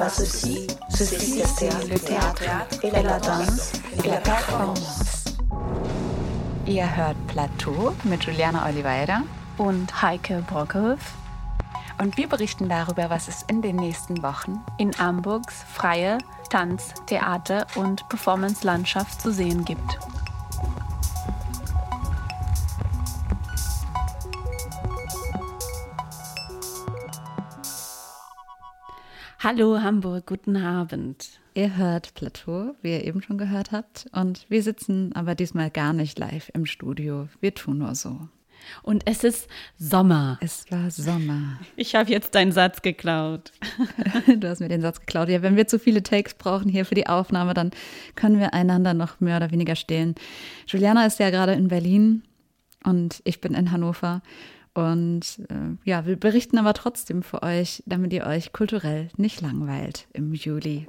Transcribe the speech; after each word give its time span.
Pas 0.00 0.08
ceci, 0.08 0.66
ceci 0.88 1.42
c'est 1.44 1.68
le 1.86 1.98
théâtre 1.98 2.42
et 2.82 2.90
la 2.90 3.18
danse 3.18 3.72
et 4.02 4.08
la 4.08 4.16
performance. 4.16 5.36
Ihr 6.66 6.86
hört 6.96 7.16
Plateau 7.26 7.92
mit 8.04 8.24
Juliana 8.24 8.66
Oliveira 8.66 9.20
und 9.58 9.92
Heike 10.00 10.42
Brockhoff. 10.48 11.12
Und 11.98 12.16
wir 12.16 12.30
berichten 12.30 12.70
darüber, 12.70 13.10
was 13.10 13.28
es 13.28 13.42
in 13.42 13.60
den 13.60 13.76
nächsten 13.76 14.22
Wochen 14.22 14.58
in 14.78 14.90
Hamburgs 14.98 15.66
freie 15.70 16.16
Tanz-, 16.48 16.94
Theater- 17.04 17.66
und 17.74 18.08
Performance-Landschaft 18.08 19.20
zu 19.20 19.30
sehen 19.30 19.66
gibt. 19.66 19.98
Hallo 29.42 29.80
Hamburg, 29.80 30.26
guten 30.26 30.54
Abend. 30.54 31.40
Ihr 31.54 31.78
hört 31.78 32.12
Plateau, 32.12 32.74
wie 32.82 32.90
ihr 32.90 33.04
eben 33.04 33.22
schon 33.22 33.38
gehört 33.38 33.72
habt. 33.72 34.04
Und 34.12 34.44
wir 34.50 34.62
sitzen 34.62 35.14
aber 35.14 35.34
diesmal 35.34 35.70
gar 35.70 35.94
nicht 35.94 36.18
live 36.18 36.50
im 36.52 36.66
Studio. 36.66 37.26
Wir 37.40 37.54
tun 37.54 37.78
nur 37.78 37.94
so. 37.94 38.28
Und 38.82 39.02
es 39.06 39.24
ist 39.24 39.48
Sommer. 39.78 40.36
Es 40.42 40.66
war 40.70 40.90
Sommer. 40.90 41.58
Ich 41.76 41.94
habe 41.94 42.10
jetzt 42.10 42.34
deinen 42.34 42.52
Satz 42.52 42.82
geklaut. 42.82 43.52
du 44.26 44.46
hast 44.46 44.60
mir 44.60 44.68
den 44.68 44.82
Satz 44.82 45.00
geklaut. 45.00 45.30
Ja, 45.30 45.40
wenn 45.40 45.56
wir 45.56 45.66
zu 45.66 45.78
viele 45.78 46.02
Takes 46.02 46.34
brauchen 46.34 46.68
hier 46.68 46.84
für 46.84 46.94
die 46.94 47.06
Aufnahme, 47.06 47.54
dann 47.54 47.70
können 48.16 48.38
wir 48.38 48.52
einander 48.52 48.92
noch 48.92 49.20
mehr 49.20 49.38
oder 49.38 49.52
weniger 49.52 49.74
stehlen. 49.74 50.16
Juliana 50.66 51.06
ist 51.06 51.18
ja 51.18 51.30
gerade 51.30 51.54
in 51.54 51.68
Berlin 51.68 52.24
und 52.84 53.22
ich 53.24 53.40
bin 53.40 53.54
in 53.54 53.72
Hannover. 53.72 54.20
Und 54.74 55.40
äh, 55.48 55.76
ja, 55.84 56.06
wir 56.06 56.16
berichten 56.16 56.58
aber 56.58 56.74
trotzdem 56.74 57.22
für 57.22 57.42
euch, 57.42 57.82
damit 57.86 58.12
ihr 58.12 58.26
euch 58.26 58.52
kulturell 58.52 59.08
nicht 59.16 59.40
langweilt 59.40 60.06
im 60.12 60.32
Juli. 60.32 60.88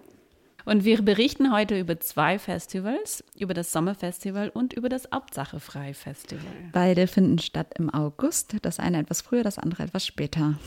Und 0.65 0.85
wir 0.85 1.01
berichten 1.01 1.51
heute 1.51 1.79
über 1.79 1.99
zwei 1.99 2.37
Festivals, 2.37 3.23
über 3.37 3.55
das 3.55 3.71
Sommerfestival 3.71 4.49
und 4.49 4.73
über 4.73 4.89
das 4.89 5.09
Hauptsache 5.11 5.59
Frei 5.59 5.95
Festival. 5.95 6.45
Beide 6.71 7.07
finden 7.07 7.39
statt 7.39 7.73
im 7.79 7.89
August, 7.89 8.55
das 8.61 8.79
eine 8.79 8.99
etwas 8.99 9.21
früher, 9.21 9.43
das 9.43 9.57
andere 9.57 9.83
etwas 9.83 10.05
später. 10.05 10.59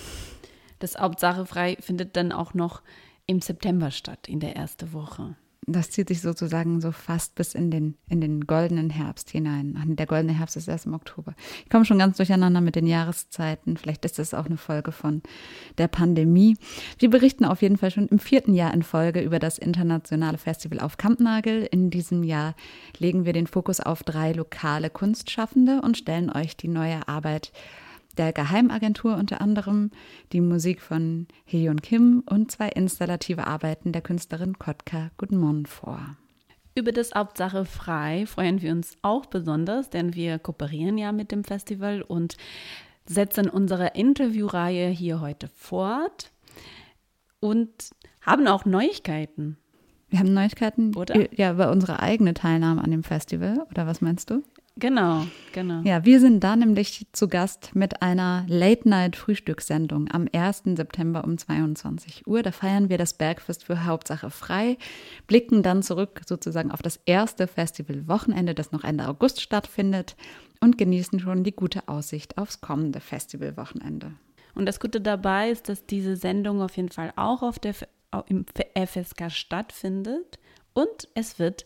Das 0.80 0.98
Hauptsache 0.98 1.46
Frei 1.46 1.76
findet 1.80 2.16
dann 2.16 2.32
auch 2.32 2.54
noch 2.54 2.82
im 3.26 3.40
September 3.40 3.92
statt, 3.92 4.28
in 4.28 4.40
der 4.40 4.56
ersten 4.56 4.92
Woche 4.92 5.36
das 5.66 5.90
zieht 5.90 6.08
sich 6.08 6.20
sozusagen 6.20 6.80
so 6.80 6.92
fast 6.92 7.34
bis 7.34 7.54
in 7.54 7.70
den, 7.70 7.96
in 8.08 8.20
den 8.20 8.46
goldenen 8.46 8.90
Herbst 8.90 9.30
hinein. 9.30 9.74
Der 9.86 10.06
goldene 10.06 10.36
Herbst 10.36 10.56
ist 10.56 10.68
erst 10.68 10.86
im 10.86 10.94
Oktober. 10.94 11.34
Ich 11.64 11.70
komme 11.70 11.84
schon 11.84 11.98
ganz 11.98 12.16
durcheinander 12.16 12.60
mit 12.60 12.76
den 12.76 12.86
Jahreszeiten. 12.86 13.76
Vielleicht 13.76 14.04
ist 14.04 14.18
das 14.18 14.34
auch 14.34 14.46
eine 14.46 14.56
Folge 14.56 14.92
von 14.92 15.22
der 15.78 15.88
Pandemie. 15.88 16.56
Wir 16.98 17.10
berichten 17.10 17.44
auf 17.44 17.62
jeden 17.62 17.78
Fall 17.78 17.90
schon 17.90 18.08
im 18.08 18.18
vierten 18.18 18.54
Jahr 18.54 18.74
in 18.74 18.82
Folge 18.82 19.20
über 19.20 19.38
das 19.38 19.58
internationale 19.58 20.38
Festival 20.38 20.80
auf 20.80 20.96
Kampnagel. 20.96 21.66
In 21.70 21.90
diesem 21.90 22.24
Jahr 22.24 22.54
legen 22.98 23.24
wir 23.24 23.32
den 23.32 23.46
Fokus 23.46 23.80
auf 23.80 24.02
drei 24.02 24.32
lokale 24.32 24.90
Kunstschaffende 24.90 25.80
und 25.82 25.96
stellen 25.96 26.30
euch 26.30 26.56
die 26.56 26.68
neue 26.68 27.08
Arbeit 27.08 27.52
der 28.16 28.32
Geheimagentur 28.32 29.16
unter 29.16 29.40
anderem 29.40 29.90
die 30.32 30.40
Musik 30.40 30.80
von 30.80 31.26
Heon 31.44 31.80
Kim 31.80 32.22
und 32.26 32.50
zwei 32.50 32.68
installative 32.68 33.46
Arbeiten 33.46 33.92
der 33.92 34.02
Künstlerin 34.02 34.58
Kotka 34.58 35.10
Gudmon 35.16 35.66
vor. 35.66 36.16
Über 36.74 36.90
das 36.90 37.14
Hauptsache 37.14 37.64
frei 37.64 38.26
freuen 38.26 38.60
wir 38.60 38.72
uns 38.72 38.96
auch 39.02 39.26
besonders, 39.26 39.90
denn 39.90 40.14
wir 40.14 40.39
kooperieren 40.39 40.98
ja 40.98 41.12
mit 41.12 41.30
dem 41.30 41.44
Festival 41.44 42.02
und 42.02 42.36
setzen 43.06 43.48
unsere 43.48 43.89
Interviewreihe 43.94 44.89
hier 44.89 45.20
heute 45.20 45.48
fort 45.48 46.33
und 47.39 47.70
haben 48.22 48.48
auch 48.48 48.64
Neuigkeiten. 48.64 49.58
Wir 50.08 50.18
haben 50.18 50.33
Neuigkeiten, 50.33 50.94
oder? 50.96 51.33
Ja, 51.36 51.52
über 51.52 51.70
unsere 51.70 52.00
eigene 52.00 52.34
Teilnahme 52.34 52.83
an 52.83 52.90
dem 52.90 53.02
Festival, 53.02 53.66
oder 53.70 53.86
was 53.86 54.00
meinst 54.00 54.30
du? 54.30 54.42
Genau, 54.77 55.24
genau. 55.52 55.83
Ja, 55.83 56.05
wir 56.05 56.18
sind 56.18 56.42
da 56.42 56.57
nämlich 56.57 57.07
zu 57.12 57.29
Gast 57.29 57.77
mit 57.77 58.02
einer 58.02 58.45
Late-Night-Frühstückssendung 58.48 60.11
am 60.11 60.27
1. 60.33 60.62
September 60.74 61.23
um 61.23 61.39
22 61.39 62.27
Uhr. 62.27 62.42
Da 62.42 62.51
feiern 62.51 62.89
wir 62.89 62.98
das 62.98 63.14
Bergfest 63.14 63.63
für 63.63 63.84
Hauptsache 63.84 64.30
frei, 64.30 64.77
blicken 65.29 65.63
dann 65.63 65.84
zurück 65.84 66.23
sozusagen 66.27 66.73
auf 66.73 66.83
das 66.83 66.98
erste 67.07 67.46
Festivalwochenende, 67.46 68.52
das 68.52 68.73
noch 68.73 68.83
Ende 68.83 69.07
August 69.07 69.40
stattfindet 69.40 70.17
und 70.61 70.77
genießen 70.77 71.20
schon 71.20 71.45
die 71.45 71.55
gute 71.55 71.86
Aussicht 71.86 72.36
aufs 72.36 72.61
kommende 72.61 72.98
Festivalwochenende. 72.98 74.13
Und 74.57 74.67
das 74.67 74.80
Gute 74.80 75.01
dabei 75.01 75.51
ist, 75.51 75.68
dass 75.68 75.86
diese 75.86 76.17
Sendung 76.17 76.61
auf 76.61 76.77
jeden 76.77 76.90
Fall 76.90 77.13
auch 77.14 77.42
auf 77.42 77.61
der, 77.61 77.74
im 78.27 78.45
FSK 78.74 79.30
stattfindet 79.30 80.40
und 80.73 81.08
es 81.14 81.39
wird 81.39 81.64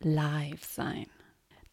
live 0.00 0.62
sein 0.62 1.06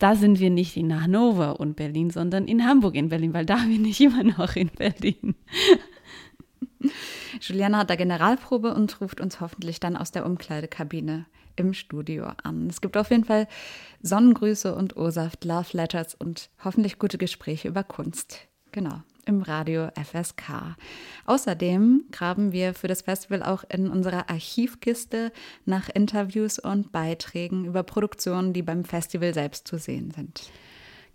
da 0.02 0.16
sind 0.16 0.40
wir 0.40 0.50
nicht 0.50 0.78
in 0.78 1.02
Hannover 1.02 1.60
und 1.60 1.76
Berlin, 1.76 2.10
sondern 2.10 2.48
in 2.48 2.66
Hamburg 2.66 2.96
in 2.96 3.10
Berlin, 3.10 3.34
weil 3.34 3.46
da 3.46 3.56
bin 3.68 3.86
ich 3.86 4.02
immer 4.02 4.24
noch 4.24 4.56
in 4.56 4.70
Berlin. 4.70 5.36
Juliana 7.40 7.80
hat 7.80 7.90
da 7.90 7.96
Generalprobe 7.96 8.74
und 8.74 9.00
ruft 9.02 9.22
uns 9.22 9.40
hoffentlich 9.40 9.80
dann 9.80 9.96
aus 9.96 10.12
der 10.12 10.26
Umkleidekabine 10.26 11.26
im 11.56 11.74
Studio 11.74 12.32
an. 12.44 12.68
Es 12.68 12.82
gibt 12.82 12.98
auf 12.98 13.12
jeden 13.12 13.26
Fall 13.26 13.48
Sonnengrüße 14.02 14.74
und 14.74 14.98
O-Saft, 14.98 15.46
Love 15.46 15.78
Letters 15.78 16.16
und 16.16 16.50
hoffentlich 16.64 16.98
gute 16.98 17.18
Gespräche 17.18 17.68
über 17.68 17.84
Kunst. 17.84 18.48
Genau 18.72 19.02
im 19.26 19.42
Radio 19.42 19.90
FSK. 19.90 20.76
Außerdem 21.26 22.06
graben 22.12 22.52
wir 22.52 22.74
für 22.74 22.88
das 22.88 23.02
Festival 23.02 23.44
auch 23.44 23.64
in 23.70 23.90
unserer 23.90 24.30
Archivkiste 24.30 25.32
nach 25.66 25.90
Interviews 25.90 26.60
und 26.60 26.92
Beiträgen 26.92 27.66
über 27.66 27.84
Produktionen, 27.84 28.54
die 28.54 28.62
beim 28.62 28.84
Festival 28.84 29.34
selbst 29.34 29.68
zu 29.68 29.78
sehen 29.78 30.12
sind. 30.12 30.52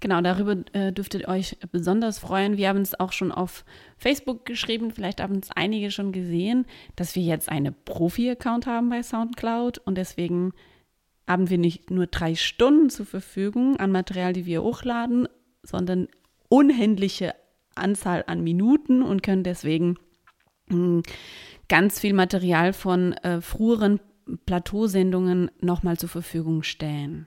Genau, 0.00 0.21
darüber 0.21 0.56
äh, 0.72 0.93
dürftet 0.93 1.22
ihr 1.22 1.28
euch 1.28 1.56
besonders 1.72 2.19
freuen. 2.19 2.56
Wir 2.56 2.69
haben 2.69 2.83
es 2.83 2.99
auch 2.99 3.12
schon 3.12 3.33
auf 3.33 3.65
Facebook 3.97 4.45
geschrieben, 4.45 4.91
vielleicht 4.91 5.22
haben 5.22 5.39
es 5.39 5.50
einige 5.50 5.91
schon 5.91 6.12
gesehen, 6.12 6.66
dass 6.97 7.15
wir 7.15 7.22
jetzt 7.22 7.49
einen 7.49 7.75
Profi-Account 7.84 8.66
haben 8.66 8.91
bei 8.91 9.03
SoundCloud 9.03 9.78
und 9.78 9.97
deswegen 9.97 10.53
haben 11.27 11.50
wir 11.50 11.59
nicht 11.59 11.91
nur 11.91 12.06
drei 12.06 12.34
Stunden 12.34 12.91
zur 12.91 13.06
Verfügung 13.06 13.77
an 13.78 13.91
Material, 13.91 14.33
die 14.33 14.47
wir 14.47 14.62
hochladen, 14.62 15.28
sondern 15.62 16.09
unendliche 16.49 17.34
Anzahl 17.76 18.25
an 18.26 18.42
Minuten 18.42 19.03
und 19.03 19.22
können 19.22 19.42
deswegen 19.42 19.97
hm, 20.69 21.03
ganz 21.69 22.00
viel 22.00 22.12
Material 22.12 22.72
von 22.72 23.12
äh, 23.14 23.41
früheren 23.41 24.00
Plateausendungen 24.44 25.50
nochmal 25.60 25.97
zur 25.97 26.09
Verfügung 26.09 26.62
stellen. 26.62 27.26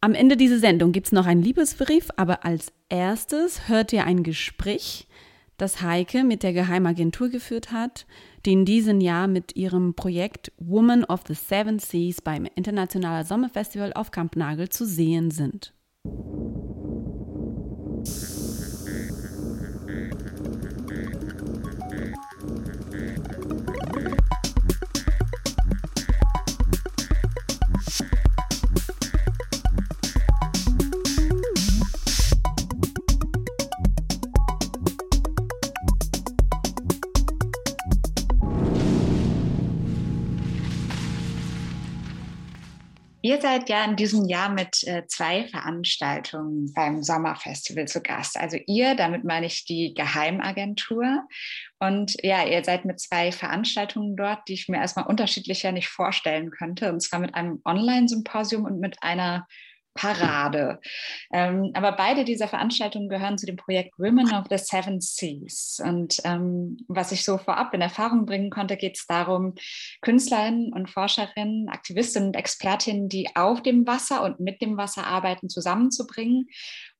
Am 0.00 0.14
Ende 0.14 0.36
dieser 0.36 0.58
Sendung 0.58 0.92
gibt 0.92 1.08
es 1.08 1.12
noch 1.12 1.26
einen 1.26 1.42
Liebesbrief, 1.42 2.08
aber 2.16 2.44
als 2.44 2.72
erstes 2.88 3.68
hört 3.68 3.92
ihr 3.92 4.04
ein 4.04 4.22
Gespräch, 4.22 5.08
das 5.56 5.82
Heike 5.82 6.22
mit 6.22 6.44
der 6.44 6.52
Geheimagentur 6.52 7.28
geführt 7.28 7.72
hat, 7.72 8.06
die 8.46 8.52
in 8.52 8.64
diesem 8.64 9.00
Jahr 9.00 9.26
mit 9.26 9.56
ihrem 9.56 9.94
Projekt 9.94 10.52
Woman 10.58 11.04
of 11.04 11.24
the 11.26 11.34
Seven 11.34 11.80
Seas 11.80 12.22
beim 12.22 12.46
Internationalen 12.54 13.26
Sommerfestival 13.26 13.92
auf 13.92 14.12
Kampnagel 14.12 14.68
zu 14.68 14.86
sehen 14.86 15.32
sind. 15.32 15.74
Ihr 43.28 43.42
seid 43.42 43.68
ja 43.68 43.84
in 43.84 43.94
diesem 43.94 44.26
Jahr 44.26 44.48
mit 44.48 44.82
äh, 44.84 45.06
zwei 45.06 45.46
Veranstaltungen 45.48 46.72
beim 46.72 47.02
Sommerfestival 47.02 47.86
zu 47.86 48.00
Gast. 48.00 48.38
Also 48.38 48.56
ihr, 48.66 48.94
damit 48.94 49.22
meine 49.22 49.44
ich 49.44 49.66
die 49.66 49.92
Geheimagentur. 49.92 51.28
Und 51.78 52.16
ja, 52.22 52.46
ihr 52.46 52.64
seid 52.64 52.86
mit 52.86 52.98
zwei 53.00 53.30
Veranstaltungen 53.30 54.16
dort, 54.16 54.48
die 54.48 54.54
ich 54.54 54.70
mir 54.70 54.78
erstmal 54.78 55.04
unterschiedlicher 55.04 55.72
nicht 55.72 55.88
vorstellen 55.88 56.50
könnte. 56.50 56.90
Und 56.90 57.02
zwar 57.02 57.20
mit 57.20 57.34
einem 57.34 57.60
Online-Symposium 57.66 58.64
und 58.64 58.80
mit 58.80 59.02
einer 59.02 59.46
Parade. 59.98 60.78
Ähm, 61.32 61.72
aber 61.74 61.92
beide 61.92 62.24
dieser 62.24 62.46
Veranstaltungen 62.46 63.08
gehören 63.08 63.36
zu 63.36 63.46
dem 63.46 63.56
Projekt 63.56 63.98
Women 63.98 64.32
of 64.32 64.44
the 64.48 64.56
Seven 64.56 65.00
Seas. 65.00 65.80
Und 65.84 66.20
ähm, 66.24 66.76
was 66.86 67.10
ich 67.10 67.24
so 67.24 67.36
vorab 67.36 67.74
in 67.74 67.80
Erfahrung 67.80 68.24
bringen 68.24 68.50
konnte, 68.50 68.76
geht 68.76 68.96
es 68.96 69.06
darum, 69.06 69.54
Künstlerinnen 70.00 70.72
und 70.72 70.88
Forscherinnen, 70.88 71.68
Aktivistinnen 71.68 72.28
und 72.28 72.36
Expertinnen, 72.36 73.08
die 73.08 73.34
auf 73.34 73.60
dem 73.62 73.86
Wasser 73.88 74.22
und 74.22 74.38
mit 74.38 74.62
dem 74.62 74.76
Wasser 74.76 75.04
arbeiten, 75.04 75.48
zusammenzubringen 75.48 76.46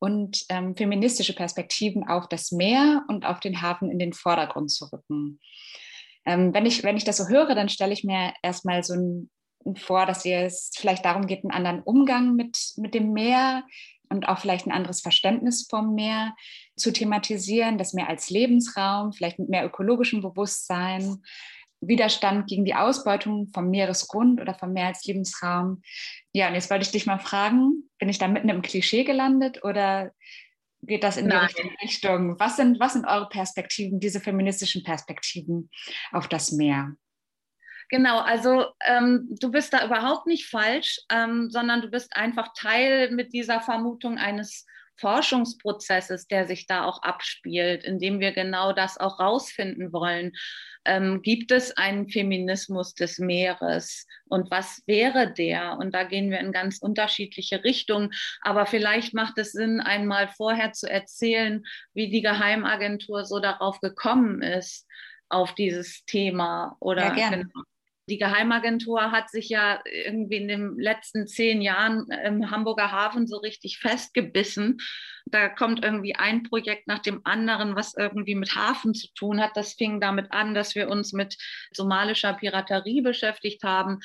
und 0.01 0.45
ähm, 0.49 0.75
feministische 0.75 1.35
Perspektiven 1.35 2.09
auf 2.09 2.29
das 2.29 2.51
Meer 2.51 3.05
und 3.09 3.25
auf 3.25 3.39
den 3.39 3.63
Hafen 3.63 3.91
in 3.93 4.01
den 4.01 4.13
Vordergrund 4.13 4.73
zu 4.73 4.87
rücken. 4.93 5.39
Ähm, 6.27 6.53
wenn, 6.53 6.67
ich, 6.67 6.83
wenn 6.83 6.97
ich 6.97 7.05
das 7.05 7.17
so 7.17 7.29
höre, 7.29 7.55
dann 7.55 7.69
stelle 7.69 7.93
ich 7.93 8.03
mir 8.03 8.35
erstmal 8.43 8.83
so 8.83 8.95
ein, 8.95 9.31
vor, 9.77 10.07
dass 10.07 10.25
es 10.25 10.71
vielleicht 10.75 11.05
darum 11.05 11.27
geht, 11.27 11.45
einen 11.45 11.51
anderen 11.51 11.83
Umgang 11.83 12.35
mit, 12.35 12.59
mit 12.77 12.95
dem 12.95 13.13
Meer 13.13 13.65
und 14.09 14.29
auch 14.29 14.39
vielleicht 14.39 14.67
ein 14.67 14.73
anderes 14.73 15.01
Verständnis 15.01 15.67
vom 15.69 15.95
Meer 15.95 16.35
zu 16.77 16.93
thematisieren, 16.93 17.79
das 17.79 17.93
Meer 17.93 18.09
als 18.09 18.31
Lebensraum, 18.31 19.13
vielleicht 19.13 19.39
mit 19.39 19.49
mehr 19.49 19.67
ökologischem 19.67 20.23
Bewusstsein, 20.23 21.23
Widerstand 21.81 22.49
gegen 22.49 22.65
die 22.65 22.75
Ausbeutung 22.75 23.49
vom 23.49 23.71
Meeresgrund 23.71 24.41
oder 24.41 24.55
vom 24.55 24.73
Meer 24.73 24.89
als 24.89 25.05
Lebensraum. 25.05 25.83
Ja, 26.33 26.49
und 26.49 26.55
jetzt 26.55 26.71
wollte 26.71 26.83
ich 26.83 26.91
dich 26.91 27.07
mal 27.07 27.19
fragen, 27.19 27.89
bin 27.99 28.09
ich 28.09 28.19
da 28.19 28.27
mitten 28.27 28.49
im 28.49 28.63
Klischee 28.63 29.05
gelandet 29.05 29.63
oder 29.63 30.13
geht 30.83 31.05
das 31.05 31.17
in 31.17 31.27
Nein. 31.27 31.49
die 31.49 31.63
richtige 31.63 31.83
Richtung? 31.83 32.41
Was 32.41 32.57
sind, 32.57 32.81
was 32.81 32.95
sind 32.95 33.07
eure 33.07 33.29
Perspektiven, 33.29 34.01
diese 34.01 34.21
feministischen 34.21 34.83
Perspektiven 34.83 35.71
auf 36.13 36.29
das 36.29 36.53
Meer? 36.53 36.97
Genau, 37.91 38.19
also 38.19 38.67
ähm, 38.87 39.29
du 39.41 39.51
bist 39.51 39.73
da 39.73 39.87
überhaupt 39.87 40.27
nicht 40.27 40.47
falsch, 40.47 41.01
ähm, 41.11 41.49
sondern 41.51 41.81
du 41.81 41.89
bist 41.89 42.15
einfach 42.17 42.53
Teil 42.55 43.11
mit 43.13 43.33
dieser 43.33 43.61
Vermutung 43.61 44.19
eines 44.19 44.67
Forschungsprozesses, 44.99 46.27
der 46.27 46.47
sich 46.47 46.67
da 46.67 46.85
auch 46.85 47.03
abspielt, 47.03 47.85
indem 47.85 48.21
wir 48.21 48.33
genau 48.33 48.73
das 48.73 48.99
auch 48.99 49.21
rausfinden 49.21 49.93
wollen. 49.93 50.33
Ähm, 50.85 51.23
gibt 51.23 51.51
es 51.51 51.77
einen 51.77 52.09
Feminismus 52.09 52.95
des 52.95 53.19
Meeres 53.19 54.07
und 54.27 54.51
was 54.51 54.83
wäre 54.87 55.33
der? 55.33 55.79
Und 55.79 55.95
da 55.95 56.05
gehen 56.05 56.31
wir 56.31 56.41
in 56.41 56.53
ganz 56.53 56.79
unterschiedliche 56.79 57.63
Richtungen. 57.65 58.11
Aber 58.43 58.67
vielleicht 58.67 59.15
macht 59.15 59.39
es 59.39 59.53
Sinn, 59.53 59.81
einmal 59.81 60.29
vorher 60.29 60.73
zu 60.73 60.91
erzählen, 60.91 61.65
wie 61.95 62.11
die 62.11 62.23
Geheimagentur 62.23 63.25
so 63.25 63.39
darauf 63.39 63.81
gekommen 63.81 64.43
ist, 64.43 64.87
auf 65.29 65.55
dieses 65.55 66.05
Thema. 66.07 66.77
Oder 66.81 67.17
ja. 67.17 67.31
Genau 67.31 67.65
die 68.09 68.19
Geheimagentur 68.19 69.13
hat 69.13 69.31
sich 69.31 69.49
ja 69.49 69.81
irgendwie 69.85 70.37
in 70.37 70.49
den 70.49 70.79
letzten 70.79 71.27
zehn 71.27 71.61
Jahren 71.61 72.07
im 72.25 72.51
Hamburger 72.51 72.91
Hafen 72.91 73.27
so 73.27 73.37
richtig 73.37 73.79
festgebissen. 73.79 74.79
Da 75.27 75.49
kommt 75.49 75.85
irgendwie 75.85 76.15
ein 76.15 76.43
Projekt 76.43 76.89
nach 76.89 77.01
dem 77.01 77.21
anderen, 77.25 77.77
was 77.77 77.95
irgendwie 77.95 78.35
mit 78.35 78.57
Hafen 78.57 78.95
zu 78.95 79.09
tun 79.15 79.41
hat. 79.41 79.57
Das 79.57 79.75
fing 79.75 80.01
damit 80.01 80.33
an, 80.33 80.55
dass 80.55 80.75
wir 80.75 80.89
uns 80.89 81.13
mit 81.13 81.37
somalischer 81.71 82.33
Piraterie 82.33 83.03
beschäftigt 83.03 83.63
haben. 83.63 84.01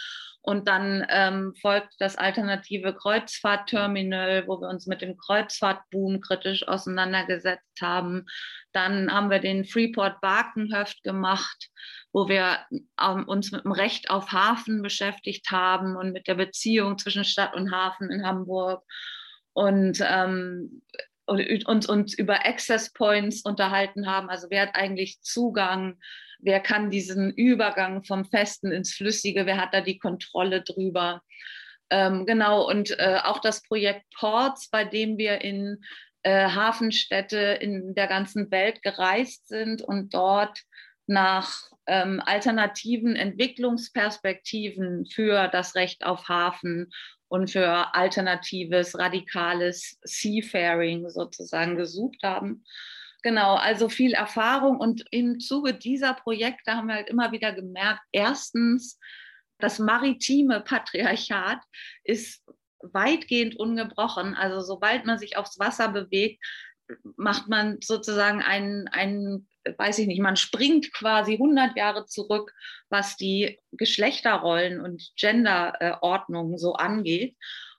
Und 0.46 0.68
dann 0.68 1.06
ähm, 1.10 1.54
folgt 1.62 1.94
das 2.00 2.18
alternative 2.18 2.94
Kreuzfahrtterminal, 2.94 4.46
wo 4.46 4.60
wir 4.60 4.68
uns 4.68 4.88
mit 4.88 5.02
dem 5.02 5.16
Kreuzfahrtboom 5.16 6.20
kritisch 6.20 6.68
auseinandergesetzt 6.68 7.82
haben. 7.82 8.26
Dann 8.74 9.10
haben 9.10 9.30
wir 9.30 9.40
den 9.40 9.64
Freeport 9.64 10.20
Barkenhöft 10.20 11.02
gemacht 11.04 11.70
wo 12.14 12.30
wir 12.30 12.60
ähm, 13.02 13.28
uns 13.28 13.52
mit 13.52 13.66
dem 13.66 13.72
Recht 13.72 14.10
auf 14.10 14.32
Hafen 14.32 14.82
beschäftigt 14.84 15.50
haben 15.52 15.98
und 15.98 16.14
mit 16.14 16.28
der 16.28 16.36
Beziehung 16.36 16.98
zwischen 16.98 17.26
Stadt 17.26 17.56
und 17.56 17.72
Hafen 17.72 18.12
in 18.12 18.26
Hamburg 18.26 18.84
und 19.54 20.00
ähm, 20.02 20.84
uns, 21.26 21.88
uns 21.88 22.14
über 22.14 22.46
Access 22.46 22.94
Points 22.94 23.42
unterhalten 23.42 24.08
haben. 24.08 24.30
Also 24.30 24.48
wer 24.50 24.64
hat 24.64 24.76
eigentlich 24.76 25.22
Zugang? 25.22 25.98
Wer 26.40 26.60
kann 26.60 26.92
diesen 26.92 27.32
Übergang 27.32 28.04
vom 28.04 28.26
Festen 28.26 28.72
ins 28.72 28.94
Flüssige? 28.94 29.46
Wer 29.46 29.58
hat 29.58 29.74
da 29.74 29.82
die 29.82 29.98
Kontrolle 29.98 30.62
drüber? 30.62 31.22
Ähm, 31.90 32.26
genau, 32.26 32.68
und 32.68 32.92
äh, 33.00 33.20
auch 33.24 33.40
das 33.40 33.64
Projekt 33.64 34.06
Ports, 34.16 34.70
bei 34.70 34.84
dem 34.84 35.18
wir 35.18 35.42
in 35.42 35.84
äh, 36.24 36.50
Hafenstädte 36.50 37.38
in 37.38 37.96
der 37.96 38.08
ganzen 38.08 38.52
Welt 38.52 38.82
gereist 38.82 39.48
sind 39.48 39.82
und 39.82 40.14
dort 40.14 40.60
nach 41.08 41.70
ähm, 41.86 42.22
alternativen 42.26 43.16
Entwicklungsperspektiven 43.16 45.06
für 45.06 45.48
das 45.50 45.76
Recht 45.76 46.06
auf 46.06 46.30
Hafen 46.30 46.92
und 47.28 47.52
für 47.52 47.94
alternatives, 47.96 48.98
radikales 48.98 50.00
Seafaring 50.04 51.10
sozusagen 51.10 51.78
gesucht 51.78 52.22
haben. 52.24 52.64
Genau, 53.24 53.56
also 53.56 53.90
viel 53.90 54.14
Erfahrung 54.14 54.80
und 54.80 55.06
im 55.12 55.40
Zuge 55.40 55.74
dieser 55.74 56.14
Projekte 56.14 56.74
haben 56.74 56.88
wir 56.88 56.96
halt 56.96 57.10
immer 57.10 57.32
wieder 57.32 57.54
gemerkt, 57.54 58.02
erstens, 58.12 59.00
das 59.60 59.80
maritime 59.80 60.60
Patriarchat 60.60 61.60
ist 62.04 62.44
weitgehend 62.82 63.56
ungebrochen. 63.56 64.36
Also 64.36 64.60
sobald 64.60 65.06
man 65.06 65.18
sich 65.18 65.38
aufs 65.38 65.58
Wasser 65.58 65.88
bewegt, 65.88 66.44
macht 67.16 67.48
man 67.48 67.78
sozusagen 67.82 68.42
einen, 68.42 68.90
einen 68.90 69.48
weiß 69.78 70.00
ich 70.00 70.08
nicht, 70.08 70.22
man 70.22 70.36
springt 70.36 70.94
quasi 70.94 71.34
100 71.34 71.78
Jahre 71.78 72.06
zurück, 72.06 72.54
was 72.90 73.18
die 73.18 73.60
Geschlechterrollen 73.72 74.82
und 74.82 75.12
Genderordnungen 75.16 76.58
so 76.58 76.74
angeht 76.74 77.36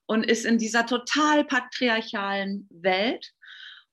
und 0.06 0.24
ist 0.24 0.44
in 0.44 0.58
dieser 0.58 0.86
total 0.86 1.44
patriarchalen 1.44 2.68
Welt. 2.70 3.32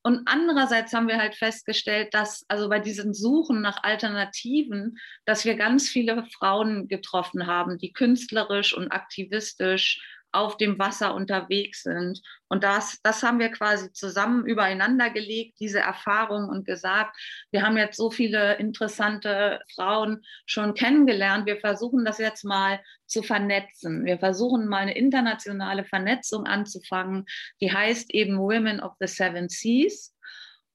Und 0.04 0.22
andererseits 0.26 0.94
haben 0.94 1.08
wir 1.08 1.18
halt 1.18 1.36
festgestellt, 1.36 2.14
dass 2.14 2.44
also 2.48 2.70
bei 2.70 2.80
diesen 2.80 3.14
Suchen 3.14 3.62
nach 3.62 3.84
Alternativen, 3.84 4.98
dass 5.26 5.46
wir 5.46 5.56
ganz 5.56 5.90
viele 5.90 6.26
Frauen 6.38 6.88
getroffen 6.88 7.46
haben, 7.46 7.78
die 7.78 7.94
künstlerisch 7.94 8.76
und 8.76 8.92
aktivistisch 8.92 10.02
auf 10.32 10.58
dem 10.58 10.80
Wasser 10.80 11.14
unterwegs 11.14 11.84
sind. 11.84 12.22
Und 12.48 12.64
das, 12.64 13.00
das 13.04 13.24
haben 13.24 13.40
wir 13.40 13.50
quasi 13.50 13.92
zusammen 13.92 14.46
übereinander 14.46 15.10
gelegt, 15.10 15.60
diese 15.60 15.80
Erfahrung 15.80 16.50
und 16.50 16.66
gesagt, 16.66 17.16
wir 17.52 17.64
haben 17.64 17.78
jetzt 17.78 17.98
so 17.98 18.12
viele 18.12 18.56
interessante 18.56 19.62
Frauen 19.76 20.24
schon 20.46 20.74
kennengelernt. 20.74 21.46
Wir 21.46 21.58
versuchen 21.58 22.06
das 22.06 22.18
jetzt 22.18 22.44
mal 22.44 22.82
zu 23.06 23.24
vernetzen. 23.24 24.06
Wir 24.06 24.20
versuchen 24.20 24.68
mal 24.68 24.78
eine 24.80 24.96
internationale 24.96 25.86
Vernetzung 25.86 26.46
anzufangen, 26.46 27.26
die 27.60 27.72
heißt 27.72 28.14
eben 28.14 28.38
Women 28.38 28.80
of 28.80 28.94
the 29.00 29.08
Seven 29.08 29.50
Seas. 29.50 30.14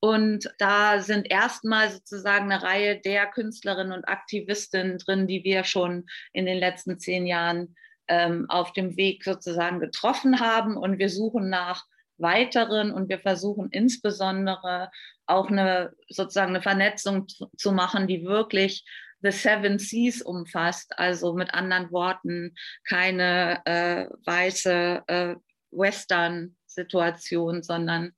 Und 0.01 0.51
da 0.59 1.01
sind 1.01 1.31
erstmal 1.31 1.91
sozusagen 1.91 2.53
eine 2.53 2.63
Reihe 2.63 3.01
der 3.01 3.27
Künstlerinnen 3.27 3.93
und 3.93 4.07
Aktivistinnen 4.09 4.99
drin, 4.99 5.27
die 5.27 5.43
wir 5.43 5.65
schon 5.65 6.07
in 6.33 6.47
den 6.47 6.59
letzten 6.59 6.99
zehn 6.99 7.27
Jahren 7.27 7.75
ähm, 8.09 8.47
auf 8.49 8.73
dem 8.73 8.97
Weg 8.97 9.25
sozusagen 9.25 9.81
getroffen 9.81 10.41
haben. 10.41 10.77
Und 10.77 10.99
wir 10.99 11.09
suchen 11.09 11.49
nach 11.49 11.85
weiteren 12.19 12.93
und 12.93 13.09
wir 13.09 13.19
versuchen 13.19 13.69
insbesondere 13.71 14.91
auch 15.27 15.49
eine 15.49 15.93
sozusagen 16.09 16.51
eine 16.51 16.63
Vernetzung 16.63 17.27
zu, 17.29 17.73
machen, 17.73 18.07
die 18.07 18.25
wirklich 18.25 18.85
The 19.23 19.31
Seven 19.31 19.79
Seas 19.79 20.23
umfasst. 20.23 20.99
Also 20.99 21.35
mit 21.35 21.53
anderen 21.53 21.91
Worten 21.93 22.55
keine 22.89 23.61
äh, 23.65 24.07
weiße 24.25 25.03
äh, 25.07 25.35
Western-Situation, 25.71 27.63
sondern 27.63 28.13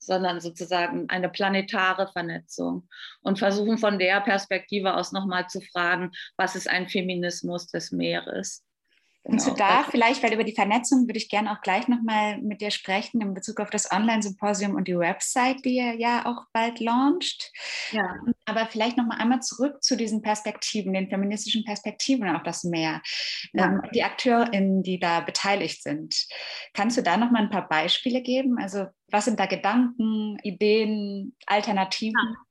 sondern 0.00 0.40
sozusagen 0.40 1.08
eine 1.10 1.28
planetare 1.28 2.08
Vernetzung 2.08 2.88
und 3.20 3.38
versuchen 3.38 3.78
von 3.78 3.98
der 3.98 4.20
Perspektive 4.20 4.94
aus 4.94 5.12
nochmal 5.12 5.48
zu 5.48 5.60
fragen, 5.60 6.12
was 6.36 6.56
ist 6.56 6.68
ein 6.68 6.88
Feminismus 6.88 7.66
des 7.66 7.92
Meeres? 7.92 8.64
Kannst 9.24 9.46
du 9.46 9.52
genau. 9.52 9.68
da 9.68 9.84
vielleicht, 9.84 10.22
weil 10.22 10.32
über 10.32 10.44
die 10.44 10.54
Vernetzung 10.54 11.06
würde 11.06 11.18
ich 11.18 11.28
gerne 11.28 11.52
auch 11.52 11.60
gleich 11.60 11.86
nochmal 11.88 12.38
mit 12.38 12.60
dir 12.60 12.70
sprechen 12.70 13.20
in 13.20 13.34
Bezug 13.34 13.60
auf 13.60 13.68
das 13.68 13.90
Online-Symposium 13.92 14.74
und 14.74 14.88
die 14.88 14.98
Website, 14.98 15.64
die 15.64 15.76
ihr 15.76 15.94
ja 15.98 16.24
auch 16.24 16.44
bald 16.52 16.80
launcht. 16.80 17.52
Ja. 17.92 18.16
Aber 18.46 18.66
vielleicht 18.66 18.96
nochmal 18.96 19.18
einmal 19.18 19.40
zurück 19.40 19.82
zu 19.82 19.96
diesen 19.96 20.22
Perspektiven, 20.22 20.94
den 20.94 21.10
feministischen 21.10 21.64
Perspektiven 21.64 22.28
auf 22.34 22.42
das 22.42 22.64
Meer. 22.64 23.02
Ja. 23.52 23.66
Ähm, 23.66 23.82
die 23.92 24.02
AkteurInnen, 24.02 24.82
die 24.82 24.98
da 24.98 25.20
beteiligt 25.20 25.82
sind. 25.82 26.26
Kannst 26.72 26.96
du 26.96 27.02
da 27.02 27.16
nochmal 27.16 27.42
ein 27.42 27.50
paar 27.50 27.68
Beispiele 27.68 28.22
geben? 28.22 28.56
Also 28.58 28.86
was 29.10 29.24
sind 29.26 29.40
da 29.40 29.46
Gedanken, 29.46 30.38
Ideen, 30.42 31.34
Alternativen? 31.46 32.18
Ja. 32.18 32.47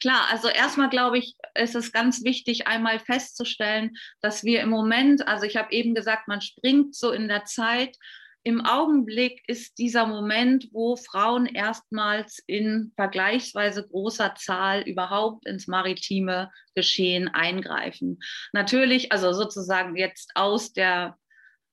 Klar, 0.00 0.28
also 0.30 0.48
erstmal 0.48 0.90
glaube 0.90 1.18
ich, 1.18 1.34
ist 1.54 1.74
es 1.74 1.90
ganz 1.92 2.22
wichtig, 2.22 2.68
einmal 2.68 3.00
festzustellen, 3.00 3.96
dass 4.20 4.44
wir 4.44 4.60
im 4.60 4.70
Moment, 4.70 5.26
also 5.26 5.44
ich 5.44 5.56
habe 5.56 5.72
eben 5.72 5.94
gesagt, 5.94 6.28
man 6.28 6.40
springt 6.40 6.94
so 6.94 7.10
in 7.10 7.26
der 7.26 7.44
Zeit. 7.44 7.96
Im 8.44 8.64
Augenblick 8.64 9.42
ist 9.48 9.78
dieser 9.78 10.06
Moment, 10.06 10.68
wo 10.72 10.96
Frauen 10.96 11.46
erstmals 11.46 12.40
in 12.46 12.92
vergleichsweise 12.94 13.86
großer 13.86 14.36
Zahl 14.36 14.82
überhaupt 14.82 15.46
ins 15.46 15.66
maritime 15.66 16.50
Geschehen 16.76 17.28
eingreifen. 17.28 18.20
Natürlich, 18.52 19.10
also 19.10 19.32
sozusagen 19.32 19.96
jetzt 19.96 20.30
aus 20.36 20.72
der 20.72 21.18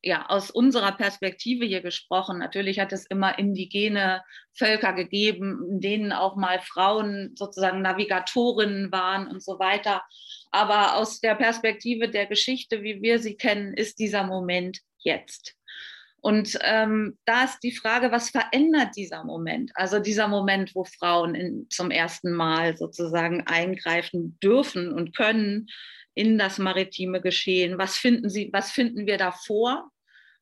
ja, 0.06 0.28
aus 0.28 0.52
unserer 0.52 0.92
Perspektive 0.92 1.66
hier 1.66 1.82
gesprochen, 1.82 2.38
natürlich 2.38 2.80
hat 2.80 2.94
es 2.94 3.08
immer 3.08 3.40
indigene 3.40 4.22
Völker 4.54 4.94
gegeben, 4.94 5.66
in 5.68 5.82
denen 5.82 6.12
auch 6.12 6.36
mal 6.36 6.60
Frauen 6.60 7.32
sozusagen 7.36 7.82
Navigatorinnen 7.82 8.92
waren 8.92 9.28
und 9.28 9.44
so 9.44 9.58
weiter. 9.58 10.04
Aber 10.52 10.96
aus 10.96 11.22
der 11.22 11.34
Perspektive 11.34 12.08
der 12.08 12.28
Geschichte, 12.28 12.84
wie 12.84 13.02
wir 13.02 13.18
sie 13.18 13.36
kennen, 13.36 13.74
ist 13.74 13.98
dieser 13.98 14.24
Moment 14.24 14.80
jetzt. 15.00 15.56
Und 16.22 16.58
ähm, 16.62 17.18
da 17.26 17.46
ist 17.46 17.60
die 17.64 17.76
Frage, 17.76 18.12
was 18.12 18.30
verändert 18.30 18.96
dieser 18.96 19.24
Moment? 19.24 19.72
Also 19.74 20.00
dieser 20.00 20.28
Moment, 20.28 20.76
wo 20.76 20.84
Frauen 20.84 21.34
in, 21.34 21.68
zum 21.70 21.90
ersten 21.90 22.32
Mal 22.32 22.78
sozusagen 22.78 23.42
eingreifen 23.48 24.38
dürfen 24.42 24.92
und 24.92 25.16
können 25.16 25.68
in 26.14 26.38
das 26.38 26.60
maritime 26.60 27.22
Geschehen. 27.22 27.78
Was 27.78 27.98
finden 27.98 28.30
Sie, 28.30 28.50
was 28.54 28.72
finden 28.72 29.08
wir 29.08 29.18
davor? 29.18 29.92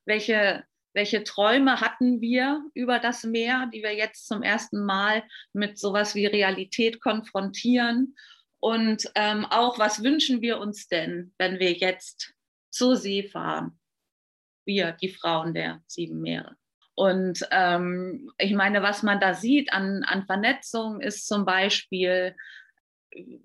Welche, 0.06 0.64
welche 0.92 1.24
Träume 1.24 1.80
hatten 1.80 2.20
wir 2.20 2.64
über 2.74 2.98
das 2.98 3.24
Meer, 3.24 3.70
die 3.72 3.82
wir 3.82 3.94
jetzt 3.94 4.26
zum 4.26 4.42
ersten 4.42 4.84
Mal 4.84 5.24
mit 5.52 5.78
sowas 5.78 6.14
wie 6.14 6.26
Realität 6.26 7.00
konfrontieren? 7.00 8.16
Und 8.60 9.10
ähm, 9.14 9.44
auch, 9.46 9.78
was 9.78 10.02
wünschen 10.02 10.40
wir 10.40 10.58
uns 10.58 10.88
denn, 10.88 11.34
wenn 11.38 11.58
wir 11.58 11.72
jetzt 11.72 12.32
zur 12.70 12.96
See 12.96 13.22
fahren? 13.22 13.78
wir, 14.66 14.92
die 14.92 15.08
Frauen 15.08 15.54
der 15.54 15.80
sieben 15.86 16.20
Meere. 16.20 16.56
Und 16.96 17.46
ähm, 17.50 18.30
ich 18.38 18.52
meine, 18.52 18.82
was 18.82 19.02
man 19.02 19.18
da 19.18 19.34
sieht 19.34 19.72
an, 19.72 20.04
an 20.04 20.26
Vernetzung 20.26 21.00
ist 21.00 21.26
zum 21.26 21.44
Beispiel 21.44 22.36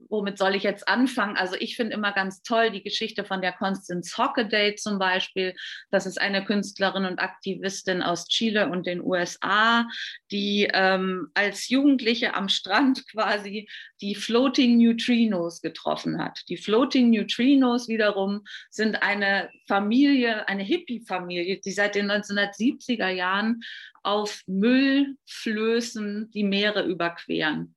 womit 0.09 0.37
soll 0.37 0.55
ich 0.55 0.63
jetzt 0.63 0.87
anfangen? 0.87 1.37
Also 1.37 1.55
ich 1.59 1.75
finde 1.75 1.93
immer 1.93 2.11
ganz 2.11 2.41
toll 2.41 2.71
die 2.71 2.83
Geschichte 2.83 3.23
von 3.23 3.41
der 3.41 3.53
Constance 3.53 4.17
Hockaday 4.17 4.75
zum 4.75 4.99
Beispiel. 4.99 5.53
Das 5.91 6.05
ist 6.05 6.19
eine 6.19 6.43
Künstlerin 6.43 7.05
und 7.05 7.19
Aktivistin 7.19 8.01
aus 8.01 8.27
Chile 8.27 8.69
und 8.69 8.87
den 8.87 9.01
USA, 9.01 9.87
die 10.31 10.69
ähm, 10.73 11.29
als 11.33 11.69
Jugendliche 11.69 12.33
am 12.33 12.49
Strand 12.49 13.07
quasi 13.11 13.69
die 14.01 14.15
Floating 14.15 14.77
Neutrinos 14.77 15.61
getroffen 15.61 16.23
hat. 16.23 16.41
Die 16.49 16.57
Floating 16.57 17.11
Neutrinos 17.11 17.87
wiederum 17.87 18.43
sind 18.69 19.01
eine 19.03 19.49
Familie, 19.67 20.47
eine 20.47 20.63
Hippie-Familie, 20.63 21.59
die 21.59 21.71
seit 21.71 21.95
den 21.95 22.11
1970er 22.11 23.09
Jahren 23.09 23.61
auf 24.01 24.41
Müllflößen 24.47 26.31
die 26.31 26.43
Meere 26.43 26.85
überqueren 26.85 27.75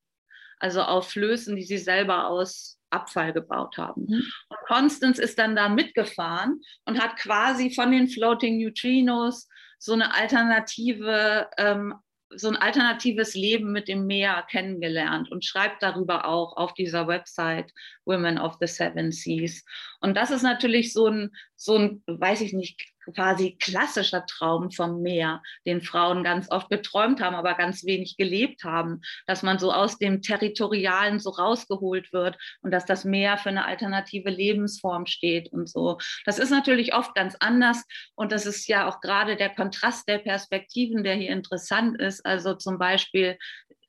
also 0.63 0.83
auf 0.83 1.11
Flößen, 1.11 1.57
die 1.57 1.65
sie 1.65 1.79
selber 1.79 2.29
aus 2.29 2.79
Abfall 2.91 3.33
gebaut 3.33 3.77
haben. 3.79 4.03
Mhm. 4.03 4.23
Und 4.49 4.59
Constance 4.67 5.19
ist 5.19 5.39
dann 5.39 5.57
da 5.57 5.69
mitgefahren 5.69 6.61
und 6.85 7.03
hat 7.03 7.17
quasi 7.17 7.71
von 7.71 7.91
den 7.91 8.09
Floating 8.09 8.63
Neutrinos 8.63 9.49
so 9.79 9.95
eine 9.95 10.15
alternative, 10.15 11.49
ähm, 11.59 11.95
so 12.35 12.49
ein 12.49 12.57
alternatives 12.57 13.35
Leben 13.35 13.73
mit 13.73 13.89
dem 13.89 14.07
Meer 14.07 14.47
kennengelernt 14.49 15.31
und 15.31 15.45
schreibt 15.45 15.83
darüber 15.83 16.27
auch 16.27 16.57
auf 16.57 16.75
dieser 16.75 17.09
Website 17.09 17.73
Women 18.05 18.39
of 18.39 18.57
the 18.61 18.67
Seven 18.67 19.11
Seas. 19.11 19.65
Und 20.01 20.17
das 20.17 20.31
ist 20.31 20.43
natürlich 20.43 20.93
so 20.93 21.09
ein, 21.09 21.31
so 21.57 21.77
ein, 21.77 22.03
weiß 22.07 22.41
ich 22.41 22.53
nicht, 22.53 22.92
quasi 23.15 23.57
klassischer 23.59 24.25
Traum 24.27 24.71
vom 24.71 25.03
Meer, 25.03 25.43
den 25.67 25.81
Frauen 25.81 26.23
ganz 26.25 26.51
oft 26.51 26.71
geträumt 26.71 27.21
haben, 27.21 27.35
aber 27.37 27.55
ganz 27.55 27.85
wenig 27.85 28.17
gelebt 28.17 28.65
haben, 28.65 29.01
dass 29.27 29.43
man 29.43 29.59
so 29.59 29.73
aus 29.73 29.99
dem 29.99 30.23
Territorialen 30.23 31.19
so 31.19 31.31
rausgeholt 31.31 32.13
wird 32.13 32.39
und 32.63 32.71
dass 32.71 32.85
das 32.85 33.05
Meer 33.05 33.39
für 33.39 33.49
eine 33.49 33.65
alternative 33.65 34.31
Lebensform 34.31 35.07
steht 35.07 35.53
und 35.53 35.69
so. 35.69 35.99
Das 36.25 36.39
ist 36.39 36.51
natürlich 36.51 36.95
oft 36.95 37.15
ganz 37.15 37.37
anders 37.41 37.85
und 38.15 38.33
das 38.33 38.47
ist 38.47 38.69
ja 38.69 38.89
auch 38.89 39.01
gerade 39.01 39.37
der 39.37 39.51
Kontrast 39.51 40.09
der 40.09 40.19
Perspektiven, 40.19 41.05
der 41.05 41.15
hier 41.15 41.31
interessant 41.31 42.01
ist. 42.01 42.25
Also 42.25 42.55
zum 42.55 42.79
Beispiel 42.79 43.39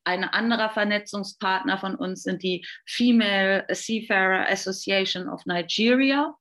ein 0.04 0.24
anderer 0.24 0.70
Vernetzungspartner 0.70 1.78
von 1.78 1.96
uns 1.96 2.22
sind 2.22 2.42
die 2.42 2.66
Female 2.86 3.66
Seafarer 3.70 4.48
Association 4.50 5.28
of 5.28 5.46
Nigeria. 5.46 6.34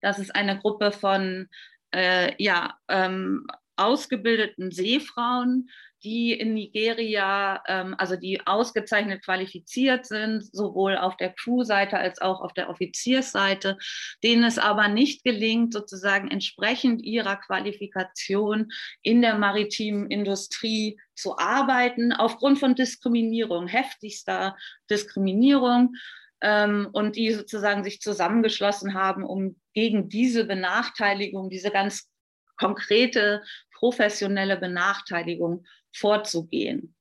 Das 0.00 0.18
ist 0.18 0.34
eine 0.34 0.58
Gruppe 0.58 0.92
von 0.92 1.48
äh, 1.92 2.34
ja, 2.42 2.78
ähm, 2.88 3.46
ausgebildeten 3.76 4.70
Seefrauen, 4.70 5.68
die 6.04 6.32
in 6.32 6.54
Nigeria, 6.54 7.62
ähm, 7.66 7.94
also 7.98 8.16
die 8.16 8.46
ausgezeichnet 8.46 9.24
qualifiziert 9.24 10.06
sind, 10.06 10.44
sowohl 10.54 10.96
auf 10.96 11.16
der 11.16 11.32
Crew-Seite 11.32 11.98
als 11.98 12.20
auch 12.20 12.40
auf 12.40 12.52
der 12.52 12.70
Offiziersseite, 12.70 13.78
denen 14.22 14.44
es 14.44 14.58
aber 14.58 14.88
nicht 14.88 15.24
gelingt, 15.24 15.72
sozusagen 15.72 16.30
entsprechend 16.30 17.02
ihrer 17.02 17.36
Qualifikation 17.36 18.70
in 19.02 19.22
der 19.22 19.38
maritimen 19.38 20.08
Industrie 20.10 21.00
zu 21.14 21.36
arbeiten, 21.38 22.12
aufgrund 22.12 22.60
von 22.60 22.76
Diskriminierung, 22.76 23.66
heftigster 23.66 24.56
Diskriminierung 24.88 25.94
ähm, 26.40 26.88
und 26.92 27.16
die 27.16 27.32
sozusagen 27.32 27.84
sich 27.84 28.00
zusammengeschlossen 28.00 28.94
haben, 28.94 29.24
um 29.24 29.60
gegen 29.74 30.08
diese 30.08 30.44
Benachteiligung, 30.44 31.50
diese 31.50 31.70
ganz 31.70 32.08
konkrete 32.56 33.42
professionelle 33.72 34.56
Benachteiligung 34.56 35.64
vorzugehen. 35.92 36.94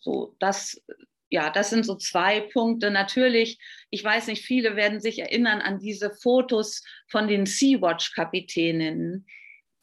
So, 0.00 0.36
das, 0.38 0.80
ja, 1.28 1.50
das 1.50 1.70
sind 1.70 1.84
so 1.84 1.96
zwei 1.96 2.40
Punkte. 2.40 2.90
Natürlich, 2.90 3.58
ich 3.90 4.02
weiß 4.02 4.28
nicht, 4.28 4.44
viele 4.44 4.76
werden 4.76 5.00
sich 5.00 5.18
erinnern 5.18 5.60
an 5.60 5.78
diese 5.78 6.10
Fotos 6.10 6.82
von 7.08 7.28
den 7.28 7.46
Sea-Watch-Kapitäninnen, 7.46 9.26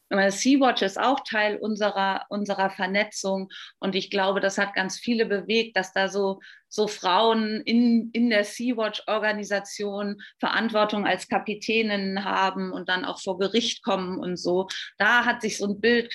Sea-Watch 0.10 0.82
ist 0.82 1.00
auch 1.00 1.20
Teil 1.22 1.58
unserer, 1.58 2.26
unserer 2.30 2.70
Vernetzung 2.70 3.50
und 3.80 3.96
ich 3.96 4.10
glaube, 4.10 4.40
das 4.40 4.58
hat 4.58 4.74
ganz 4.74 4.98
viele 4.98 5.26
bewegt, 5.26 5.76
dass 5.76 5.94
da 5.94 6.08
so, 6.08 6.40
so 6.70 6.88
Frauen 6.88 7.62
in, 7.62 8.10
in 8.14 8.30
der 8.30 8.44
Sea-Watch-Organisation 8.44 10.22
Verantwortung 10.40 11.06
als 11.06 11.28
Kapitäninnen 11.28 12.24
haben 12.24 12.72
und 12.72 12.90
dann 12.90 13.06
auch 13.06 13.20
vor 13.22 13.38
Gericht 13.38 13.84
kommen 13.84 14.20
und 14.20 14.38
so. 14.38 14.68
Da 14.98 15.26
hat 15.26 15.42
sich 15.42 15.58
so 15.58 15.68
ein 15.68 15.82
Bild 15.82 16.14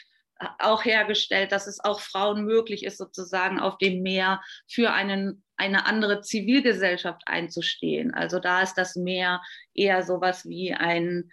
auch 0.58 0.84
hergestellt, 0.84 1.52
dass 1.52 1.66
es 1.66 1.80
auch 1.82 2.00
Frauen 2.00 2.44
möglich 2.44 2.84
ist, 2.84 2.98
sozusagen 2.98 3.60
auf 3.60 3.78
dem 3.78 4.02
Meer 4.02 4.40
für 4.68 4.92
einen, 4.92 5.42
eine 5.56 5.86
andere 5.86 6.20
Zivilgesellschaft 6.20 7.22
einzustehen. 7.26 8.12
Also 8.12 8.38
da 8.38 8.62
ist 8.62 8.74
das 8.74 8.96
Meer 8.96 9.40
eher 9.74 10.02
sowas 10.02 10.44
wie 10.46 10.74
ein, 10.74 11.30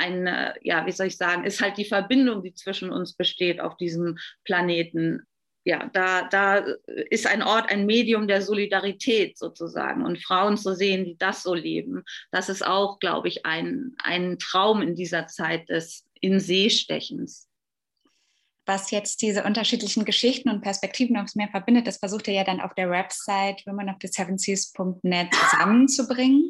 eine, 0.00 0.54
ja, 0.62 0.86
wie 0.86 0.92
soll 0.92 1.06
ich 1.06 1.16
sagen, 1.16 1.44
ist 1.44 1.60
halt 1.60 1.76
die 1.76 1.84
Verbindung, 1.84 2.42
die 2.42 2.54
zwischen 2.54 2.90
uns 2.90 3.14
besteht 3.14 3.60
auf 3.60 3.76
diesem 3.76 4.18
Planeten. 4.44 5.22
Ja, 5.64 5.90
da, 5.92 6.26
da 6.28 6.64
ist 6.86 7.26
ein 7.26 7.42
Ort, 7.42 7.70
ein 7.70 7.84
Medium 7.84 8.26
der 8.26 8.40
Solidarität 8.40 9.36
sozusagen. 9.36 10.04
Und 10.04 10.22
Frauen 10.24 10.56
zu 10.56 10.74
sehen, 10.74 11.04
die 11.04 11.18
das 11.18 11.42
so 11.42 11.54
leben, 11.54 12.02
das 12.32 12.48
ist 12.48 12.66
auch, 12.66 12.98
glaube 12.98 13.28
ich, 13.28 13.44
ein, 13.44 13.94
ein 14.02 14.38
Traum 14.38 14.80
in 14.80 14.94
dieser 14.94 15.26
Zeit 15.26 15.68
des 15.68 16.06
In-See-Stechens 16.20 17.50
was 18.70 18.92
jetzt 18.92 19.20
diese 19.20 19.42
unterschiedlichen 19.42 20.04
Geschichten 20.04 20.48
und 20.48 20.60
Perspektiven 20.60 21.16
aufs 21.16 21.34
Meer 21.34 21.48
verbindet, 21.48 21.88
das 21.88 21.98
versucht 21.98 22.28
er 22.28 22.34
ja 22.34 22.44
dann 22.44 22.60
auf 22.60 22.72
der 22.74 22.88
Website 22.88 23.66
womenofthesevenseas.net 23.66 25.34
zusammenzubringen. 25.34 26.49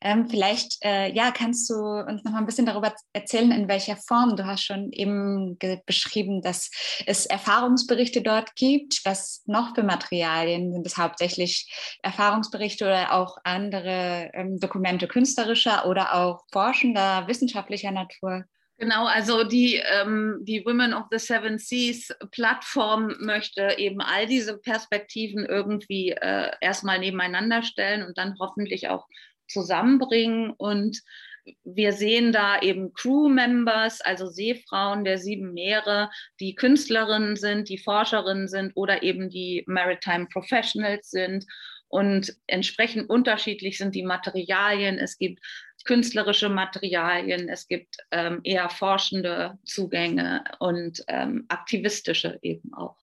Ähm, 0.00 0.28
vielleicht, 0.28 0.76
äh, 0.84 1.12
ja, 1.12 1.30
kannst 1.30 1.68
du 1.70 1.74
uns 1.74 2.24
noch 2.24 2.32
mal 2.32 2.38
ein 2.38 2.46
bisschen 2.46 2.66
darüber 2.66 2.94
erzählen, 3.12 3.50
in 3.52 3.68
welcher 3.68 3.96
Form. 3.96 4.36
Du 4.36 4.44
hast 4.44 4.64
schon 4.64 4.92
eben 4.92 5.58
beschrieben, 5.86 6.42
dass 6.42 6.70
es 7.06 7.26
Erfahrungsberichte 7.26 8.22
dort 8.22 8.54
gibt. 8.54 9.00
Was 9.04 9.42
noch 9.46 9.74
für 9.74 9.82
Materialien? 9.82 10.72
Sind 10.72 10.86
es 10.86 10.96
hauptsächlich 10.96 11.70
Erfahrungsberichte 12.02 12.84
oder 12.84 13.12
auch 13.12 13.36
andere 13.44 14.30
ähm, 14.34 14.58
Dokumente 14.60 15.08
künstlerischer 15.08 15.86
oder 15.86 16.14
auch 16.14 16.42
forschender, 16.52 17.26
wissenschaftlicher 17.26 17.90
Natur? 17.90 18.44
Genau, 18.78 19.06
also 19.06 19.42
die, 19.42 19.76
ähm, 19.76 20.40
die 20.42 20.62
Women 20.66 20.92
of 20.92 21.04
the 21.10 21.18
Seven 21.18 21.58
Seas 21.58 22.14
Plattform 22.30 23.16
möchte 23.20 23.76
eben 23.78 24.02
all 24.02 24.26
diese 24.26 24.58
Perspektiven 24.58 25.46
irgendwie 25.46 26.10
äh, 26.10 26.50
erstmal 26.60 26.98
nebeneinander 26.98 27.62
stellen 27.62 28.06
und 28.06 28.18
dann 28.18 28.36
hoffentlich 28.38 28.88
auch 28.88 29.06
zusammenbringen. 29.48 30.50
Und 30.50 31.02
wir 31.64 31.92
sehen 31.92 32.32
da 32.32 32.60
eben 32.60 32.92
Crew-Members, 32.92 34.00
also 34.00 34.26
Seefrauen 34.26 35.04
der 35.04 35.18
sieben 35.18 35.52
Meere, 35.52 36.10
die 36.40 36.54
Künstlerinnen 36.54 37.36
sind, 37.36 37.68
die 37.68 37.78
Forscherinnen 37.78 38.48
sind 38.48 38.72
oder 38.74 39.02
eben 39.02 39.30
die 39.30 39.64
Maritime 39.66 40.26
Professionals 40.26 41.10
sind. 41.10 41.46
Und 41.88 42.36
entsprechend 42.48 43.08
unterschiedlich 43.08 43.78
sind 43.78 43.94
die 43.94 44.02
Materialien. 44.02 44.98
Es 44.98 45.18
gibt 45.18 45.40
künstlerische 45.84 46.48
Materialien, 46.48 47.48
es 47.48 47.68
gibt 47.68 47.96
ähm, 48.10 48.40
eher 48.42 48.68
forschende 48.68 49.56
Zugänge 49.64 50.42
und 50.58 51.02
ähm, 51.08 51.46
aktivistische 51.48 52.38
eben 52.42 52.74
auch. 52.74 52.96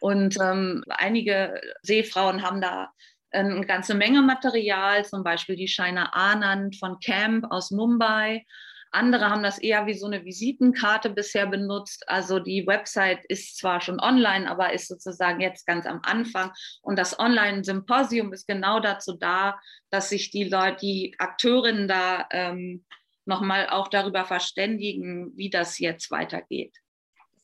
Und 0.00 0.36
ähm, 0.42 0.82
einige 0.88 1.60
Seefrauen 1.82 2.42
haben 2.42 2.60
da 2.60 2.90
eine 3.32 3.66
ganze 3.66 3.94
Menge 3.94 4.22
Material, 4.22 5.04
zum 5.04 5.24
Beispiel 5.24 5.56
die 5.56 5.68
Shaina 5.68 6.10
Anand 6.12 6.76
von 6.76 6.98
Camp 7.00 7.46
aus 7.50 7.70
Mumbai 7.70 8.44
andere 8.92 9.30
haben 9.30 9.42
das 9.42 9.58
eher 9.58 9.86
wie 9.86 9.94
so 9.94 10.06
eine 10.06 10.24
Visitenkarte 10.24 11.08
bisher 11.10 11.46
benutzt. 11.46 12.04
Also 12.08 12.38
die 12.38 12.66
Website 12.66 13.24
ist 13.24 13.56
zwar 13.56 13.80
schon 13.80 13.98
online, 13.98 14.48
aber 14.48 14.72
ist 14.72 14.88
sozusagen 14.88 15.40
jetzt 15.40 15.66
ganz 15.66 15.86
am 15.86 16.00
Anfang. 16.02 16.52
Und 16.82 16.98
das 16.98 17.18
Online-Symposium 17.18 18.32
ist 18.32 18.46
genau 18.46 18.80
dazu 18.80 19.16
da, 19.16 19.58
dass 19.90 20.10
sich 20.10 20.30
die 20.30 20.44
Leute, 20.44 20.76
die 20.82 21.14
Akteurinnen 21.18 21.88
da 21.88 22.26
ähm, 22.30 22.84
nochmal 23.24 23.68
auch 23.70 23.88
darüber 23.88 24.26
verständigen, 24.26 25.32
wie 25.36 25.48
das 25.48 25.78
jetzt 25.78 26.10
weitergeht. 26.10 26.76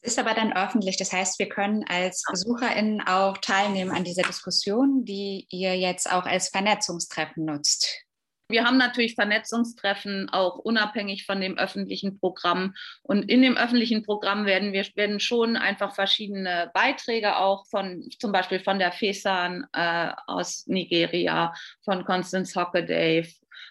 Es 0.01 0.13
ist 0.13 0.19
aber 0.19 0.35
dann 0.35 0.53
öffentlich. 0.53 0.97
Das 0.97 1.13
heißt, 1.13 1.39
wir 1.39 1.49
können 1.49 1.85
als 1.89 2.23
BesucherInnen 2.31 3.01
auch 3.01 3.39
teilnehmen 3.39 3.91
an 3.91 4.05
dieser 4.05 4.23
Diskussion, 4.23 5.05
die 5.05 5.47
ihr 5.51 5.77
jetzt 5.77 6.11
auch 6.11 6.25
als 6.25 6.49
Vernetzungstreffen 6.51 7.45
nutzt. 7.45 8.05
Wir 8.51 8.65
haben 8.65 8.79
natürlich 8.79 9.15
Vernetzungstreffen 9.15 10.31
auch 10.31 10.57
unabhängig 10.57 11.27
von 11.27 11.39
dem 11.41 11.59
öffentlichen 11.59 12.19
Programm. 12.19 12.75
Und 13.03 13.25
in 13.25 13.43
dem 13.43 13.59
öffentlichen 13.59 14.05
Programm 14.05 14.47
werden 14.47 14.73
wir 14.73 14.87
werden 14.95 15.21
schon 15.21 15.57
einfach 15.57 15.95
verschiedene 15.95 16.71
Beiträge 16.73 17.37
auch 17.37 17.67
von 17.67 18.09
zum 18.19 18.33
Beispiel 18.33 18.61
von 18.61 18.79
der 18.79 18.93
FESAN 18.93 19.67
äh, 19.75 20.13
aus 20.27 20.67
Nigeria, 20.67 21.53
von 21.85 22.05
Constance 22.07 22.59
Hockaday, 22.59 23.29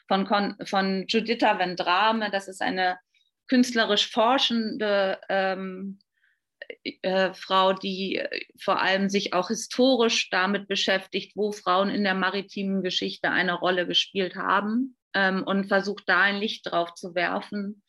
von, 0.07 0.27
von 0.65 1.05
Juditha 1.07 1.57
Vendrame, 1.57 2.29
das 2.29 2.47
ist 2.47 2.61
eine 2.61 2.99
künstlerisch 3.47 4.11
forschende 4.11 5.19
ähm, 5.29 5.97
äh, 6.83 7.33
Frau, 7.33 7.73
die 7.73 8.17
äh, 8.17 8.41
vor 8.59 8.81
allem 8.81 9.09
sich 9.09 9.33
auch 9.33 9.47
historisch 9.49 10.29
damit 10.29 10.67
beschäftigt, 10.67 11.33
wo 11.35 11.51
Frauen 11.51 11.89
in 11.89 12.03
der 12.03 12.15
maritimen 12.15 12.83
Geschichte 12.83 13.29
eine 13.29 13.53
Rolle 13.53 13.87
gespielt 13.87 14.35
haben 14.35 14.97
ähm, 15.13 15.43
und 15.43 15.67
versucht 15.67 16.03
da 16.07 16.21
ein 16.21 16.37
Licht 16.37 16.69
drauf 16.71 16.93
zu 16.93 17.15
werfen. 17.15 17.83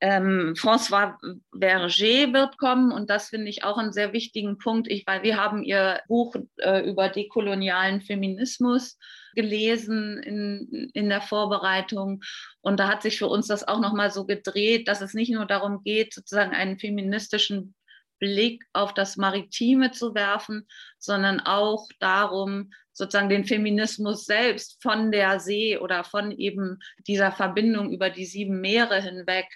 Ähm, 0.00 0.54
François 0.56 1.16
Berger 1.52 1.88
wird 2.32 2.56
kommen 2.56 2.92
und 2.92 3.10
das 3.10 3.30
finde 3.30 3.48
ich 3.48 3.64
auch 3.64 3.78
einen 3.78 3.92
sehr 3.92 4.12
wichtigen 4.12 4.56
Punkt, 4.56 4.86
ich, 4.88 5.04
weil 5.08 5.24
wir 5.24 5.36
haben 5.36 5.64
ihr 5.64 6.00
Buch 6.06 6.36
äh, 6.58 6.88
über 6.88 7.08
dekolonialen 7.08 8.00
Feminismus 8.00 8.96
gelesen 9.34 10.22
in, 10.22 10.90
in 10.94 11.08
der 11.08 11.20
Vorbereitung 11.20 12.22
und 12.60 12.78
da 12.78 12.86
hat 12.86 13.02
sich 13.02 13.18
für 13.18 13.26
uns 13.26 13.48
das 13.48 13.66
auch 13.66 13.80
nochmal 13.80 14.12
so 14.12 14.24
gedreht, 14.24 14.86
dass 14.86 15.00
es 15.00 15.14
nicht 15.14 15.32
nur 15.32 15.46
darum 15.46 15.82
geht, 15.82 16.14
sozusagen 16.14 16.52
einen 16.52 16.78
feministischen 16.78 17.74
Blick 18.18 18.64
auf 18.72 18.94
das 18.94 19.16
Maritime 19.16 19.90
zu 19.90 20.14
werfen, 20.14 20.66
sondern 20.98 21.40
auch 21.40 21.88
darum, 22.00 22.70
sozusagen 22.92 23.28
den 23.28 23.44
Feminismus 23.44 24.24
selbst 24.24 24.82
von 24.82 25.12
der 25.12 25.40
See 25.40 25.78
oder 25.78 26.04
von 26.04 26.32
eben 26.32 26.78
dieser 27.06 27.32
Verbindung 27.32 27.92
über 27.92 28.10
die 28.10 28.26
sieben 28.26 28.60
Meere 28.60 29.00
hinweg 29.00 29.46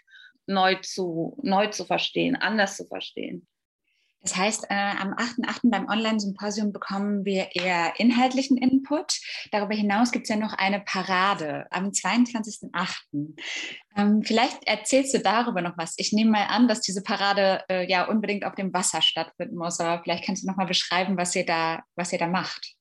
neu 0.47 0.76
zu, 0.83 1.38
neu 1.42 1.69
zu 1.69 1.85
verstehen, 1.85 2.37
anders 2.37 2.76
zu 2.76 2.87
verstehen. 2.87 3.47
Das 4.23 4.37
heißt, 4.37 4.67
äh, 4.71 4.75
am 4.75 5.14
8.8. 5.14 5.71
beim 5.71 5.88
Online-Symposium 5.88 6.73
bekommen 6.73 7.25
wir 7.25 7.49
eher 7.55 7.93
inhaltlichen 7.99 8.57
Input. 8.57 9.19
Darüber 9.50 9.75
hinaus 9.75 10.12
gibt 10.12 10.25
es 10.25 10.29
ja 10.29 10.37
noch 10.37 10.52
eine 10.52 10.81
Parade 10.81 11.67
am 11.71 11.88
22.8. 11.88 13.37
Ähm, 13.97 14.23
vielleicht 14.23 14.64
erzählst 14.64 15.12
du 15.12 15.19
darüber 15.19 15.61
noch 15.61 15.76
was. 15.76 15.95
Ich 15.97 16.12
nehme 16.12 16.31
mal 16.31 16.47
an, 16.47 16.69
dass 16.69 16.81
diese 16.81 17.02
Parade 17.02 17.64
äh, 17.69 17.88
ja 17.91 18.05
unbedingt 18.05 18.45
auf 18.45 18.55
dem 18.55 18.73
Wasser 18.73 19.02
stattfinden 19.02 19.57
muss, 19.57 19.81
aber 19.81 20.02
vielleicht 20.02 20.25
kannst 20.25 20.45
du 20.45 20.47
noch 20.47 20.57
mal 20.57 20.67
beschreiben, 20.67 21.17
was 21.17 21.35
ihr 21.35 21.45
da, 21.45 21.83
was 21.97 22.12
ihr 22.12 22.19
da 22.19 22.29
macht. 22.29 22.75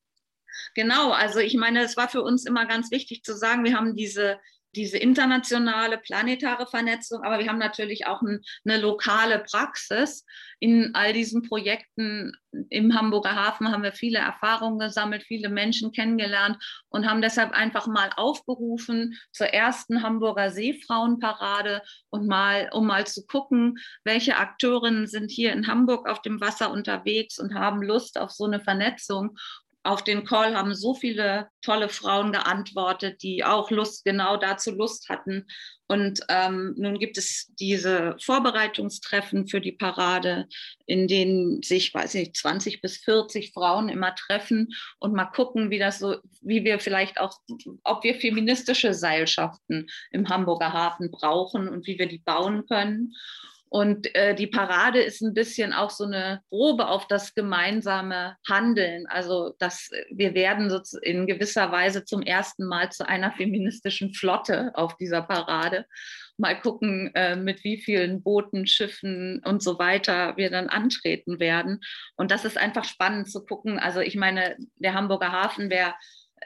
Genau, 0.74 1.10
also 1.10 1.40
ich 1.40 1.56
meine, 1.56 1.82
es 1.82 1.96
war 1.96 2.08
für 2.08 2.22
uns 2.22 2.46
immer 2.46 2.66
ganz 2.66 2.92
wichtig 2.92 3.24
zu 3.24 3.36
sagen, 3.36 3.64
wir 3.64 3.76
haben 3.76 3.96
diese 3.96 4.38
diese 4.74 4.98
internationale 4.98 5.98
planetare 5.98 6.66
Vernetzung, 6.66 7.22
aber 7.22 7.38
wir 7.38 7.48
haben 7.48 7.58
natürlich 7.58 8.06
auch 8.06 8.22
ein, 8.22 8.40
eine 8.64 8.78
lokale 8.78 9.40
Praxis. 9.40 10.24
In 10.60 10.94
all 10.94 11.12
diesen 11.12 11.42
Projekten 11.42 12.32
im 12.70 12.94
Hamburger 12.94 13.34
Hafen 13.34 13.70
haben 13.70 13.82
wir 13.82 13.92
viele 13.92 14.18
Erfahrungen 14.18 14.78
gesammelt, 14.78 15.24
viele 15.24 15.48
Menschen 15.48 15.92
kennengelernt 15.92 16.56
und 16.88 17.08
haben 17.08 17.22
deshalb 17.22 17.52
einfach 17.52 17.86
mal 17.86 18.10
aufgerufen 18.16 19.18
zur 19.32 19.48
ersten 19.48 20.02
Hamburger 20.02 20.50
Seefrauenparade 20.50 21.82
und 22.10 22.26
mal, 22.26 22.68
um 22.72 22.86
mal 22.86 23.06
zu 23.06 23.26
gucken, 23.26 23.78
welche 24.04 24.36
Akteurinnen 24.36 25.06
sind 25.06 25.30
hier 25.30 25.52
in 25.52 25.66
Hamburg 25.66 26.08
auf 26.08 26.22
dem 26.22 26.40
Wasser 26.40 26.70
unterwegs 26.70 27.38
und 27.38 27.54
haben 27.54 27.82
Lust 27.82 28.18
auf 28.18 28.30
so 28.30 28.44
eine 28.44 28.60
Vernetzung 28.60 29.36
auf 29.84 30.04
den 30.04 30.24
Call 30.24 30.56
haben 30.56 30.74
so 30.74 30.94
viele 30.94 31.48
tolle 31.60 31.88
Frauen 31.88 32.32
geantwortet, 32.32 33.22
die 33.22 33.44
auch 33.44 33.70
Lust, 33.70 34.04
genau 34.04 34.36
dazu 34.36 34.70
Lust 34.70 35.08
hatten. 35.08 35.46
Und 35.88 36.20
ähm, 36.28 36.74
nun 36.78 36.98
gibt 36.98 37.18
es 37.18 37.52
diese 37.60 38.16
Vorbereitungstreffen 38.22 39.46
für 39.46 39.60
die 39.60 39.72
Parade, 39.72 40.46
in 40.86 41.08
denen 41.08 41.62
sich, 41.62 41.92
weiß 41.92 42.14
ich, 42.14 42.32
20 42.32 42.80
bis 42.80 42.98
40 42.98 43.52
Frauen 43.52 43.88
immer 43.88 44.14
treffen 44.14 44.68
und 45.00 45.14
mal 45.14 45.26
gucken, 45.26 45.70
wie 45.70 45.78
das 45.78 45.98
so, 45.98 46.16
wie 46.40 46.64
wir 46.64 46.78
vielleicht 46.78 47.20
auch, 47.20 47.38
ob 47.82 48.04
wir 48.04 48.14
feministische 48.14 48.94
Seilschaften 48.94 49.88
im 50.12 50.28
Hamburger 50.28 50.72
Hafen 50.72 51.10
brauchen 51.10 51.68
und 51.68 51.86
wie 51.86 51.98
wir 51.98 52.06
die 52.06 52.20
bauen 52.20 52.66
können. 52.66 53.12
Und 53.72 54.14
äh, 54.14 54.34
die 54.34 54.48
Parade 54.48 55.00
ist 55.00 55.22
ein 55.22 55.32
bisschen 55.32 55.72
auch 55.72 55.88
so 55.88 56.04
eine 56.04 56.42
Probe 56.50 56.88
auf 56.88 57.06
das 57.06 57.34
gemeinsame 57.34 58.36
Handeln. 58.46 59.06
Also 59.06 59.54
dass 59.58 59.88
wir 60.10 60.34
werden 60.34 60.70
in 61.00 61.26
gewisser 61.26 61.72
Weise 61.72 62.04
zum 62.04 62.20
ersten 62.20 62.66
Mal 62.66 62.92
zu 62.92 63.08
einer 63.08 63.32
feministischen 63.32 64.12
Flotte 64.12 64.72
auf 64.74 64.98
dieser 64.98 65.22
Parade. 65.22 65.86
Mal 66.36 66.60
gucken, 66.60 67.14
äh, 67.14 67.34
mit 67.34 67.64
wie 67.64 67.78
vielen 67.78 68.22
Booten, 68.22 68.66
Schiffen 68.66 69.40
und 69.42 69.62
so 69.62 69.78
weiter 69.78 70.36
wir 70.36 70.50
dann 70.50 70.68
antreten 70.68 71.40
werden. 71.40 71.80
Und 72.16 72.30
das 72.30 72.44
ist 72.44 72.58
einfach 72.58 72.84
spannend 72.84 73.30
zu 73.30 73.42
gucken. 73.42 73.78
Also 73.78 74.00
ich 74.00 74.16
meine, 74.16 74.54
der 74.76 74.92
Hamburger 74.92 75.32
Hafen, 75.32 75.70
wer 75.70 75.94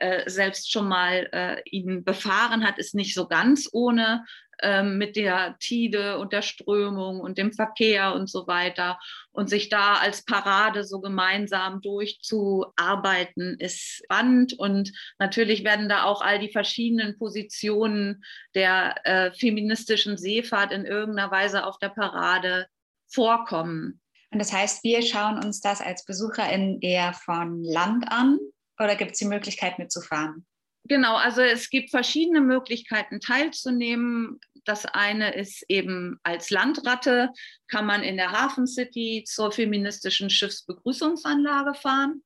äh, 0.00 0.28
selbst 0.28 0.70
schon 0.70 0.88
mal 0.88 1.28
äh, 1.32 1.62
ihn 1.70 2.04
befahren 2.04 2.66
hat, 2.66 2.78
ist 2.78 2.94
nicht 2.94 3.14
so 3.14 3.26
ganz 3.26 3.68
ohne 3.72 4.24
ähm, 4.62 4.96
mit 4.98 5.16
der 5.16 5.56
Tide 5.58 6.18
und 6.18 6.32
der 6.32 6.42
Strömung 6.42 7.20
und 7.20 7.38
dem 7.38 7.52
Verkehr 7.52 8.14
und 8.14 8.30
so 8.30 8.46
weiter. 8.46 8.98
Und 9.32 9.50
sich 9.50 9.68
da 9.68 9.96
als 9.96 10.24
Parade 10.24 10.84
so 10.84 11.00
gemeinsam 11.00 11.80
durchzuarbeiten, 11.82 13.56
ist 13.58 14.02
spannend. 14.04 14.54
Und 14.54 14.92
natürlich 15.18 15.64
werden 15.64 15.88
da 15.88 16.04
auch 16.04 16.22
all 16.22 16.38
die 16.38 16.52
verschiedenen 16.52 17.18
Positionen 17.18 18.24
der 18.54 18.94
äh, 19.04 19.32
feministischen 19.32 20.16
Seefahrt 20.16 20.72
in 20.72 20.86
irgendeiner 20.86 21.30
Weise 21.30 21.66
auf 21.66 21.78
der 21.78 21.90
Parade 21.90 22.66
vorkommen. 23.08 24.00
Und 24.30 24.38
das 24.38 24.52
heißt, 24.52 24.82
wir 24.84 25.02
schauen 25.02 25.42
uns 25.42 25.60
das 25.60 25.80
als 25.80 26.04
BesucherInnen 26.04 26.80
eher 26.80 27.12
von 27.12 27.62
Land 27.62 28.04
an 28.08 28.38
oder 28.78 28.96
gibt 28.96 29.12
es 29.12 29.18
die 29.18 29.26
Möglichkeit 29.26 29.78
mitzufahren? 29.78 30.46
Genau, 30.88 31.16
also 31.16 31.40
es 31.40 31.68
gibt 31.70 31.90
verschiedene 31.90 32.40
Möglichkeiten 32.40 33.20
teilzunehmen. 33.20 34.38
Das 34.64 34.86
eine 34.86 35.34
ist 35.34 35.64
eben 35.68 36.18
als 36.22 36.50
Landratte, 36.50 37.30
kann 37.68 37.86
man 37.86 38.02
in 38.02 38.16
der 38.16 38.32
Hafen 38.32 38.66
City 38.66 39.24
zur 39.26 39.50
feministischen 39.50 40.30
Schiffsbegrüßungsanlage 40.30 41.74
fahren. 41.74 42.22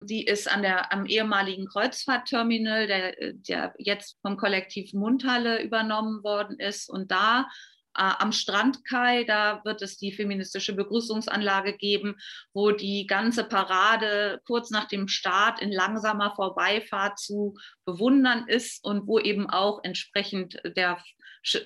Die 0.00 0.24
ist 0.24 0.48
an 0.48 0.62
der, 0.62 0.92
am 0.92 1.06
ehemaligen 1.06 1.66
Kreuzfahrtterminal, 1.66 2.86
der, 2.86 3.14
der 3.32 3.74
jetzt 3.78 4.16
vom 4.22 4.36
Kollektiv 4.36 4.92
Mundhalle 4.94 5.62
übernommen 5.62 6.22
worden 6.22 6.58
ist. 6.58 6.88
Und 6.88 7.10
da 7.10 7.48
am 7.94 8.32
Strandkai, 8.32 9.24
da 9.24 9.60
wird 9.64 9.82
es 9.82 9.96
die 9.96 10.12
feministische 10.12 10.74
Begrüßungsanlage 10.74 11.76
geben, 11.76 12.16
wo 12.52 12.70
die 12.70 13.06
ganze 13.06 13.44
Parade 13.44 14.40
kurz 14.46 14.70
nach 14.70 14.86
dem 14.86 15.08
Start 15.08 15.60
in 15.60 15.72
langsamer 15.72 16.34
Vorbeifahrt 16.34 17.18
zu 17.18 17.54
bewundern 17.84 18.46
ist 18.46 18.84
und 18.84 19.06
wo 19.06 19.18
eben 19.18 19.50
auch 19.50 19.80
entsprechend 19.82 20.60
der 20.76 20.98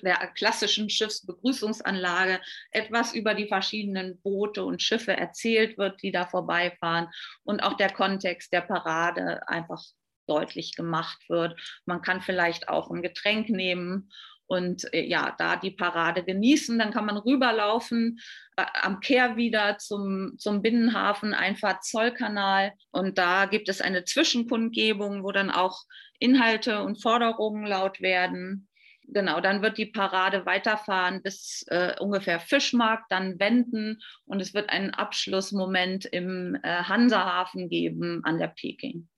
der 0.03 0.15
klassischen 0.35 0.89
Schiffsbegrüßungsanlage 0.89 2.39
etwas 2.71 3.13
über 3.13 3.33
die 3.33 3.47
verschiedenen 3.47 4.21
Boote 4.21 4.63
und 4.63 4.81
Schiffe 4.81 5.17
erzählt 5.17 5.77
wird, 5.77 6.01
die 6.01 6.11
da 6.11 6.25
vorbeifahren 6.25 7.07
und 7.43 7.61
auch 7.61 7.73
der 7.73 7.91
Kontext 7.91 8.53
der 8.53 8.61
Parade 8.61 9.47
einfach 9.47 9.81
deutlich 10.27 10.75
gemacht 10.75 11.19
wird. 11.27 11.59
Man 11.85 12.01
kann 12.01 12.21
vielleicht 12.21 12.69
auch 12.69 12.89
ein 12.89 13.01
Getränk 13.01 13.49
nehmen 13.49 14.09
und 14.47 14.91
äh, 14.93 15.05
ja, 15.05 15.35
da 15.37 15.55
die 15.55 15.71
Parade 15.71 16.23
genießen. 16.23 16.77
Dann 16.77 16.91
kann 16.91 17.05
man 17.05 17.17
rüberlaufen 17.17 18.19
äh, 18.57 18.65
am 18.81 18.99
Kehr 18.99 19.35
wieder 19.35 19.77
zum, 19.77 20.33
zum 20.37 20.61
Binnenhafen, 20.61 21.33
Einfahrt 21.33 21.83
Zollkanal. 21.83 22.73
Und 22.91 23.17
da 23.17 23.45
gibt 23.45 23.69
es 23.69 23.81
eine 23.81 24.03
Zwischenkundgebung, 24.03 25.23
wo 25.23 25.31
dann 25.31 25.51
auch 25.51 25.83
Inhalte 26.19 26.83
und 26.83 27.01
Forderungen 27.01 27.65
laut 27.65 28.01
werden. 28.01 28.67
Genau, 29.07 29.41
dann 29.41 29.61
wird 29.61 29.77
die 29.77 29.87
Parade 29.87 30.45
weiterfahren 30.45 31.21
bis 31.21 31.65
äh, 31.67 31.93
ungefähr 31.99 32.39
Fischmarkt, 32.39 33.11
dann 33.11 33.37
wenden 33.37 34.01
und 34.25 34.41
es 34.41 34.53
wird 34.53 34.69
einen 34.69 34.91
Abschlussmoment 34.91 36.05
im 36.05 36.57
äh, 36.63 36.83
Hansahafen 36.83 37.69
geben 37.69 38.21
an 38.23 38.39
der 38.39 38.47
Peking. 38.47 39.09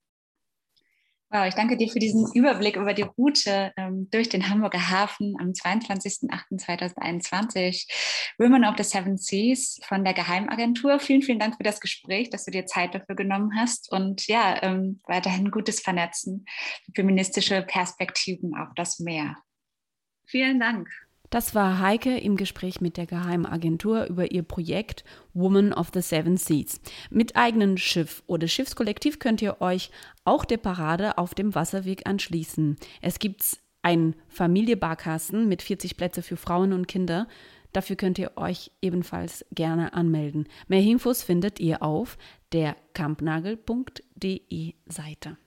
Wow, 1.32 1.48
ich 1.48 1.56
danke 1.56 1.76
dir 1.76 1.90
für 1.90 1.98
diesen 1.98 2.32
Überblick 2.34 2.76
über 2.76 2.94
die 2.94 3.02
Route 3.02 3.74
ähm, 3.78 4.08
durch 4.12 4.30
den 4.30 4.48
Hamburger 4.48 4.92
Hafen 4.92 5.36
am 5.40 5.50
22.08.2021. 5.50 7.88
Women 8.38 8.64
of 8.64 8.76
the 8.78 8.84
Seven 8.84 9.18
Seas 9.18 9.80
von 9.84 10.04
der 10.04 10.14
Geheimagentur. 10.14 11.00
Vielen, 11.00 11.24
vielen 11.24 11.40
Dank 11.40 11.58
für 11.58 11.64
das 11.64 11.80
Gespräch, 11.80 12.30
dass 12.30 12.46
du 12.46 12.52
dir 12.52 12.68
Zeit 12.68 12.94
dafür 12.94 13.16
genommen 13.16 13.60
hast 13.60 13.92
und 13.92 14.28
ja, 14.28 14.62
ähm, 14.62 15.02
weiterhin 15.06 15.50
gutes 15.50 15.80
Vernetzen, 15.80 16.46
feministische 16.94 17.64
Perspektiven 17.64 18.56
auf 18.56 18.70
das 18.76 19.00
Meer. 19.00 19.36
Vielen 20.28 20.60
Dank. 20.60 20.88
Das 21.30 21.56
war 21.56 21.80
Heike 21.80 22.18
im 22.18 22.38
Gespräch 22.38 22.82
mit 22.82 22.98
der 22.98 23.06
Geheimagentur 23.06 24.06
über 24.06 24.32
ihr 24.32 24.44
Projekt 24.44 25.04
Woman 25.34 25.74
of 25.74 25.92
the 25.94 26.02
Seven 26.02 26.38
Seas. 26.38 26.80
Mit 27.10 27.36
eigenem 27.36 27.78
Schiff 27.78 28.24
oder 28.28 28.48
Schiffskollektiv 28.48 29.20
könnt 29.20 29.42
ihr 29.42 29.62
euch 29.62 29.92
auch 30.24 30.46
der 30.46 30.58
Parade 30.58 31.18
auf 31.18 31.34
dem 31.34 31.56
Wasserweg 31.56 32.08
anschließen. 32.08 32.78
Es 33.02 33.20
gibt 33.20 33.58
einen 33.82 34.16
Familiebarkasten 34.30 35.48
mit 35.48 35.62
40 35.62 35.98
Plätze 35.98 36.22
für 36.22 36.38
Frauen 36.38 36.74
und 36.74 36.88
Kinder. 36.88 37.28
Dafür 37.72 37.96
könnt 37.96 38.18
ihr 38.18 38.32
euch 38.38 38.72
ebenfalls 38.82 39.46
gerne 39.52 39.94
anmelden. 39.94 40.48
Mehr 40.68 40.82
Infos 40.82 41.24
findet 41.24 41.60
ihr 41.60 41.84
auf 41.84 42.18
der 42.52 42.76
kampnagel.de 42.94 44.74
Seite. 44.88 45.38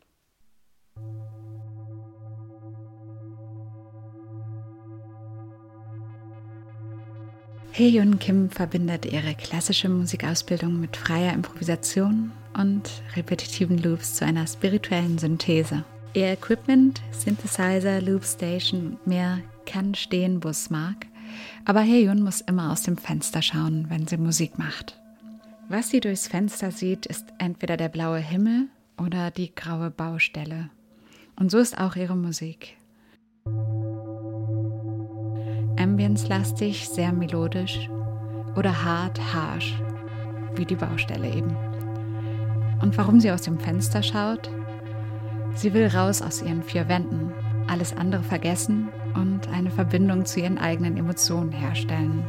Heyun 7.79 8.19
Kim 8.19 8.51
verbindet 8.51 9.07
ihre 9.07 9.37
klassische 9.37 9.89
Musikausbildung 9.89 10.81
mit 10.81 10.97
freier 10.97 11.33
Improvisation 11.33 12.33
und 12.55 12.91
repetitiven 13.15 13.79
Loops 13.79 14.17
zu 14.17 14.25
einer 14.25 14.49
spirituellen 14.49 15.17
Synthese. 15.17 15.85
Ihr 16.13 16.33
Equipment, 16.33 17.01
Synthesizer, 17.13 18.01
Loopstation 18.01 18.81
und 18.81 19.07
mehr 19.07 19.39
kann 19.65 19.95
stehen, 19.95 20.43
wo 20.43 20.49
es 20.49 20.71
mag, 20.71 21.07
aber 21.65 21.83
Heyun 21.83 22.21
muss 22.21 22.41
immer 22.41 22.73
aus 22.73 22.83
dem 22.83 22.97
Fenster 22.97 23.43
schauen, 23.43 23.87
wenn 23.91 24.09
sie 24.09 24.17
Musik 24.17 24.59
macht. 24.59 25.01
Was 25.69 25.91
sie 25.91 26.01
durchs 26.01 26.27
Fenster 26.27 26.73
sieht, 26.73 27.07
ist 27.07 27.27
entweder 27.39 27.77
der 27.77 27.91
blaue 27.91 28.19
Himmel 28.19 28.67
oder 29.01 29.31
die 29.31 29.55
graue 29.55 29.91
Baustelle. 29.91 30.71
Und 31.37 31.53
so 31.53 31.59
ist 31.59 31.79
auch 31.79 31.95
ihre 31.95 32.17
Musik. 32.17 32.78
Ambience-lastig, 35.79 36.89
sehr 36.89 37.13
melodisch 37.13 37.89
oder 38.57 38.85
hart, 38.85 39.21
harsh, 39.33 39.81
wie 40.57 40.65
die 40.65 40.77
Baustelle 40.77 41.29
eben. 41.29 41.57
Und 42.83 42.97
warum 42.97 43.21
sie 43.21 43.31
aus 43.31 43.43
dem 43.43 43.59
Fenster 43.59 44.03
schaut? 44.03 44.51
Sie 45.55 45.75
will 45.75 45.87
raus 45.89 46.23
aus 46.23 46.43
ihren 46.43 46.63
vier 46.63 46.89
Wänden, 46.89 47.33
alles 47.69 47.97
andere 47.97 48.23
vergessen 48.23 48.89
und 49.15 49.49
eine 49.49 49.71
Verbindung 49.71 50.25
zu 50.25 50.41
ihren 50.41 50.59
eigenen 50.59 50.97
Emotionen 50.97 51.53
herstellen. 51.53 52.25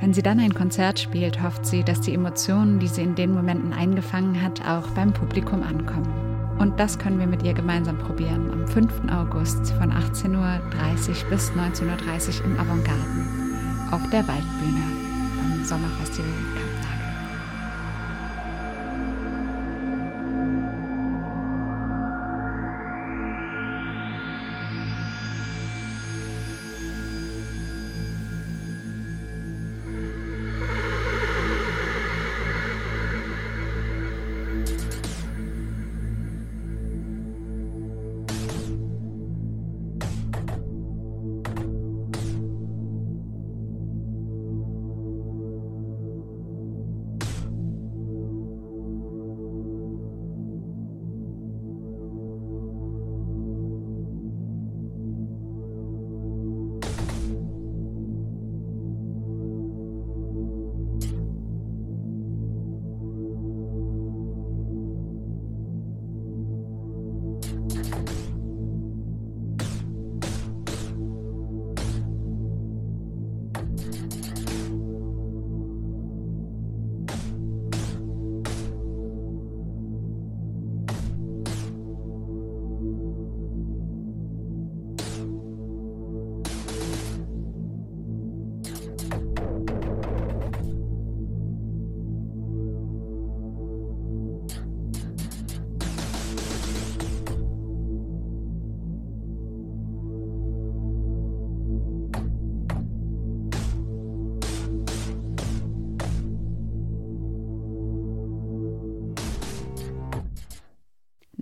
Wenn 0.00 0.12
sie 0.12 0.22
dann 0.22 0.40
ein 0.40 0.54
Konzert 0.54 0.98
spielt, 0.98 1.42
hofft 1.42 1.66
sie, 1.66 1.82
dass 1.82 2.00
die 2.00 2.14
Emotionen, 2.14 2.78
die 2.78 2.88
sie 2.88 3.02
in 3.02 3.14
den 3.14 3.32
Momenten 3.32 3.72
eingefangen 3.72 4.42
hat, 4.42 4.66
auch 4.66 4.88
beim 4.90 5.12
Publikum 5.12 5.62
ankommen. 5.62 6.23
Und 6.58 6.78
das 6.78 6.98
können 6.98 7.18
wir 7.18 7.26
mit 7.26 7.42
ihr 7.42 7.54
gemeinsam 7.54 7.98
probieren 7.98 8.50
am 8.52 8.66
5. 8.66 9.10
August 9.10 9.72
von 9.72 9.90
18.30 9.92 10.34
Uhr 10.34 11.30
bis 11.30 11.50
19.30 11.52 12.40
Uhr 12.40 12.44
im 12.46 12.58
Avantgarden 12.58 13.44
auf 13.90 14.02
der 14.10 14.26
Waldbühne 14.26 14.82
beim 15.36 15.64
Sommerfestival 15.64 16.53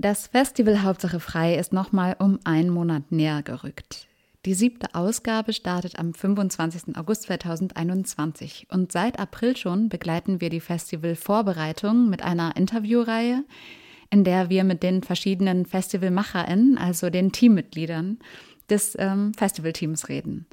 Das 0.02 0.26
Festival 0.26 0.82
Hauptsache 0.82 1.20
frei 1.20 1.54
ist 1.54 1.72
nochmal 1.72 2.16
um 2.18 2.40
einen 2.42 2.70
Monat 2.70 3.12
näher 3.12 3.40
gerückt. 3.44 4.08
Die 4.44 4.54
siebte 4.54 4.96
Ausgabe 4.96 5.52
startet 5.52 5.96
am 5.96 6.12
25. 6.12 6.96
August 6.96 7.22
2021 7.22 8.66
und 8.68 8.90
seit 8.90 9.20
April 9.20 9.56
schon 9.56 9.88
begleiten 9.88 10.40
wir 10.40 10.50
die 10.50 10.58
Festivalvorbereitung 10.58 12.10
mit 12.10 12.20
einer 12.20 12.56
Interviewreihe, 12.56 13.44
in 14.10 14.24
der 14.24 14.50
wir 14.50 14.64
mit 14.64 14.82
den 14.82 15.04
verschiedenen 15.04 15.66
FestivalmacherInnen, 15.66 16.78
also 16.78 17.08
den 17.08 17.30
Teammitgliedern, 17.30 18.18
des 18.70 18.96
ähm, 18.98 19.32
Festivalteams 19.34 20.08
reden. 20.08 20.46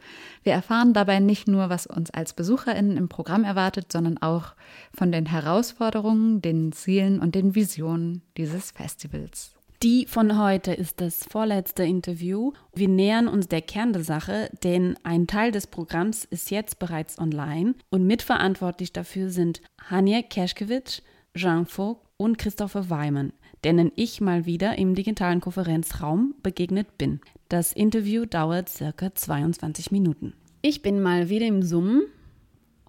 Wir 0.43 0.53
erfahren 0.53 0.93
dabei 0.93 1.19
nicht 1.19 1.47
nur, 1.47 1.69
was 1.69 1.87
uns 1.87 2.11
als 2.11 2.33
BesucherInnen 2.33 2.97
im 2.97 3.09
Programm 3.09 3.43
erwartet, 3.43 3.91
sondern 3.91 4.17
auch 4.17 4.53
von 4.93 5.11
den 5.11 5.25
Herausforderungen, 5.25 6.41
den 6.41 6.71
Zielen 6.71 7.19
und 7.19 7.35
den 7.35 7.55
Visionen 7.55 8.21
dieses 8.37 8.71
Festivals. 8.71 9.55
Die 9.81 10.07
von 10.07 10.37
heute 10.37 10.73
ist 10.73 10.99
das 10.99 11.23
vorletzte 11.23 11.83
Interview. 11.83 12.51
Wir 12.75 12.89
nähern 12.89 13.29
uns 13.29 13.47
der 13.47 13.61
Kern 13.61 13.93
der 13.93 14.03
Sache, 14.03 14.49
denn 14.61 14.97
ein 15.03 15.25
Teil 15.25 15.53
des 15.53 15.67
Programms 15.67 16.25
ist 16.25 16.51
jetzt 16.51 16.79
bereits 16.79 17.17
online 17.17 17.75
und 17.89 18.05
mitverantwortlich 18.05 18.91
dafür 18.91 19.29
sind 19.29 19.61
Hanja 19.89 20.21
Kerschkewitsch, 20.21 20.99
Jean 21.33 21.65
Vogt 21.65 22.05
und 22.17 22.37
Christopher 22.37 22.89
Weimann, 22.89 23.31
denen 23.63 23.93
ich 23.95 24.19
mal 24.19 24.45
wieder 24.45 24.77
im 24.77 24.95
digitalen 24.95 25.39
Konferenzraum 25.39 26.35
begegnet 26.43 26.97
bin. 26.97 27.21
Das 27.49 27.73
Interview 27.73 28.27
dauert 28.27 28.69
circa 28.69 29.15
22 29.15 29.89
Minuten. 29.89 30.35
Ich 30.61 30.83
bin 30.83 31.01
mal 31.01 31.29
wieder 31.29 31.47
im 31.47 31.63
Zoom. 31.63 32.03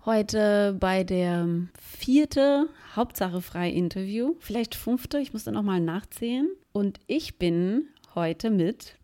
Heute 0.04 0.76
bei 0.78 1.02
der 1.02 1.48
vierte 1.80 2.68
Hauptsache 2.94 3.40
frei 3.40 3.70
Interview, 3.70 4.34
vielleicht 4.38 4.74
fünfte, 4.74 5.18
ich 5.18 5.32
muss 5.32 5.44
dann 5.44 5.54
nochmal 5.54 5.80
nachzählen. 5.80 6.46
Und 6.72 7.00
ich 7.06 7.38
bin 7.38 7.88
heute 8.14 8.50
mit. 8.50 8.98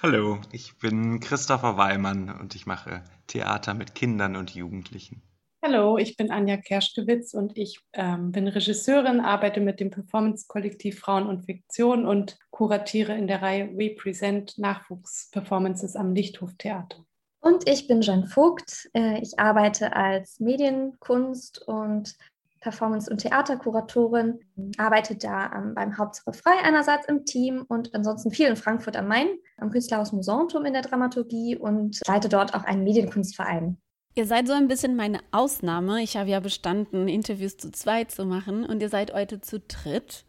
Hallo, 0.00 0.40
ich 0.50 0.78
bin 0.78 1.20
Christopher 1.20 1.76
Weimann 1.76 2.30
und 2.30 2.54
ich 2.54 2.64
mache 2.64 3.04
Theater 3.26 3.74
mit 3.74 3.94
Kindern 3.94 4.34
und 4.34 4.54
Jugendlichen. 4.54 5.20
Hallo, 5.68 5.98
ich 5.98 6.16
bin 6.16 6.30
Anja 6.30 6.58
Kerschkewitz 6.58 7.34
und 7.34 7.58
ich 7.58 7.80
ähm, 7.92 8.30
bin 8.30 8.46
Regisseurin, 8.46 9.18
arbeite 9.18 9.60
mit 9.60 9.80
dem 9.80 9.90
Performance-Kollektiv 9.90 11.00
Frauen 11.00 11.26
und 11.26 11.46
Fiktion 11.46 12.06
und 12.06 12.38
kuratiere 12.50 13.16
in 13.16 13.26
der 13.26 13.42
Reihe 13.42 13.68
Represent 13.76 14.58
Nachwuchsperformances 14.58 15.96
am 15.96 16.14
Lichthof 16.14 16.54
Theater. 16.56 16.98
Und 17.40 17.68
ich 17.68 17.88
bin 17.88 18.00
Jeanne 18.00 18.28
Vogt. 18.28 18.88
Äh, 18.94 19.20
ich 19.20 19.40
arbeite 19.40 19.96
als 19.96 20.38
Medienkunst 20.38 21.66
und 21.66 22.16
Performance- 22.60 23.10
und 23.10 23.18
Theaterkuratorin, 23.18 24.38
arbeite 24.78 25.16
da 25.16 25.50
ähm, 25.52 25.74
beim 25.74 25.98
Hauptsache 25.98 26.32
Frei 26.32 26.62
einerseits 26.62 27.08
im 27.08 27.24
Team 27.24 27.64
und 27.66 27.92
ansonsten 27.92 28.30
viel 28.30 28.46
in 28.46 28.56
Frankfurt 28.56 28.96
am 28.96 29.08
Main, 29.08 29.26
am 29.56 29.72
Künstlerhaus 29.72 30.12
Musantum 30.12 30.64
in 30.64 30.74
der 30.74 30.82
Dramaturgie 30.82 31.56
und 31.56 31.98
leite 32.06 32.28
dort 32.28 32.54
auch 32.54 32.62
einen 32.62 32.84
Medienkunstverein. 32.84 33.78
Ihr 34.18 34.24
seid 34.24 34.46
so 34.46 34.54
ein 34.54 34.66
bisschen 34.66 34.96
meine 34.96 35.20
Ausnahme. 35.30 36.02
Ich 36.02 36.16
habe 36.16 36.30
ja 36.30 36.40
bestanden, 36.40 37.06
Interviews 37.06 37.58
zu 37.58 37.70
zweit 37.70 38.10
zu 38.10 38.24
machen 38.24 38.64
und 38.64 38.80
ihr 38.80 38.88
seid 38.88 39.12
heute 39.12 39.42
zu 39.42 39.60
dritt. 39.60 40.24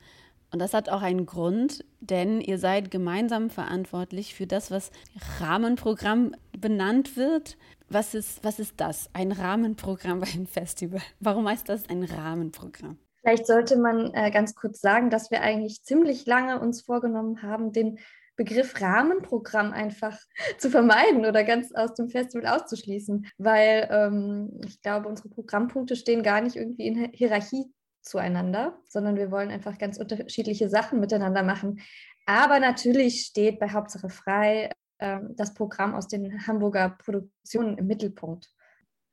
Und 0.51 0.59
das 0.59 0.73
hat 0.73 0.89
auch 0.89 1.01
einen 1.01 1.25
Grund, 1.25 1.85
denn 2.01 2.41
ihr 2.41 2.57
seid 2.57 2.91
gemeinsam 2.91 3.49
verantwortlich 3.49 4.35
für 4.35 4.45
das, 4.45 4.71
was 4.71 4.91
Rahmenprogramm 5.39 6.35
benannt 6.51 7.15
wird. 7.15 7.57
Was 7.87 8.13
ist, 8.13 8.43
was 8.43 8.59
ist 8.59 8.73
das? 8.75 9.09
Ein 9.13 9.31
Rahmenprogramm 9.31 10.19
bei 10.19 10.27
einem 10.33 10.47
Festival? 10.47 10.99
Warum 11.21 11.47
heißt 11.47 11.69
das 11.69 11.87
ein 11.87 12.03
Rahmenprogramm? 12.03 12.97
Vielleicht 13.21 13.47
sollte 13.47 13.77
man 13.77 14.13
äh, 14.13 14.31
ganz 14.31 14.53
kurz 14.53 14.81
sagen, 14.81 15.09
dass 15.09 15.31
wir 15.31 15.41
eigentlich 15.41 15.83
ziemlich 15.83 16.25
lange 16.25 16.59
uns 16.59 16.81
vorgenommen 16.81 17.41
haben, 17.41 17.71
den 17.71 17.99
Begriff 18.37 18.79
Rahmenprogramm 18.79 19.73
einfach 19.73 20.17
zu 20.57 20.69
vermeiden 20.69 21.25
oder 21.25 21.43
ganz 21.43 21.73
aus 21.73 21.93
dem 21.95 22.07
Festival 22.07 22.47
auszuschließen, 22.47 23.27
weil 23.37 23.89
ähm, 23.91 24.61
ich 24.65 24.81
glaube, 24.81 25.09
unsere 25.09 25.29
Programmpunkte 25.29 25.97
stehen 25.97 26.23
gar 26.23 26.39
nicht 26.39 26.55
irgendwie 26.55 26.87
in 26.87 27.11
Hierarchie 27.11 27.65
zueinander, 28.01 28.79
sondern 28.87 29.17
wir 29.17 29.31
wollen 29.31 29.51
einfach 29.51 29.77
ganz 29.77 29.97
unterschiedliche 29.97 30.69
Sachen 30.69 31.01
miteinander 31.01 31.43
machen. 31.43 31.81
Aber 32.25 32.59
natürlich 32.59 33.23
steht 33.25 33.59
bei 33.59 33.71
Hauptsache 33.71 34.09
frei 34.09 34.71
äh, 34.99 35.19
das 35.35 35.53
Programm 35.53 35.95
aus 35.95 36.07
den 36.07 36.47
Hamburger 36.47 36.89
Produktionen 36.89 37.77
im 37.77 37.87
Mittelpunkt. 37.87 38.49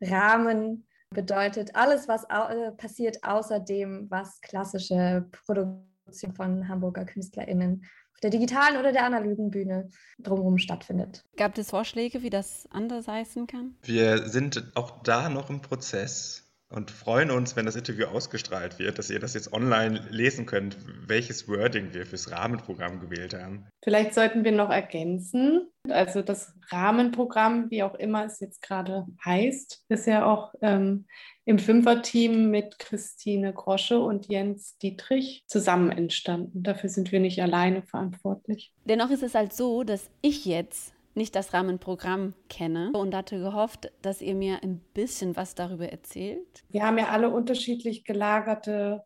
Rahmen 0.00 0.86
bedeutet 1.10 1.74
alles, 1.74 2.08
was 2.08 2.28
au 2.28 2.48
äh, 2.48 2.72
passiert 2.72 3.24
außer 3.24 3.60
dem, 3.60 4.10
was 4.10 4.40
klassische 4.40 5.26
Produktion 5.46 6.34
von 6.34 6.68
Hamburger 6.68 7.04
KünstlerInnen 7.04 7.84
auf 8.14 8.20
der 8.20 8.30
digitalen 8.30 8.78
oder 8.78 8.92
der 8.92 9.04
analogen 9.04 9.50
Bühne 9.50 9.90
drumherum 10.18 10.58
stattfindet. 10.58 11.24
Gab 11.36 11.58
es 11.58 11.70
Vorschläge, 11.70 12.22
wie 12.22 12.30
das 12.30 12.68
anders 12.70 13.08
heißen 13.08 13.46
kann? 13.46 13.76
Wir 13.82 14.28
sind 14.28 14.72
auch 14.74 15.02
da 15.02 15.28
noch 15.28 15.50
im 15.50 15.60
Prozess 15.60 16.43
und 16.74 16.90
freuen 16.90 17.30
uns, 17.30 17.56
wenn 17.56 17.66
das 17.66 17.76
Interview 17.76 18.06
ausgestrahlt 18.06 18.78
wird, 18.78 18.98
dass 18.98 19.10
ihr 19.10 19.20
das 19.20 19.34
jetzt 19.34 19.52
online 19.52 20.06
lesen 20.10 20.46
könnt, 20.46 20.76
welches 21.06 21.48
Wording 21.48 21.94
wir 21.94 22.04
fürs 22.04 22.30
Rahmenprogramm 22.30 23.00
gewählt 23.00 23.34
haben. 23.34 23.66
Vielleicht 23.82 24.14
sollten 24.14 24.44
wir 24.44 24.52
noch 24.52 24.70
ergänzen, 24.70 25.68
also 25.88 26.22
das 26.22 26.54
Rahmenprogramm, 26.70 27.70
wie 27.70 27.82
auch 27.82 27.94
immer 27.94 28.24
es 28.24 28.40
jetzt 28.40 28.62
gerade 28.62 29.06
heißt, 29.24 29.84
ist 29.88 30.06
ja 30.06 30.24
auch 30.24 30.54
ähm, 30.62 31.06
im 31.44 31.58
Fünferteam 31.58 32.50
mit 32.50 32.78
Christine 32.78 33.52
Grosche 33.52 34.00
und 34.00 34.28
Jens 34.28 34.78
Dietrich 34.78 35.44
zusammen 35.46 35.90
entstanden. 35.90 36.62
Dafür 36.62 36.88
sind 36.88 37.12
wir 37.12 37.20
nicht 37.20 37.42
alleine 37.42 37.82
verantwortlich. 37.82 38.72
Dennoch 38.86 39.10
ist 39.10 39.22
es 39.22 39.34
halt 39.34 39.52
so, 39.52 39.84
dass 39.84 40.08
ich 40.22 40.46
jetzt 40.46 40.93
nicht 41.14 41.34
das 41.34 41.52
Rahmenprogramm 41.52 42.34
kenne 42.48 42.90
und 42.94 43.14
hatte 43.14 43.38
gehofft, 43.38 43.92
dass 44.02 44.20
ihr 44.20 44.34
mir 44.34 44.62
ein 44.62 44.80
bisschen 44.94 45.36
was 45.36 45.54
darüber 45.54 45.88
erzählt. 45.88 46.64
Wir 46.68 46.84
haben 46.84 46.98
ja 46.98 47.08
alle 47.08 47.30
unterschiedlich 47.30 48.04
gelagerte 48.04 49.04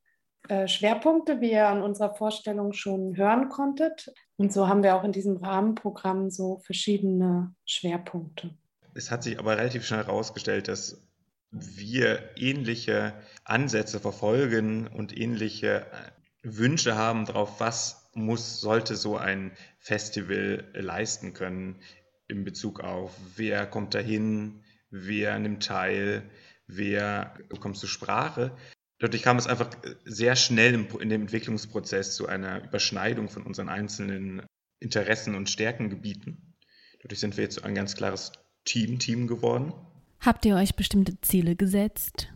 äh, 0.49 0.68
Schwerpunkte, 0.68 1.40
wie 1.40 1.53
ihr 1.53 1.68
an 1.68 1.83
unserer 1.83 2.14
Vorstellung 2.14 2.73
schon 2.73 3.16
hören 3.16 3.49
konntet. 3.49 4.12
Und 4.37 4.53
so 4.53 4.68
haben 4.68 4.83
wir 4.83 4.97
auch 4.97 5.05
in 5.05 5.12
diesem 5.12 5.37
Rahmenprogramm 5.37 6.31
so 6.31 6.59
verschiedene 6.64 7.55
Schwerpunkte. 7.66 8.51
Es 8.94 9.11
hat 9.11 9.23
sich 9.23 9.38
aber 9.38 9.57
relativ 9.59 9.85
schnell 9.85 10.05
herausgestellt, 10.05 10.68
dass 10.68 11.03
wir 11.51 12.31
ähnliche 12.37 13.14
Ansätze 13.44 14.01
verfolgen 14.01 14.87
und 14.87 15.16
ähnliche 15.16 15.87
äh, 15.87 16.11
Wünsche 16.42 16.97
haben 16.97 17.27
darauf, 17.27 17.61
was 17.61 18.08
muss, 18.24 18.61
sollte 18.61 18.96
so 18.96 19.16
ein 19.16 19.52
Festival 19.78 20.70
leisten 20.74 21.35
können 21.35 21.81
in 22.28 22.44
Bezug 22.44 22.81
auf, 22.81 23.16
wer 23.37 23.66
kommt 23.66 23.94
dahin, 23.94 24.62
wer 24.90 25.38
nimmt 25.38 25.64
teil, 25.64 26.28
wer 26.66 27.35
kommt 27.61 27.78
zur 27.78 27.88
Sprache. 27.88 28.52
Dadurch 28.98 29.22
kam 29.22 29.38
es 29.38 29.46
einfach 29.46 29.70
sehr 30.04 30.37
schnell 30.37 30.74
in 30.74 31.09
dem 31.09 31.22
Entwicklungsprozess 31.22 32.16
zu 32.16 32.26
einer 32.26 32.64
Überschneidung 32.64 33.28
von 33.28 33.44
unseren 33.44 33.68
einzelnen 33.68 34.42
Interessen 34.81 35.35
und 35.35 35.48
Stärkengebieten. 35.48 36.54
Dadurch 37.02 37.20
sind 37.20 37.37
wir 37.37 37.44
jetzt 37.44 37.64
ein 37.64 37.74
ganz 37.74 37.94
klares 37.94 38.33
Team-Team 38.64 39.26
geworden. 39.26 39.72
Habt 40.20 40.44
ihr 40.44 40.57
euch 40.57 40.74
bestimmte 40.74 41.20
Ziele 41.20 41.54
gesetzt? 41.54 42.28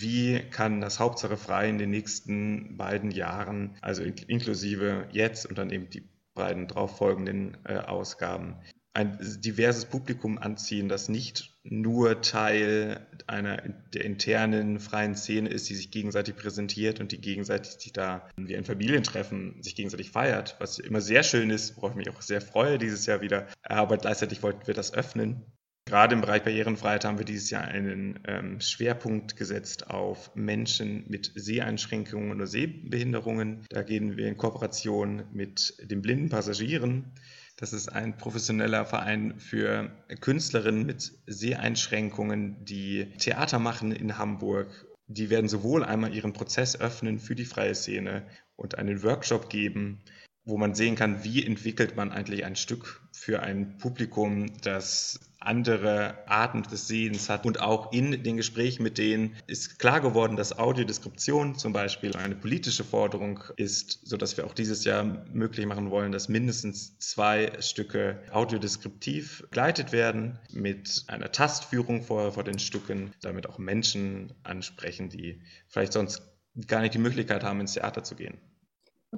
Wie 0.00 0.40
kann 0.50 0.80
das 0.80 1.00
Hauptsache 1.00 1.36
frei 1.36 1.68
in 1.68 1.78
den 1.78 1.90
nächsten 1.90 2.76
beiden 2.76 3.10
Jahren, 3.10 3.76
also 3.80 4.02
inklusive 4.02 5.08
jetzt 5.12 5.46
und 5.46 5.58
dann 5.58 5.70
eben 5.70 5.90
die 5.90 6.08
beiden 6.34 6.68
darauffolgenden 6.68 7.56
äh, 7.64 7.78
Ausgaben, 7.78 8.56
ein 8.96 9.18
diverses 9.42 9.84
Publikum 9.84 10.38
anziehen, 10.38 10.88
das 10.88 11.10
nicht 11.10 11.54
nur 11.64 12.22
Teil 12.22 13.06
einer 13.26 13.62
der 13.92 14.06
internen 14.06 14.80
freien 14.80 15.14
Szene 15.14 15.50
ist, 15.50 15.68
die 15.68 15.74
sich 15.74 15.90
gegenseitig 15.90 16.34
präsentiert 16.34 16.98
und 16.98 17.12
die 17.12 17.20
gegenseitig 17.20 17.72
sich 17.72 17.92
da 17.92 18.26
wie 18.36 18.56
ein 18.56 18.64
Familientreffen 18.64 19.62
sich 19.62 19.74
gegenseitig 19.74 20.10
feiert, 20.10 20.56
was 20.60 20.78
immer 20.78 21.02
sehr 21.02 21.22
schön 21.24 21.50
ist, 21.50 21.76
worauf 21.76 21.90
ich 21.90 21.96
mich 21.96 22.10
auch 22.10 22.22
sehr 22.22 22.40
freue 22.40 22.78
dieses 22.78 23.04
Jahr 23.04 23.20
wieder. 23.20 23.46
Aber 23.62 23.98
gleichzeitig 23.98 24.42
wollten 24.42 24.66
wir 24.66 24.74
das 24.74 24.94
öffnen. 24.94 25.42
Gerade 25.86 26.14
im 26.14 26.20
Bereich 26.20 26.42
Barrierenfreiheit 26.42 27.04
haben 27.04 27.18
wir 27.18 27.24
dieses 27.24 27.50
Jahr 27.50 27.62
einen 27.62 28.18
ähm, 28.26 28.60
Schwerpunkt 28.60 29.36
gesetzt 29.36 29.88
auf 29.88 30.34
Menschen 30.34 31.04
mit 31.08 31.32
Seheinschränkungen 31.34 32.32
oder 32.32 32.46
Sehbehinderungen. 32.46 33.64
Da 33.70 33.82
gehen 33.82 34.16
wir 34.16 34.26
in 34.26 34.36
Kooperation 34.36 35.22
mit 35.32 35.76
den 35.90 36.02
blinden 36.02 36.28
Passagieren 36.28 37.12
das 37.56 37.72
ist 37.72 37.88
ein 37.88 38.18
professioneller 38.18 38.84
Verein 38.84 39.40
für 39.40 39.90
Künstlerinnen 40.20 40.84
mit 40.84 41.12
Seheinschränkungen, 41.26 42.62
die 42.64 43.06
Theater 43.18 43.58
machen 43.58 43.92
in 43.92 44.18
Hamburg. 44.18 44.86
Die 45.06 45.30
werden 45.30 45.48
sowohl 45.48 45.82
einmal 45.82 46.14
ihren 46.14 46.34
Prozess 46.34 46.78
öffnen 46.78 47.18
für 47.18 47.34
die 47.34 47.46
freie 47.46 47.74
Szene 47.74 48.26
und 48.56 48.76
einen 48.76 49.02
Workshop 49.02 49.48
geben, 49.48 50.02
wo 50.44 50.58
man 50.58 50.74
sehen 50.74 50.96
kann, 50.96 51.24
wie 51.24 51.46
entwickelt 51.46 51.96
man 51.96 52.12
eigentlich 52.12 52.44
ein 52.44 52.56
Stück 52.56 53.02
für 53.12 53.42
ein 53.42 53.78
Publikum, 53.78 54.52
das 54.60 55.18
andere 55.46 56.18
Arten 56.26 56.62
des 56.62 56.88
Sehens 56.88 57.28
hat. 57.28 57.46
Und 57.46 57.60
auch 57.60 57.92
in 57.92 58.22
den 58.22 58.36
Gesprächen 58.36 58.82
mit 58.82 58.98
denen 58.98 59.36
ist 59.46 59.78
klar 59.78 60.00
geworden, 60.00 60.36
dass 60.36 60.58
Audiodeskription 60.58 61.56
zum 61.56 61.72
Beispiel 61.72 62.14
eine 62.16 62.34
politische 62.34 62.84
Forderung 62.84 63.40
ist, 63.56 64.00
sodass 64.04 64.36
wir 64.36 64.46
auch 64.46 64.54
dieses 64.54 64.84
Jahr 64.84 65.04
möglich 65.32 65.66
machen 65.66 65.90
wollen, 65.90 66.12
dass 66.12 66.28
mindestens 66.28 66.98
zwei 66.98 67.52
Stücke 67.60 68.22
audiodeskriptiv 68.30 69.42
begleitet 69.42 69.92
werden 69.92 70.38
mit 70.52 71.04
einer 71.08 71.32
Tastführung 71.32 72.02
vor, 72.02 72.32
vor 72.32 72.44
den 72.44 72.58
Stücken, 72.58 73.12
damit 73.22 73.48
auch 73.48 73.58
Menschen 73.58 74.32
ansprechen, 74.42 75.08
die 75.08 75.42
vielleicht 75.68 75.92
sonst 75.92 76.22
gar 76.66 76.80
nicht 76.80 76.94
die 76.94 76.98
Möglichkeit 76.98 77.44
haben, 77.44 77.60
ins 77.60 77.74
Theater 77.74 78.02
zu 78.02 78.16
gehen. 78.16 78.38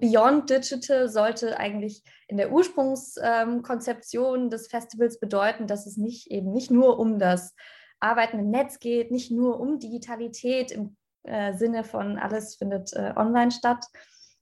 Beyond 0.00 0.50
Digital 0.50 1.08
sollte 1.08 1.58
eigentlich 1.58 2.02
in 2.26 2.36
der 2.36 2.52
Ursprungskonzeption 2.52 4.42
ähm, 4.42 4.50
des 4.50 4.68
Festivals 4.68 5.18
bedeuten, 5.20 5.66
dass 5.66 5.86
es 5.86 5.96
nicht 5.96 6.30
eben 6.30 6.52
nicht 6.52 6.70
nur 6.70 6.98
um 6.98 7.18
das 7.18 7.54
Arbeiten 8.00 8.38
im 8.38 8.50
Netz 8.50 8.78
geht, 8.78 9.10
nicht 9.10 9.30
nur 9.30 9.60
um 9.60 9.78
Digitalität 9.78 10.70
im 10.70 10.96
äh, 11.24 11.52
Sinne 11.54 11.84
von 11.84 12.18
alles 12.18 12.56
findet 12.56 12.92
äh, 12.92 13.12
online 13.16 13.50
statt, 13.50 13.84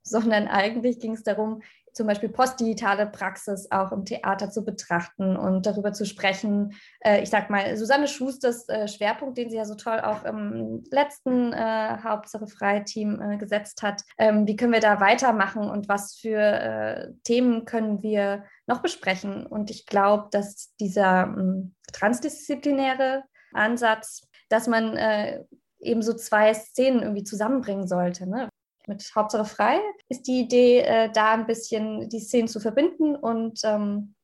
sondern 0.02 0.48
eigentlich 0.48 1.00
ging 1.00 1.14
es 1.14 1.22
darum, 1.22 1.62
zum 1.96 2.06
Beispiel 2.06 2.28
postdigitale 2.28 3.06
Praxis 3.06 3.70
auch 3.70 3.90
im 3.90 4.04
Theater 4.04 4.50
zu 4.50 4.64
betrachten 4.64 5.34
und 5.34 5.64
darüber 5.64 5.94
zu 5.94 6.04
sprechen. 6.04 6.74
Äh, 7.00 7.22
ich 7.22 7.30
sag 7.30 7.48
mal, 7.48 7.74
Susanne 7.76 8.06
Schusters 8.06 8.68
äh, 8.68 8.86
Schwerpunkt, 8.86 9.38
den 9.38 9.48
sie 9.48 9.56
ja 9.56 9.64
so 9.64 9.74
toll 9.74 10.00
auch 10.00 10.24
im 10.24 10.84
letzten 10.90 11.54
äh, 11.54 11.96
Hauptsache 12.04 12.46
Freiteam 12.46 13.20
äh, 13.20 13.38
gesetzt 13.38 13.82
hat. 13.82 14.02
Ähm, 14.18 14.46
wie 14.46 14.56
können 14.56 14.74
wir 14.74 14.80
da 14.80 15.00
weitermachen 15.00 15.70
und 15.70 15.88
was 15.88 16.16
für 16.16 16.38
äh, 16.38 17.12
Themen 17.24 17.64
können 17.64 18.02
wir 18.02 18.44
noch 18.66 18.82
besprechen? 18.82 19.46
Und 19.46 19.70
ich 19.70 19.86
glaube, 19.86 20.28
dass 20.30 20.74
dieser 20.78 21.22
ähm, 21.22 21.74
transdisziplinäre 21.94 23.24
Ansatz, 23.54 24.28
dass 24.50 24.66
man 24.66 24.98
äh, 24.98 25.44
eben 25.80 26.02
so 26.02 26.12
zwei 26.12 26.52
Szenen 26.52 27.00
irgendwie 27.00 27.24
zusammenbringen 27.24 27.88
sollte. 27.88 28.28
Ne? 28.28 28.50
Mit 28.86 29.12
Hauptsache 29.14 29.44
frei 29.44 29.80
ist 30.08 30.26
die 30.26 30.40
Idee, 30.40 30.80
äh, 30.80 31.10
da 31.12 31.34
ein 31.34 31.46
bisschen 31.46 32.08
die 32.08 32.20
Szenen 32.20 32.48
zu 32.48 32.60
verbinden 32.60 33.16
und 33.16 33.60
ähm, 33.64 34.14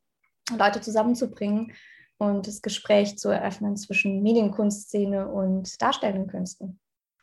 Leute 0.56 0.80
zusammenzubringen 0.80 1.72
und 2.18 2.46
das 2.46 2.62
Gespräch 2.62 3.18
zu 3.18 3.30
eröffnen 3.30 3.76
zwischen 3.76 4.22
Medienkunstszene 4.22 5.28
und 5.28 5.80
darstellenden 5.80 6.28
Künsten. 6.28 6.78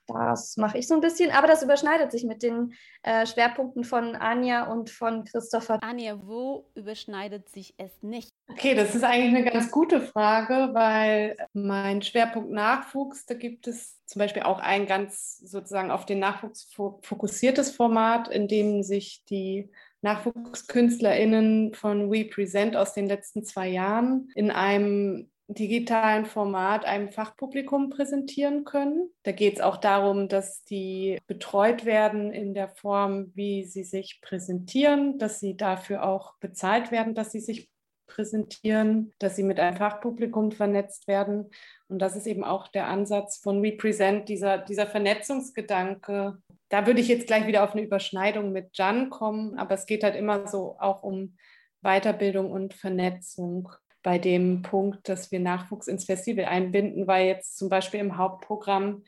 Das 0.07 0.57
mache 0.57 0.77
ich 0.79 0.87
so 0.87 0.95
ein 0.95 1.01
bisschen, 1.01 1.31
aber 1.31 1.47
das 1.47 1.61
überschneidet 1.61 2.11
sich 2.11 2.23
mit 2.23 2.41
den 2.41 2.73
äh, 3.03 3.25
Schwerpunkten 3.25 3.83
von 3.83 4.15
Anja 4.15 4.71
und 4.71 4.89
von 4.89 5.23
Christopher. 5.23 5.77
Anja, 5.83 6.19
wo 6.25 6.69
überschneidet 6.73 7.49
sich 7.49 7.75
es 7.77 8.01
nicht? 8.01 8.28
Okay, 8.51 8.73
das 8.73 8.95
ist 8.95 9.03
eigentlich 9.03 9.35
eine 9.35 9.51
ganz 9.51 9.69
gute 9.69 10.01
Frage, 10.01 10.73
weil 10.73 11.37
mein 11.53 12.01
Schwerpunkt 12.01 12.49
Nachwuchs, 12.49 13.25
da 13.25 13.35
gibt 13.35 13.67
es 13.67 14.03
zum 14.05 14.19
Beispiel 14.19 14.41
auch 14.41 14.59
ein 14.59 14.87
ganz 14.87 15.37
sozusagen 15.37 15.91
auf 15.91 16.05
den 16.05 16.19
Nachwuchs 16.19 16.67
fokussiertes 16.73 17.71
Format, 17.71 18.27
in 18.27 18.47
dem 18.47 18.81
sich 18.81 19.23
die 19.29 19.69
NachwuchskünstlerInnen 20.01 21.73
von 21.75 22.11
We 22.11 22.25
Present 22.25 22.75
aus 22.75 22.93
den 22.93 23.07
letzten 23.07 23.43
zwei 23.43 23.67
Jahren 23.67 24.29
in 24.33 24.49
einem 24.49 25.29
digitalen 25.47 26.25
Format 26.25 26.85
einem 26.85 27.11
Fachpublikum 27.11 27.89
präsentieren 27.89 28.65
können. 28.65 29.09
Da 29.23 29.31
geht 29.31 29.55
es 29.55 29.61
auch 29.61 29.77
darum, 29.77 30.27
dass 30.27 30.63
die 30.63 31.17
betreut 31.27 31.85
werden 31.85 32.31
in 32.31 32.53
der 32.53 32.69
Form, 32.69 33.31
wie 33.35 33.63
sie 33.65 33.83
sich 33.83 34.21
präsentieren, 34.21 35.17
dass 35.17 35.39
sie 35.39 35.55
dafür 35.57 36.03
auch 36.03 36.35
bezahlt 36.39 36.91
werden, 36.91 37.15
dass 37.15 37.31
sie 37.31 37.39
sich 37.39 37.67
präsentieren, 38.09 39.13
dass 39.19 39.37
sie 39.37 39.43
mit 39.43 39.59
einem 39.59 39.77
Fachpublikum 39.77 40.51
vernetzt 40.51 41.07
werden. 41.07 41.49
Und 41.87 41.99
das 41.99 42.15
ist 42.17 42.27
eben 42.27 42.43
auch 42.43 42.67
der 42.67 42.87
Ansatz 42.87 43.37
von 43.37 43.61
Represent, 43.61 44.27
dieser, 44.27 44.57
dieser 44.57 44.87
Vernetzungsgedanke. 44.87 46.37
Da 46.67 46.85
würde 46.85 46.99
ich 46.99 47.07
jetzt 47.07 47.27
gleich 47.27 47.47
wieder 47.47 47.63
auf 47.63 47.71
eine 47.71 47.83
Überschneidung 47.83 48.51
mit 48.51 48.77
Jan 48.77 49.09
kommen, 49.09 49.57
aber 49.57 49.75
es 49.75 49.85
geht 49.85 50.03
halt 50.03 50.15
immer 50.15 50.47
so 50.47 50.75
auch 50.79 51.03
um 51.03 51.37
Weiterbildung 51.81 52.51
und 52.51 52.73
Vernetzung 52.73 53.69
bei 54.03 54.17
dem 54.17 54.61
Punkt, 54.61 55.07
dass 55.07 55.31
wir 55.31 55.39
Nachwuchs 55.39 55.87
ins 55.87 56.05
Festival 56.05 56.45
einbinden, 56.45 57.07
weil 57.07 57.27
jetzt 57.27 57.57
zum 57.57 57.69
Beispiel 57.69 57.99
im 57.99 58.17
Hauptprogramm 58.17 59.03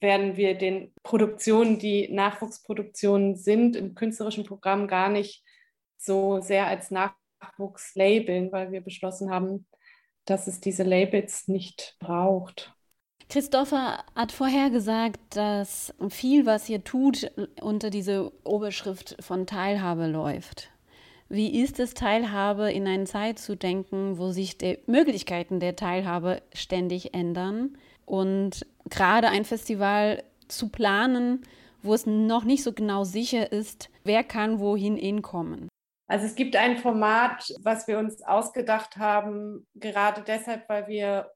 werden 0.00 0.36
wir 0.36 0.56
den 0.56 0.92
Produktionen, 1.02 1.78
die 1.78 2.08
Nachwuchsproduktionen 2.12 3.36
sind, 3.36 3.74
im 3.74 3.94
künstlerischen 3.94 4.44
Programm 4.44 4.86
gar 4.86 5.08
nicht 5.08 5.44
so 5.96 6.40
sehr 6.40 6.66
als 6.66 6.90
Nachwuchs 6.90 7.27
labeln, 7.94 8.52
weil 8.52 8.72
wir 8.72 8.80
beschlossen 8.80 9.30
haben, 9.30 9.66
dass 10.24 10.46
es 10.46 10.60
diese 10.60 10.82
Labels 10.82 11.48
nicht 11.48 11.96
braucht. 12.00 12.74
Christopher 13.28 14.04
hat 14.14 14.32
vorher 14.32 14.70
gesagt, 14.70 15.20
dass 15.36 15.94
viel, 16.08 16.46
was 16.46 16.68
ihr 16.68 16.82
tut, 16.82 17.30
unter 17.60 17.90
diese 17.90 18.32
Oberschrift 18.44 19.16
von 19.20 19.46
Teilhabe 19.46 20.06
läuft. 20.06 20.70
Wie 21.28 21.60
ist 21.60 21.78
es, 21.78 21.92
Teilhabe 21.92 22.72
in 22.72 22.86
eine 22.86 23.04
Zeit 23.04 23.38
zu 23.38 23.54
denken, 23.54 24.16
wo 24.16 24.30
sich 24.30 24.56
die 24.56 24.78
Möglichkeiten 24.86 25.60
der 25.60 25.76
Teilhabe 25.76 26.40
ständig 26.54 27.12
ändern 27.12 27.76
und 28.06 28.66
gerade 28.88 29.28
ein 29.28 29.44
Festival 29.44 30.22
zu 30.48 30.70
planen, 30.70 31.42
wo 31.82 31.92
es 31.92 32.06
noch 32.06 32.44
nicht 32.44 32.62
so 32.62 32.72
genau 32.72 33.04
sicher 33.04 33.52
ist, 33.52 33.90
wer 34.04 34.24
kann 34.24 34.58
wohin 34.58 34.96
hinkommen? 34.96 35.67
Also 36.08 36.24
es 36.26 36.34
gibt 36.34 36.56
ein 36.56 36.78
Format, 36.78 37.52
was 37.60 37.86
wir 37.86 37.98
uns 37.98 38.22
ausgedacht 38.22 38.96
haben, 38.96 39.66
gerade 39.74 40.22
deshalb, 40.26 40.68
weil 40.68 40.88
wir 40.88 41.30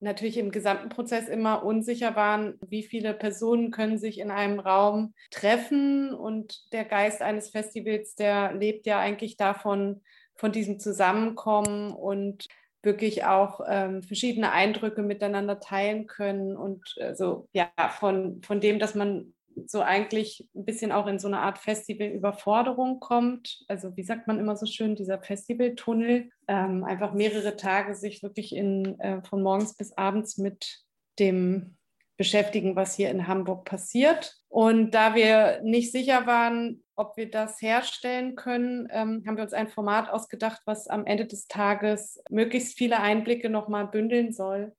natürlich 0.00 0.38
im 0.38 0.50
gesamten 0.50 0.88
Prozess 0.88 1.28
immer 1.28 1.64
unsicher 1.64 2.14
waren, 2.16 2.58
wie 2.66 2.82
viele 2.82 3.14
Personen 3.14 3.70
können 3.70 3.98
sich 3.98 4.18
in 4.18 4.30
einem 4.30 4.60
Raum 4.60 5.14
treffen. 5.30 6.12
Und 6.12 6.72
der 6.72 6.84
Geist 6.84 7.22
eines 7.22 7.50
Festivals, 7.50 8.14
der 8.14 8.52
lebt 8.54 8.86
ja 8.86 8.98
eigentlich 8.98 9.36
davon, 9.36 10.02
von 10.34 10.52
diesem 10.52 10.78
Zusammenkommen 10.78 11.92
und 11.92 12.46
wirklich 12.82 13.24
auch 13.24 13.60
ähm, 13.68 14.02
verschiedene 14.04 14.52
Eindrücke 14.52 15.02
miteinander 15.02 15.58
teilen 15.58 16.06
können 16.06 16.56
und 16.56 16.94
also 17.00 17.48
ja 17.52 17.68
von, 17.98 18.40
von 18.42 18.60
dem, 18.60 18.78
dass 18.78 18.94
man 18.94 19.34
so 19.66 19.80
eigentlich 19.80 20.48
ein 20.54 20.64
bisschen 20.64 20.92
auch 20.92 21.06
in 21.06 21.18
so 21.18 21.28
eine 21.28 21.40
Art 21.40 21.58
Festival-Überforderung 21.58 23.00
kommt. 23.00 23.64
Also 23.68 23.96
wie 23.96 24.02
sagt 24.02 24.26
man 24.26 24.38
immer 24.38 24.56
so 24.56 24.66
schön, 24.66 24.94
dieser 24.94 25.20
Festivaltunnel, 25.20 26.30
ähm, 26.46 26.84
einfach 26.84 27.14
mehrere 27.14 27.56
Tage 27.56 27.94
sich 27.94 28.22
wirklich 28.22 28.54
in, 28.54 28.98
äh, 29.00 29.22
von 29.22 29.42
morgens 29.42 29.74
bis 29.74 29.92
abends 29.96 30.38
mit 30.38 30.84
dem 31.18 31.76
beschäftigen, 32.18 32.76
was 32.76 32.96
hier 32.96 33.10
in 33.10 33.26
Hamburg 33.26 33.64
passiert. 33.64 34.34
Und 34.48 34.90
da 34.90 35.14
wir 35.14 35.60
nicht 35.62 35.92
sicher 35.92 36.26
waren, 36.26 36.82
ob 36.96 37.16
wir 37.16 37.30
das 37.30 37.62
herstellen 37.62 38.34
können, 38.34 38.88
ähm, 38.90 39.22
haben 39.26 39.36
wir 39.36 39.44
uns 39.44 39.52
ein 39.52 39.68
Format 39.68 40.10
ausgedacht, 40.10 40.60
was 40.66 40.88
am 40.88 41.06
Ende 41.06 41.26
des 41.26 41.46
Tages 41.46 42.20
möglichst 42.28 42.76
viele 42.76 42.98
Einblicke 42.98 43.48
nochmal 43.48 43.86
bündeln 43.86 44.32
soll, 44.32 44.74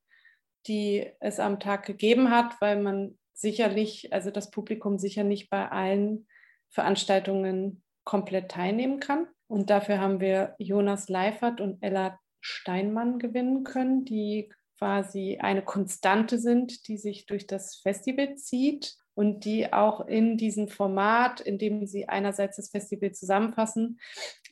die 0.68 1.10
es 1.22 1.40
am 1.40 1.62
Tag 1.62 1.86
gegeben 1.86 2.30
hat, 2.30 2.60
weil 2.60 2.82
man 2.82 3.18
sicherlich, 3.42 4.14
also 4.14 4.32
das 4.32 4.52
Publikum 4.52 4.98
sicher 4.98 5.24
nicht 5.24 5.50
bei 5.50 5.70
allen 5.70 6.28
Veranstaltungen 6.70 7.84
komplett 8.04 8.52
teilnehmen 8.52 9.00
kann. 9.00 9.28
Und 9.48 9.70
dafür 9.70 10.00
haben 10.00 10.20
wir 10.20 10.56
Jonas 10.58 11.10
Leifert 11.10 11.62
und 11.62 11.82
Ella 11.82 12.20
Steinmann 12.42 13.20
gewinnen 13.20 13.64
können, 13.64 14.06
die 14.06 14.52
quasi 14.78 15.40
eine 15.42 15.62
Konstante 15.62 16.40
sind, 16.40 16.88
die 16.88 16.98
sich 16.98 17.26
durch 17.26 17.48
das 17.48 17.76
Festival 17.76 18.36
zieht 18.36 18.96
und 19.14 19.44
die 19.44 19.74
auch 19.74 20.08
in 20.08 20.38
diesem 20.38 20.70
Format, 20.70 21.42
in 21.42 21.58
dem 21.58 21.86
sie 21.86 22.08
einerseits 22.08 22.56
das 22.56 22.70
Festival 22.70 23.12
zusammenfassen, 23.12 24.00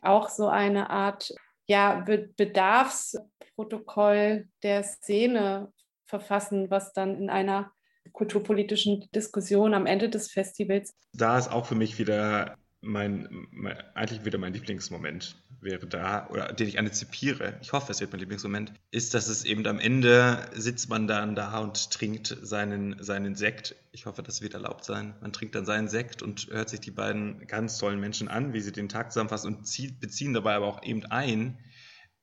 auch 0.02 0.28
so 0.30 0.48
eine 0.48 0.90
Art 0.90 1.34
ja, 1.68 2.02
Bedarfsprotokoll 2.02 4.50
der 4.64 4.84
Szene 4.84 5.72
verfassen, 6.06 6.70
was 6.70 6.92
dann 6.94 7.16
in 7.16 7.30
einer 7.30 7.72
kulturpolitischen 8.12 9.10
Diskussion 9.14 9.74
am 9.74 9.86
Ende 9.86 10.10
des 10.10 10.32
Festivals. 10.32 10.94
Da 11.14 11.38
ist 11.38 11.52
auch 11.52 11.66
für 11.66 11.76
mich 11.76 12.00
wieder 12.00 12.58
mein, 12.82 13.28
mein, 13.52 13.78
eigentlich 13.96 14.26
wieder 14.26 14.38
mein 14.38 14.54
Lieblingsmoment 14.54 15.36
wäre 15.60 15.88
da, 15.88 16.28
oder 16.30 16.54
den 16.54 16.68
ich 16.68 16.78
antizipiere, 16.78 17.58
ich 17.62 17.74
hoffe, 17.74 17.92
es 17.92 18.00
wird 18.00 18.12
mein 18.12 18.20
Lieblingsmoment, 18.20 18.74
ist, 18.92 19.14
dass 19.14 19.28
es 19.28 19.44
eben 19.44 19.66
am 19.66 19.80
Ende 19.80 20.48
sitzt 20.54 20.90
man 20.90 21.08
dann 21.08 21.36
da 21.36 21.60
und 21.60 21.92
trinkt 21.92 22.38
seinen, 22.42 23.02
seinen 23.04 23.36
Sekt. 23.36 23.76
Ich 23.92 24.06
hoffe, 24.06 24.22
das 24.22 24.42
wird 24.42 24.54
erlaubt 24.54 24.86
sein. 24.86 25.16
Man 25.22 25.34
trinkt 25.34 25.56
dann 25.56 25.66
seinen 25.66 25.88
Sekt 25.88 26.22
und 26.22 26.48
hört 26.52 26.70
sich 26.70 26.80
die 26.80 26.92
beiden 26.92 27.48
ganz 27.48 27.80
tollen 27.80 28.00
Menschen 28.00 28.28
an, 28.28 28.54
wie 28.54 28.62
sie 28.62 28.72
den 28.72 28.90
Tag 28.90 29.12
zusammenfassen 29.12 29.56
und 29.56 29.68
zieht, 29.68 30.00
beziehen 30.00 30.34
dabei 30.34 30.54
aber 30.56 30.68
auch 30.68 30.84
eben 30.84 31.06
ein 31.06 31.58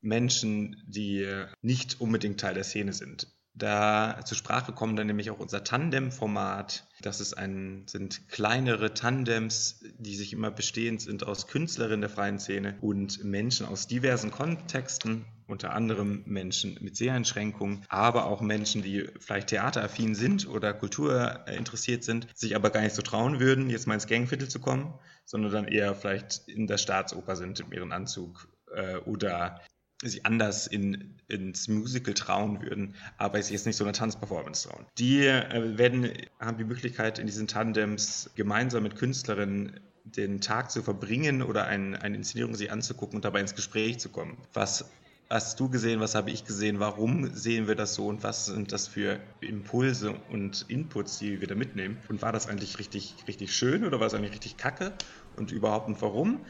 Menschen, 0.01 0.83
die 0.87 1.27
nicht 1.63 2.01
unbedingt 2.01 2.39
Teil 2.39 2.55
der 2.55 2.65
Szene 2.65 2.93
sind. 2.93 3.27
Da 3.57 4.21
zur 4.25 4.37
Sprache 4.37 4.73
kommt 4.73 4.99
dann 4.99 5.07
nämlich 5.07 5.31
auch 5.31 5.39
unser 5.39 5.63
Tandem-Format. 5.63 6.89
Das 7.01 7.21
ist 7.21 7.35
ein, 7.35 7.85
sind 7.87 8.29
kleinere 8.29 8.95
Tandems, 8.95 9.85
die 9.99 10.17
sich 10.17 10.33
immer 10.33 10.51
bestehend 10.51 11.01
sind 11.01 11.25
aus 11.25 11.47
Künstlerinnen 11.47 12.01
der 12.01 12.11
freien 12.11 12.41
Szene 12.41 12.77
und 12.81 13.23
Menschen 13.23 13.67
aus 13.67 13.87
diversen 13.87 14.33
Kontexten, 14.33 15.25
unter 15.47 15.73
anderem 15.73 16.23
Menschen 16.27 16.79
mit 16.81 16.97
Seheinschränkungen, 16.97 17.85
aber 17.89 18.27
auch 18.27 18.41
Menschen, 18.41 18.83
die 18.83 19.09
vielleicht 19.21 19.51
theateraffin 19.51 20.17
sind 20.17 20.49
oder 20.49 20.75
Kultur 20.75 21.47
interessiert 21.47 22.03
sind, 22.03 22.27
sich 22.35 22.57
aber 22.57 22.71
gar 22.71 22.81
nicht 22.81 22.97
so 22.97 23.03
trauen 23.03 23.39
würden, 23.39 23.71
jetzt 23.71 23.87
mal 23.87 23.95
ins 23.95 24.09
Gangviertel 24.09 24.49
zu 24.49 24.59
kommen, 24.59 24.95
sondern 25.27 25.53
dann 25.53 25.69
eher 25.69 25.95
vielleicht 25.95 26.49
in 26.49 26.67
der 26.67 26.79
Staatsoper 26.79 27.37
sind 27.37 27.61
in 27.61 27.71
ihrem 27.71 27.93
Anzug 27.93 28.49
äh, 28.75 28.97
oder 28.97 29.61
sich 30.03 30.27
anders 30.27 30.67
in, 30.67 31.15
ins 31.29 31.69
Musical 31.69 32.15
trauen 32.15 32.63
würden, 32.63 32.95
aber 33.19 33.41
sich 33.43 33.53
jetzt 33.53 33.67
nicht 33.67 33.77
so 33.77 33.85
eine 33.85 33.93
Tanzperformance 33.93 34.69
trauen. 34.69 34.87
Die 34.99 35.27
äh, 35.27 35.79
werden, 35.79 36.11
haben 36.39 36.59
die 36.59 36.65
Möglichkeit, 36.65 37.19
in 37.19 37.27
diesen 37.27 37.47
Tandems 37.47 38.31
gemeinsam 38.35 38.83
mit 38.83 38.97
Künstlerinnen 38.97 39.81
den 40.05 40.41
Tag 40.41 40.71
zu 40.71 40.83
verbringen 40.83 41.43
oder 41.43 41.67
ein, 41.67 41.97
eine 41.97 42.17
Inszenierung 42.17 42.55
sich 42.55 42.71
anzugucken 42.71 43.17
und 43.17 43.25
dabei 43.25 43.41
ins 43.41 43.55
Gespräch 43.55 43.99
zu 43.99 44.11
kommen. 44.11 44.37
Was 44.53 44.91
hast 45.31 45.59
du 45.59 45.69
gesehen, 45.71 46.01
was 46.01 46.15
habe 46.15 46.31
ich 46.31 46.45
gesehen, 46.45 46.81
warum 46.81 47.35
sehen 47.35 47.67
wir 47.67 47.75
das 47.75 47.95
so 47.95 48.07
und 48.07 48.23
was 48.23 48.47
sind 48.47 48.73
das 48.73 48.87
für 48.87 49.21
Impulse 49.41 50.15
und 50.31 50.67
Inputs, 50.69 51.19
die 51.19 51.41
wir 51.41 51.49
da 51.49 51.55
mitnehmen? 51.55 51.99
Und 52.09 52.21
war 52.21 52.33
das 52.33 52.47
eigentlich 52.47 52.79
richtig, 52.79 53.17
richtig 53.27 53.55
schön 53.55 53.85
oder 53.85 54.01
war 54.01 54.07
es 54.07 54.15
eigentlich 54.15 54.33
richtig 54.33 54.57
kacke? 54.57 54.93
Und 55.37 55.51
überhaupt 55.51 55.89
und 55.89 56.01
warum? 56.03 56.45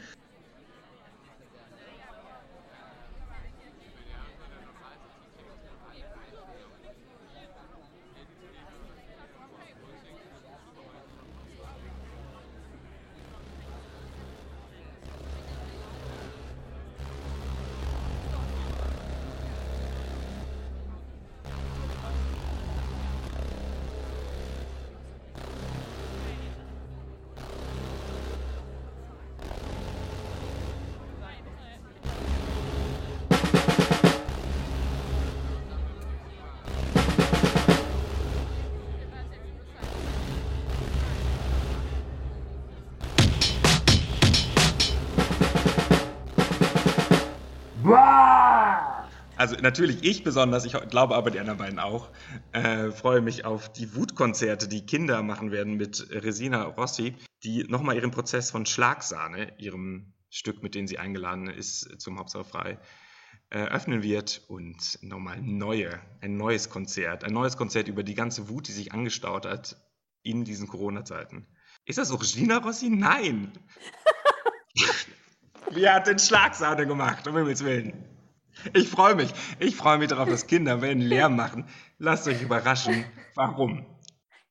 Natürlich 49.65 50.03
ich 50.03 50.23
besonders, 50.23 50.63
ich 50.63 50.73
glaube 50.89 51.15
aber 51.15 51.31
die 51.31 51.39
anderen 51.39 51.57
beiden 51.57 51.79
auch, 51.79 52.09
äh, 52.51 52.91
freue 52.91 53.21
mich 53.21 53.45
auf 53.45 53.73
die 53.73 53.95
Wutkonzerte, 53.95 54.67
die 54.67 54.85
Kinder 54.85 55.23
machen 55.23 55.51
werden 55.51 55.75
mit 55.75 56.07
Resina 56.11 56.63
Rossi, 56.63 57.15
die 57.43 57.63
nochmal 57.63 57.95
ihren 57.95 58.11
Prozess 58.11 58.51
von 58.51 58.65
Schlagsahne, 58.65 59.53
ihrem 59.57 60.13
Stück, 60.29 60.61
mit 60.61 60.75
dem 60.75 60.87
sie 60.87 60.99
eingeladen 60.99 61.47
ist 61.47 61.99
zum 61.99 62.19
Hauptsache 62.19 62.45
frei, 62.45 62.79
äh, 63.49 63.65
öffnen 63.65 64.03
wird 64.03 64.43
und 64.47 64.99
nochmal 65.01 65.41
neue, 65.41 65.99
ein 66.21 66.37
neues 66.37 66.69
Konzert, 66.69 67.23
ein 67.23 67.33
neues 67.33 67.57
Konzert 67.57 67.87
über 67.87 68.03
die 68.03 68.15
ganze 68.15 68.49
Wut, 68.49 68.67
die 68.67 68.71
sich 68.71 68.93
angestaut 68.93 69.45
hat 69.45 69.77
in 70.21 70.45
diesen 70.45 70.67
Corona-Zeiten. 70.67 71.47
Ist 71.85 71.97
das 71.97 72.11
auch 72.11 72.21
Regina 72.21 72.57
Rossi? 72.57 72.89
Nein! 72.89 73.51
Wer 75.71 75.95
hat 75.95 76.07
denn 76.07 76.19
Schlagsahne 76.19 76.85
gemacht, 76.85 77.27
um 77.27 77.35
Himmels 77.35 77.63
Willen? 77.63 78.14
Ich 78.73 78.89
freue 78.89 79.15
mich. 79.15 79.33
Ich 79.59 79.75
freue 79.75 79.97
mich 79.97 80.09
darauf, 80.09 80.29
dass 80.29 80.47
Kinder 80.47 80.81
werden 80.81 81.01
Lärm 81.01 81.35
machen. 81.35 81.67
Lasst 81.97 82.27
euch 82.27 82.41
überraschen. 82.41 83.05
Warum? 83.35 83.85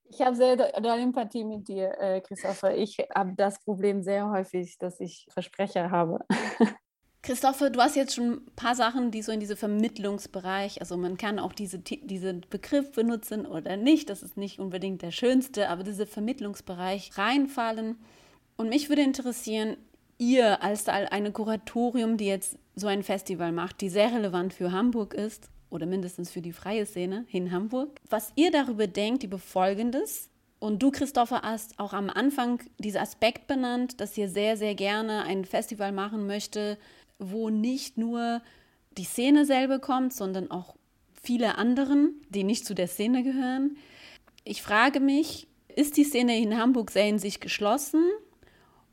Ich 0.09 0.21
habe 0.21 0.37
sehr 0.37 0.57
doll 0.57 0.99
Empathie 1.01 1.45
mit 1.45 1.67
dir, 1.67 1.93
äh, 1.99 2.21
Christopher. 2.21 2.77
Ich 2.77 2.99
habe 3.15 3.33
das 3.37 3.61
Problem 3.65 4.03
sehr 4.03 4.31
häufig, 4.31 4.79
dass 4.79 5.01
ich 5.01 5.27
Versprecher 5.33 5.91
habe. 5.91 6.21
Christopher, 7.23 7.71
du 7.71 7.81
hast 7.81 7.97
jetzt 7.97 8.15
schon 8.15 8.33
ein 8.33 8.55
paar 8.55 8.75
Sachen, 8.75 9.11
die 9.11 9.23
so 9.23 9.33
in 9.33 9.41
diese 9.41 9.57
Vermittlungsbereich, 9.57 10.81
also 10.83 10.99
man 10.99 11.17
kann 11.17 11.39
auch 11.39 11.55
diese, 11.55 11.79
diesen 11.79 12.43
Begriff 12.51 12.93
benutzen 12.93 13.47
oder 13.47 13.79
nicht, 13.79 14.11
das 14.11 14.23
ist 14.23 14.37
nicht 14.37 14.59
unbedingt 14.59 15.01
der 15.01 15.11
schönste, 15.11 15.71
aber 15.71 15.85
diese 15.85 16.07
Vermittlungsbereich 16.07 17.17
reinfallen. 17.17 17.97
Und 18.59 18.69
mich 18.69 18.91
würde 18.91 19.03
interessieren, 19.03 19.79
ihr 20.19 20.63
als 20.63 20.87
eine 20.87 21.33
Kuratorium, 21.33 22.19
die 22.19 22.27
jetzt 22.27 22.59
so 22.77 22.87
ein 22.87 23.03
Festival 23.03 23.53
macht, 23.53 23.81
die 23.81 23.89
sehr 23.89 24.13
relevant 24.13 24.53
für 24.53 24.73
Hamburg 24.73 25.15
ist 25.15 25.49
oder 25.71 25.87
mindestens 25.87 26.31
für 26.31 26.41
die 26.41 26.53
freie 26.53 26.87
Szene 26.87 27.27
in 27.31 27.53
Hamburg, 27.53 28.01
was 28.09 28.33
ihr 28.37 28.51
darüber 28.51 28.87
denkt 28.87 29.25
über 29.25 29.39
Folgendes. 29.39 30.31
Und 30.59 30.83
du, 30.83 30.91
Christopher, 30.91 31.43
hast 31.43 31.79
auch 31.79 31.93
am 31.93 32.09
Anfang 32.09 32.61
diesen 32.79 33.01
Aspekt 33.01 33.47
benannt, 33.47 34.01
dass 34.01 34.17
ihr 34.17 34.29
sehr, 34.29 34.57
sehr 34.57 34.75
gerne 34.75 35.25
ein 35.25 35.45
Festival 35.45 35.93
machen 35.93 36.27
möchte, 36.27 36.79
wo 37.19 37.51
nicht 37.51 37.99
nur 37.99 38.41
die 38.97 39.05
Szene 39.05 39.45
selber 39.45 39.79
kommt, 39.79 40.13
sondern 40.13 40.51
auch 40.51 40.75
viele 41.13 41.59
anderen, 41.59 42.23
die 42.29 42.45
nicht 42.45 42.65
zu 42.65 42.75
der 42.75 42.87
Szene 42.87 43.23
gehören. 43.23 43.77
Ich 44.45 44.63
frage 44.63 45.01
mich, 45.01 45.49
ist 45.75 45.97
die 45.97 46.05
Szene 46.05 46.39
in 46.39 46.57
Hamburg 46.57 46.91
sehr 46.91 47.09
in 47.09 47.19
sich 47.19 47.41
geschlossen 47.41 48.05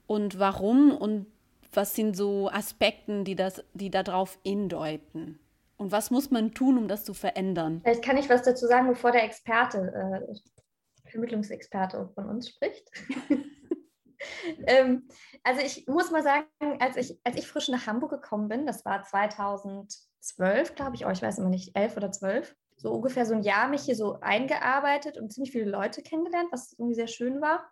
und 0.08 0.40
warum 0.40 0.92
und 0.92 1.28
was 1.74 1.96
sind 1.96 2.16
so 2.16 2.50
Aspekte, 2.50 3.24
die, 3.24 3.36
das, 3.36 3.64
die 3.74 3.90
darauf 3.90 4.40
hindeuten? 4.44 5.40
Und 5.78 5.92
was 5.92 6.12
muss 6.12 6.30
man 6.30 6.54
tun, 6.54 6.78
um 6.78 6.88
das 6.88 7.04
zu 7.04 7.14
verändern? 7.14 7.82
Vielleicht 7.84 8.04
kann 8.04 8.18
ich 8.18 8.30
was 8.30 8.44
dazu 8.44 8.68
sagen, 8.68 8.88
bevor 8.88 9.12
der 9.12 9.24
Experte, 9.24 9.92
äh, 9.94 11.10
Vermittlungsexperte 11.10 12.10
von 12.14 12.30
uns 12.30 12.50
spricht. 12.50 12.90
ähm, 14.68 15.08
also 15.44 15.62
ich 15.62 15.88
muss 15.88 16.12
mal 16.12 16.24
sagen, 16.24 16.46
als 16.80 16.98
ich, 16.98 17.20
als 17.24 17.36
ich 17.38 17.48
frisch 17.48 17.68
nach 17.70 17.88
Hamburg 17.88 18.12
gekommen 18.12 18.48
bin, 18.48 18.66
das 18.66 18.86
war 18.86 19.04
2012, 19.04 20.76
glaube 20.76 20.96
ich, 20.96 21.06
oh, 21.06 21.10
ich 21.10 21.22
weiß 21.22 21.40
immer 21.40 21.50
nicht, 21.50 21.76
11 21.76 21.98
oder 21.98 22.12
12, 22.12 22.56
so 22.78 22.92
ungefähr 22.92 23.26
so 23.26 23.34
ein 23.34 23.44
Jahr 23.44 23.68
mich 23.68 23.84
hier 23.84 23.96
so 23.96 24.20
eingearbeitet 24.22 25.18
und 25.18 25.32
ziemlich 25.32 25.52
viele 25.52 25.70
Leute 25.70 26.02
kennengelernt, 26.02 26.50
was 26.52 26.74
irgendwie 26.74 26.96
sehr 26.96 27.08
schön 27.08 27.42
war. 27.42 27.70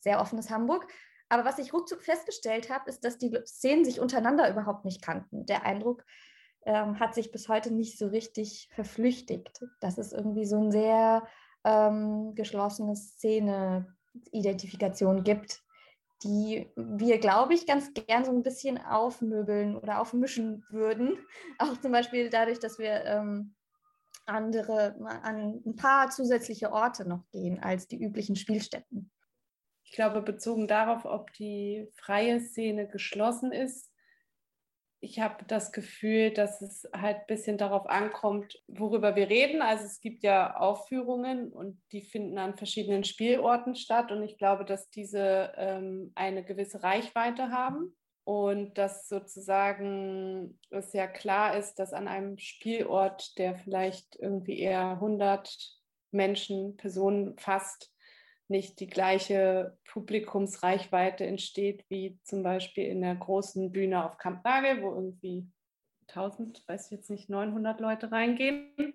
Sehr 0.00 0.20
offenes 0.20 0.50
Hamburg. 0.50 0.86
Aber 1.32 1.44
was 1.46 1.58
ich 1.58 1.72
ruckzuck 1.72 2.02
festgestellt 2.02 2.68
habe, 2.68 2.90
ist, 2.90 3.06
dass 3.06 3.16
die 3.16 3.34
Szenen 3.46 3.86
sich 3.86 4.00
untereinander 4.00 4.50
überhaupt 4.50 4.84
nicht 4.84 5.00
kannten. 5.00 5.46
Der 5.46 5.64
Eindruck 5.64 6.04
ähm, 6.66 7.00
hat 7.00 7.14
sich 7.14 7.32
bis 7.32 7.48
heute 7.48 7.72
nicht 7.72 7.96
so 7.96 8.08
richtig 8.08 8.68
verflüchtigt. 8.74 9.64
Dass 9.80 9.96
es 9.96 10.12
irgendwie 10.12 10.44
so 10.44 10.60
ein 10.60 10.70
sehr 10.70 11.26
ähm, 11.64 12.34
geschlossene 12.34 12.94
Szene-Identifikation 12.94 15.24
gibt, 15.24 15.62
die 16.22 16.70
wir, 16.76 17.18
glaube 17.18 17.54
ich, 17.54 17.66
ganz 17.66 17.94
gern 17.94 18.26
so 18.26 18.30
ein 18.30 18.42
bisschen 18.42 18.76
aufmöbeln 18.76 19.78
oder 19.78 20.02
aufmischen 20.02 20.66
würden. 20.68 21.16
Auch 21.58 21.78
zum 21.78 21.92
Beispiel 21.92 22.28
dadurch, 22.28 22.58
dass 22.58 22.78
wir 22.78 23.06
ähm, 23.06 23.54
andere, 24.26 24.96
an 25.22 25.62
ein 25.64 25.76
paar 25.76 26.10
zusätzliche 26.10 26.72
Orte 26.72 27.08
noch 27.08 27.26
gehen 27.30 27.58
als 27.58 27.88
die 27.88 28.04
üblichen 28.04 28.36
Spielstätten. 28.36 29.10
Ich 29.92 29.96
glaube, 29.96 30.22
bezogen 30.22 30.68
darauf, 30.68 31.04
ob 31.04 31.34
die 31.34 31.86
freie 31.96 32.40
Szene 32.40 32.88
geschlossen 32.88 33.52
ist, 33.52 33.92
ich 35.00 35.20
habe 35.20 35.44
das 35.46 35.70
Gefühl, 35.70 36.30
dass 36.30 36.62
es 36.62 36.88
halt 36.94 37.18
ein 37.18 37.26
bisschen 37.26 37.58
darauf 37.58 37.86
ankommt, 37.90 38.62
worüber 38.68 39.16
wir 39.16 39.28
reden. 39.28 39.60
Also 39.60 39.84
es 39.84 40.00
gibt 40.00 40.22
ja 40.22 40.56
Aufführungen 40.56 41.52
und 41.52 41.78
die 41.92 42.00
finden 42.00 42.38
an 42.38 42.56
verschiedenen 42.56 43.04
Spielorten 43.04 43.74
statt. 43.74 44.10
Und 44.12 44.22
ich 44.22 44.38
glaube, 44.38 44.64
dass 44.64 44.88
diese 44.88 45.52
ähm, 45.58 46.12
eine 46.14 46.42
gewisse 46.42 46.82
Reichweite 46.82 47.50
haben 47.50 47.94
und 48.24 48.78
dass 48.78 49.08
sozusagen 49.08 50.58
es 50.70 50.94
ja 50.94 51.06
klar 51.06 51.58
ist, 51.58 51.74
dass 51.74 51.92
an 51.92 52.08
einem 52.08 52.38
Spielort, 52.38 53.36
der 53.36 53.56
vielleicht 53.56 54.16
irgendwie 54.16 54.58
eher 54.58 54.92
100 54.92 55.54
Menschen, 56.12 56.78
Personen 56.78 57.36
fasst, 57.36 57.92
nicht 58.52 58.78
die 58.78 58.86
gleiche 58.86 59.76
Publikumsreichweite 59.86 61.26
entsteht 61.26 61.84
wie 61.88 62.20
zum 62.22 62.44
Beispiel 62.44 62.84
in 62.84 63.00
der 63.00 63.16
großen 63.16 63.72
Bühne 63.72 64.04
auf 64.04 64.18
Camp 64.18 64.44
Nagel, 64.44 64.82
wo 64.82 64.94
irgendwie 64.94 65.48
1000, 66.08 66.62
weiß 66.68 66.86
ich 66.86 66.92
jetzt 66.92 67.10
nicht, 67.10 67.28
900 67.28 67.80
Leute 67.80 68.12
reingehen. 68.12 68.94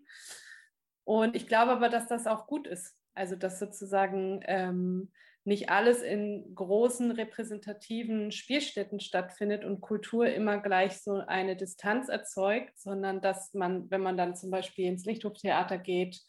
Und 1.03 1.35
ich 1.35 1.47
glaube 1.47 1.71
aber, 1.71 1.89
dass 1.89 2.07
das 2.07 2.27
auch 2.27 2.47
gut 2.47 2.67
ist. 2.67 2.95
Also, 3.13 3.35
dass 3.35 3.59
sozusagen 3.59 4.41
ähm, 4.45 5.11
nicht 5.43 5.69
alles 5.69 6.01
in 6.01 6.53
großen 6.53 7.11
repräsentativen 7.11 8.31
Spielstätten 8.31 8.99
stattfindet 8.99 9.63
und 9.63 9.81
Kultur 9.81 10.27
immer 10.27 10.59
gleich 10.59 11.01
so 11.01 11.23
eine 11.25 11.55
Distanz 11.55 12.09
erzeugt, 12.09 12.77
sondern 12.77 13.21
dass 13.21 13.53
man, 13.53 13.89
wenn 13.89 14.01
man 14.01 14.17
dann 14.17 14.35
zum 14.35 14.51
Beispiel 14.51 14.85
ins 14.85 15.05
Lichthoftheater 15.05 15.77
geht, 15.77 16.21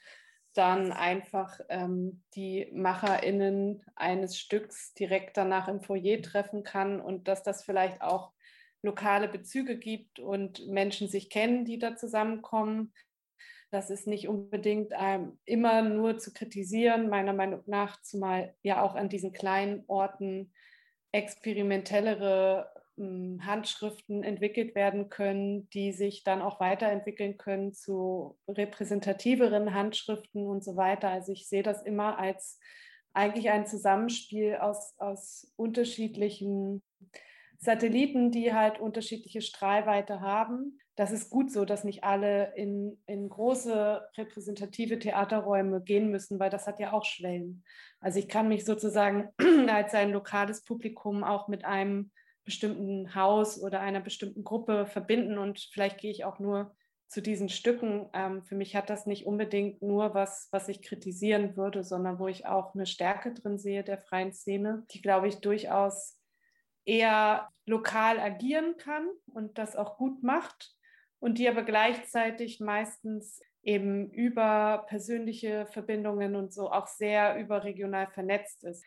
dann 0.59 0.93
einfach 0.93 1.61
ähm, 1.69 2.23
die 2.35 2.69
MacherInnen 2.73 3.85
eines 3.95 4.37
Stücks 4.37 4.93
direkt 4.93 5.37
danach 5.37 5.69
im 5.69 5.81
Foyer 5.81 6.21
treffen 6.21 6.65
kann 6.65 7.01
und 7.01 7.29
dass 7.29 7.45
das 7.45 7.65
vielleicht 7.65 8.03
auch 8.03 8.33
lokale 8.83 9.29
Bezüge 9.29 9.79
gibt 9.79 10.19
und 10.19 10.67
Menschen 10.67 11.09
sich 11.09 11.31
kennen, 11.31 11.65
die 11.65 11.79
da 11.79 11.97
zusammenkommen. 11.97 12.93
Das 13.71 13.89
ist 13.89 14.09
nicht 14.09 14.29
unbedingt 14.29 14.93
ähm, 14.99 15.39
immer 15.45 15.83
nur 15.83 16.19
zu 16.19 16.33
kritisieren, 16.33 17.09
meiner 17.09 17.35
Meinung 17.35 17.63
nach, 17.67 18.03
zumal 18.03 18.55
ja 18.63 18.83
auch 18.83 18.97
an 18.97 19.09
diesen 19.09 19.33
kleinen 19.33 19.85
Orten 19.87 20.53
experimentellere 21.13 22.71
Handschriften 23.44 24.22
entwickelt 24.22 24.74
werden 24.74 25.09
können, 25.09 25.68
die 25.70 25.92
sich 25.92 26.24
dann 26.24 26.42
auch 26.42 26.61
weiterentwickeln 26.61 27.36
können 27.36 27.72
zu 27.72 28.38
repräsentativeren 28.49 29.74
Handschriften 29.74 30.46
und 30.46 30.64
so 30.64 30.76
weiter. 30.76 31.09
Also 31.11 31.32
ich 31.32 31.49
sehe 31.49 31.62
das 31.62 31.82
immer 31.82 32.18
als 32.18 32.59
eigentlich 33.12 33.51
ein 33.51 33.66
Zusammenspiel 33.66 34.57
aus, 34.57 34.94
aus 34.99 35.53
unterschiedlichen 35.57 36.82
Satelliten, 37.59 38.30
die 38.30 38.55
halt 38.55 38.78
unterschiedliche 38.78 39.42
Strahlweite 39.42 40.20
haben. 40.20 40.78
Das 40.94 41.12
ist 41.12 41.30
gut 41.30 41.51
so, 41.51 41.64
dass 41.64 41.84
nicht 41.84 42.05
alle 42.05 42.55
in, 42.57 43.01
in 43.07 43.28
große 43.28 44.03
repräsentative 44.16 44.99
Theaterräume 44.99 45.80
gehen 45.80 46.11
müssen, 46.11 46.38
weil 46.38 46.51
das 46.51 46.66
hat 46.66 46.80
ja 46.80 46.92
auch 46.92 47.05
Schwellen. 47.05 47.64
Also 48.01 48.18
ich 48.18 48.28
kann 48.28 48.49
mich 48.49 48.64
sozusagen 48.64 49.28
als 49.68 49.94
ein 49.94 50.11
lokales 50.11 50.64
Publikum 50.64 51.24
auch 51.24 51.49
mit 51.49 51.64
einem 51.64 52.11
bestimmten 52.49 53.14
Haus 53.14 53.62
oder 53.62 53.80
einer 53.80 54.01
bestimmten 54.01 54.42
Gruppe 54.42 54.86
verbinden 54.86 55.36
und 55.36 55.61
vielleicht 55.70 55.99
gehe 55.99 56.11
ich 56.11 56.24
auch 56.24 56.38
nur 56.38 56.74
zu 57.07 57.20
diesen 57.20 57.51
Stücken. 57.51 58.09
Ähm, 58.14 58.42
für 58.42 58.55
mich 58.55 58.74
hat 58.74 58.88
das 58.88 59.05
nicht 59.05 59.26
unbedingt 59.26 59.82
nur 59.82 60.14
was, 60.14 60.49
was 60.51 60.70
ich 60.70 60.80
kritisieren 60.80 61.59
würde, 61.59 61.84
sondern 61.84 62.18
wo 62.18 62.26
ich 62.26 62.46
auch 62.46 62.74
eine 62.74 62.86
Stärke 62.86 63.34
drin 63.34 63.59
sehe 63.59 63.84
der 63.84 63.99
freien 63.99 64.32
Szene, 64.32 64.86
die, 64.92 65.03
glaube 65.03 65.28
ich, 65.28 65.42
durchaus 65.42 66.18
eher 66.86 67.51
lokal 67.66 68.18
agieren 68.18 68.78
kann 68.78 69.07
und 69.26 69.59
das 69.59 69.76
auch 69.76 69.99
gut 69.99 70.22
macht 70.22 70.74
und 71.18 71.36
die 71.36 71.51
aber 71.51 71.64
gleichzeitig 71.64 72.61
meistens 72.61 73.42
eben 73.62 74.11
über 74.11 74.86
persönliche 74.88 75.66
Verbindungen 75.66 76.34
und 76.34 76.55
so 76.55 76.70
auch 76.70 76.86
sehr 76.86 77.38
überregional 77.38 78.07
vernetzt 78.07 78.64
ist. 78.64 78.82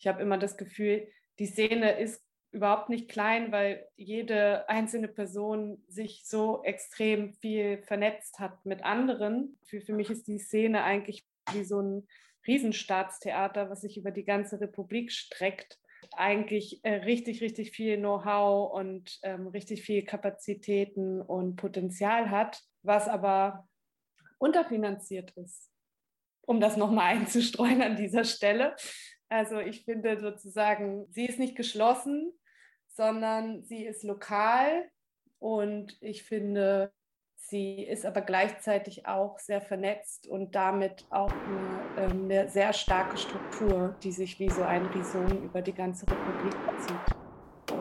Ich 0.00 0.08
habe 0.08 0.20
immer 0.20 0.36
das 0.36 0.56
Gefühl, 0.56 1.06
die 1.38 1.46
Szene 1.46 1.98
ist 2.00 2.23
überhaupt 2.54 2.88
nicht 2.88 3.10
klein, 3.10 3.52
weil 3.52 3.86
jede 3.96 4.68
einzelne 4.68 5.08
Person 5.08 5.82
sich 5.88 6.22
so 6.24 6.62
extrem 6.62 7.34
viel 7.34 7.82
vernetzt 7.82 8.38
hat 8.38 8.64
mit 8.64 8.84
anderen. 8.84 9.58
Für, 9.64 9.80
für 9.80 9.92
mich 9.92 10.08
ist 10.08 10.28
die 10.28 10.38
Szene 10.38 10.84
eigentlich 10.84 11.26
wie 11.52 11.64
so 11.64 11.80
ein 11.80 12.06
Riesenstaatstheater, 12.46 13.70
was 13.70 13.80
sich 13.80 13.96
über 13.96 14.12
die 14.12 14.24
ganze 14.24 14.60
Republik 14.60 15.10
streckt. 15.10 15.78
Eigentlich 16.12 16.80
äh, 16.84 16.94
richtig, 16.94 17.42
richtig 17.42 17.72
viel 17.72 17.96
Know-how 17.96 18.72
und 18.72 19.18
ähm, 19.22 19.48
richtig 19.48 19.82
viel 19.82 20.04
Kapazitäten 20.04 21.20
und 21.20 21.56
Potenzial 21.56 22.30
hat, 22.30 22.62
was 22.82 23.08
aber 23.08 23.66
unterfinanziert 24.38 25.32
ist, 25.32 25.70
um 26.42 26.60
das 26.60 26.76
nochmal 26.76 27.06
einzustreuen 27.16 27.82
an 27.82 27.96
dieser 27.96 28.24
Stelle. 28.24 28.76
Also 29.28 29.58
ich 29.58 29.84
finde 29.84 30.20
sozusagen, 30.20 31.06
sie 31.10 31.26
ist 31.26 31.38
nicht 31.38 31.56
geschlossen, 31.56 32.32
sondern 32.94 33.62
sie 33.64 33.84
ist 33.84 34.04
lokal 34.04 34.88
und 35.38 35.96
ich 36.00 36.22
finde, 36.22 36.92
sie 37.36 37.82
ist 37.82 38.06
aber 38.06 38.22
gleichzeitig 38.22 39.06
auch 39.06 39.38
sehr 39.38 39.60
vernetzt 39.60 40.26
und 40.26 40.54
damit 40.54 41.04
auch 41.10 41.32
eine, 41.32 42.10
ähm, 42.10 42.24
eine 42.24 42.48
sehr 42.48 42.72
starke 42.72 43.16
Struktur, 43.16 43.94
die 44.02 44.12
sich 44.12 44.38
wie 44.38 44.48
so 44.48 44.62
ein 44.62 44.86
Rhizom 44.86 45.44
über 45.44 45.60
die 45.60 45.74
ganze 45.74 46.06
Republik 46.06 46.54
zieht. 46.80 47.76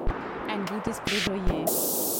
Ein 0.49 0.65
gutes 0.65 0.99
Plädoyer. 1.01 2.12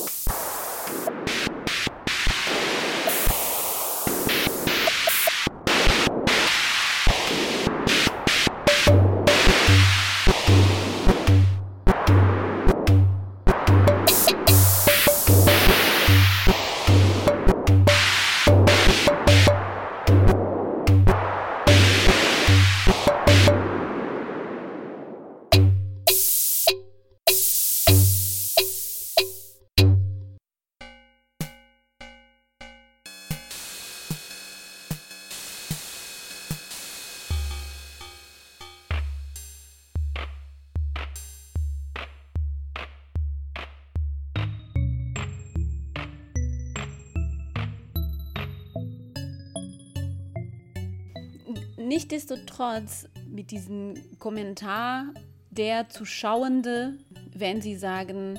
Nichtsdestotrotz 52.14 53.08
mit 53.28 53.50
diesem 53.50 53.96
Kommentar 54.20 55.12
der 55.50 55.90
Zuschauende, 55.90 56.94
wenn 57.34 57.60
sie 57.60 57.76
sagen, 57.76 58.38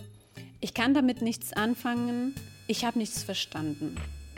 ich 0.61 0.75
kann 0.75 0.95
damit 0.95 1.23
nichts 1.23 1.53
anfangen, 1.53 2.37
ich 2.69 2.85
habe 2.85 3.01
nichts 3.01 3.25
verstanden. 3.25 3.97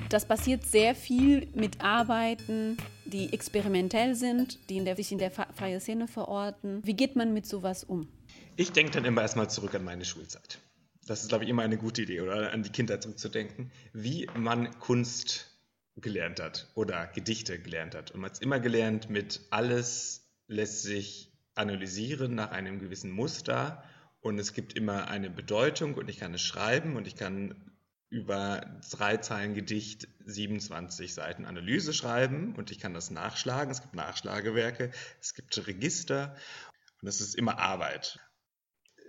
Das 0.08 0.26
passiert 0.26 0.64
sehr 0.64 0.94
viel 0.94 1.48
mit 1.54 1.82
Arbeiten, 1.82 2.78
die 3.04 3.30
experimentell 3.30 4.14
sind, 4.14 4.58
die 4.70 4.78
in 4.78 4.86
der, 4.86 4.96
sich 4.96 5.12
in 5.12 5.18
der 5.18 5.30
freien 5.30 5.80
Szene 5.82 6.08
verorten. 6.08 6.80
Wie 6.82 6.94
geht 6.94 7.14
man 7.14 7.34
mit 7.34 7.44
sowas 7.44 7.84
um? 7.84 8.08
Ich 8.56 8.72
denke 8.72 8.92
dann 8.92 9.04
immer 9.04 9.20
erstmal 9.20 9.50
zurück 9.50 9.74
an 9.74 9.84
meine 9.84 10.06
Schulzeit. 10.06 10.60
Das 11.06 11.20
ist, 11.20 11.28
glaube 11.28 11.44
ich, 11.44 11.50
immer 11.50 11.60
eine 11.60 11.76
gute 11.76 12.00
Idee, 12.00 12.22
oder 12.22 12.52
an 12.52 12.62
die 12.62 12.70
Kindheit 12.70 13.02
zurückzudenken, 13.02 13.70
wie 13.92 14.30
man 14.34 14.70
Kunst 14.80 15.55
gelernt 15.96 16.40
hat 16.40 16.70
oder 16.74 17.06
Gedichte 17.06 17.58
gelernt 17.58 17.94
hat. 17.94 18.10
Und 18.10 18.20
man 18.20 18.30
hat 18.30 18.36
es 18.36 18.42
immer 18.42 18.60
gelernt 18.60 19.10
mit 19.10 19.40
alles 19.50 20.28
lässt 20.46 20.82
sich 20.82 21.32
analysieren 21.54 22.34
nach 22.34 22.50
einem 22.50 22.78
gewissen 22.78 23.10
Muster 23.10 23.82
und 24.20 24.38
es 24.38 24.52
gibt 24.52 24.74
immer 24.74 25.08
eine 25.08 25.30
Bedeutung 25.30 25.94
und 25.94 26.08
ich 26.08 26.18
kann 26.18 26.34
es 26.34 26.42
schreiben 26.42 26.96
und 26.96 27.06
ich 27.06 27.16
kann 27.16 27.76
über 28.08 28.80
drei 28.90 29.16
Zeilen 29.16 29.54
Gedicht 29.54 30.08
27 30.24 31.12
Seiten 31.12 31.44
Analyse 31.44 31.92
schreiben 31.92 32.54
und 32.54 32.70
ich 32.70 32.78
kann 32.78 32.94
das 32.94 33.10
nachschlagen. 33.10 33.70
Es 33.70 33.82
gibt 33.82 33.94
Nachschlagewerke, 33.94 34.90
es 35.20 35.34
gibt 35.34 35.66
Register 35.66 36.36
und 37.00 37.08
es 37.08 37.20
ist 37.20 37.34
immer 37.34 37.58
Arbeit. 37.58 38.20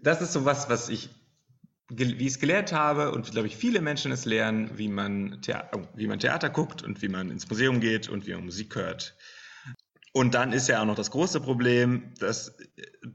Das 0.01 0.21
ist 0.21 0.33
so 0.33 0.45
was, 0.45 0.69
was 0.69 0.89
ich, 0.89 1.09
wie 1.89 2.25
ich 2.25 2.33
es 2.33 2.39
gelernt 2.39 2.73
habe 2.73 3.11
und 3.11 3.31
glaube 3.31 3.47
ich 3.47 3.55
viele 3.55 3.81
Menschen 3.81 4.11
es 4.11 4.25
lernen, 4.25 4.77
wie 4.77 4.89
man, 4.89 5.41
Theater, 5.41 5.87
wie 5.95 6.07
man 6.07 6.19
Theater 6.19 6.49
guckt 6.49 6.83
und 6.83 7.01
wie 7.01 7.07
man 7.07 7.31
ins 7.31 7.49
Museum 7.49 7.79
geht 7.79 8.09
und 8.09 8.27
wie 8.27 8.33
man 8.33 8.45
Musik 8.45 8.75
hört. 8.75 9.15
Und 10.13 10.33
dann 10.33 10.51
ist 10.51 10.67
ja 10.67 10.81
auch 10.81 10.85
noch 10.85 10.95
das 10.95 11.11
große 11.11 11.39
Problem, 11.41 12.13
das 12.19 12.57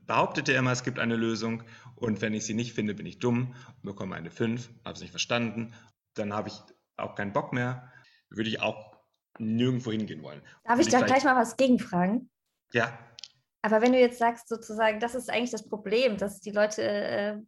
behauptet 0.06 0.48
er 0.48 0.58
immer, 0.58 0.72
es 0.72 0.84
gibt 0.84 0.98
eine 0.98 1.16
Lösung 1.16 1.64
und 1.96 2.22
wenn 2.22 2.32
ich 2.32 2.44
sie 2.46 2.54
nicht 2.54 2.74
finde, 2.74 2.94
bin 2.94 3.06
ich 3.06 3.18
dumm 3.18 3.54
und 3.76 3.82
bekomme 3.82 4.14
eine 4.14 4.30
5, 4.30 4.70
habe 4.84 4.94
es 4.94 5.00
nicht 5.00 5.10
verstanden, 5.10 5.74
dann 6.14 6.32
habe 6.32 6.48
ich 6.48 6.60
auch 6.96 7.14
keinen 7.14 7.32
Bock 7.32 7.52
mehr, 7.52 7.92
würde 8.30 8.48
ich 8.48 8.60
auch 8.60 8.96
nirgendwo 9.38 9.90
hingehen 9.90 10.22
wollen. 10.22 10.42
Darf 10.64 10.78
ich, 10.78 10.86
ich 10.86 10.92
da 10.92 11.00
gleich 11.00 11.24
mal 11.24 11.36
was 11.36 11.56
gegenfragen? 11.56 12.30
Ja. 12.72 12.96
Aber 13.62 13.80
wenn 13.80 13.92
du 13.92 13.98
jetzt 13.98 14.18
sagst, 14.18 14.48
sozusagen, 14.48 15.00
das 15.00 15.14
ist 15.14 15.30
eigentlich 15.30 15.50
das 15.50 15.68
Problem, 15.68 16.16
dass 16.16 16.40
die 16.40 16.50
Leute 16.50 16.82
äh, 16.82 17.38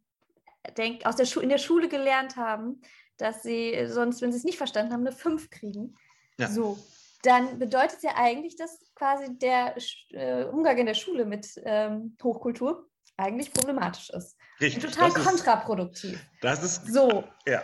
denk, 0.76 1.06
aus 1.06 1.16
der 1.16 1.26
in 1.42 1.48
der 1.48 1.58
Schule 1.58 1.88
gelernt 1.88 2.36
haben, 2.36 2.80
dass 3.16 3.42
sie 3.42 3.86
sonst, 3.86 4.22
wenn 4.22 4.32
sie 4.32 4.38
es 4.38 4.44
nicht 4.44 4.58
verstanden 4.58 4.92
haben, 4.92 5.06
eine 5.06 5.12
5 5.14 5.50
kriegen. 5.50 5.96
Ja. 6.38 6.48
So, 6.48 6.78
dann 7.22 7.58
bedeutet 7.58 7.98
es 7.98 8.02
ja 8.02 8.12
eigentlich, 8.16 8.56
dass 8.56 8.78
quasi 8.94 9.38
der 9.38 9.76
äh, 10.10 10.44
Umgang 10.44 10.76
in 10.78 10.86
der 10.86 10.94
Schule 10.94 11.24
mit 11.24 11.60
ähm, 11.64 12.16
Hochkultur 12.22 12.88
eigentlich 13.16 13.52
problematisch 13.52 14.10
ist. 14.10 14.36
Richtig. 14.60 14.84
Und 14.84 14.92
total 14.92 15.10
das 15.10 15.24
kontraproduktiv. 15.24 16.12
Ist, 16.12 16.24
das 16.42 16.62
ist 16.62 16.92
so. 16.92 17.24
Ja. 17.46 17.62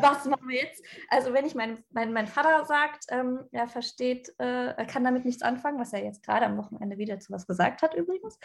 Was 0.00 0.24
machen 0.24 0.48
wir 0.48 0.62
jetzt? 0.62 0.82
Also, 1.10 1.34
wenn 1.34 1.44
ich 1.44 1.54
mein, 1.54 1.84
mein, 1.90 2.12
mein 2.14 2.26
Vater 2.26 2.64
sagt, 2.64 3.04
ähm, 3.10 3.40
er 3.52 3.68
versteht, 3.68 4.34
äh, 4.38 4.68
er 4.68 4.86
kann 4.86 5.04
damit 5.04 5.26
nichts 5.26 5.42
anfangen, 5.42 5.78
was 5.78 5.92
er 5.92 6.02
jetzt 6.02 6.22
gerade 6.22 6.46
am 6.46 6.56
Wochenende 6.56 6.96
wieder 6.96 7.20
zu 7.20 7.30
was 7.30 7.46
gesagt 7.46 7.82
hat, 7.82 7.94
übrigens, 7.94 8.38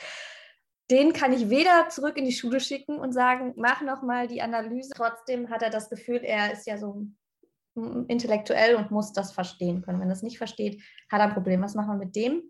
den 0.90 1.14
kann 1.14 1.34
ich 1.34 1.50
weder 1.50 1.90
zurück 1.90 2.18
in 2.18 2.26
die 2.26 2.32
Schule 2.32 2.60
schicken 2.60 2.98
und 2.98 3.14
sagen, 3.14 3.54
mach 3.58 3.82
nochmal 3.82 4.28
die 4.28 4.42
Analyse. 4.42 4.92
Trotzdem 4.96 5.50
hat 5.50 5.62
er 5.62 5.70
das 5.70 5.90
Gefühl, 5.90 6.22
er 6.24 6.54
ist 6.54 6.66
ja 6.66 6.78
so 6.78 7.06
intellektuell 8.08 8.76
und 8.76 8.90
muss 8.90 9.14
das 9.14 9.32
verstehen 9.32 9.82
können. 9.82 10.00
Wenn 10.00 10.10
er 10.10 10.14
es 10.14 10.24
nicht 10.24 10.38
versteht, 10.38 10.82
hat 11.12 11.20
er 11.20 11.28
ein 11.28 11.34
Problem. 11.34 11.62
Was 11.62 11.76
machen 11.76 12.00
wir 12.00 12.06
mit 12.06 12.16
dem? 12.16 12.42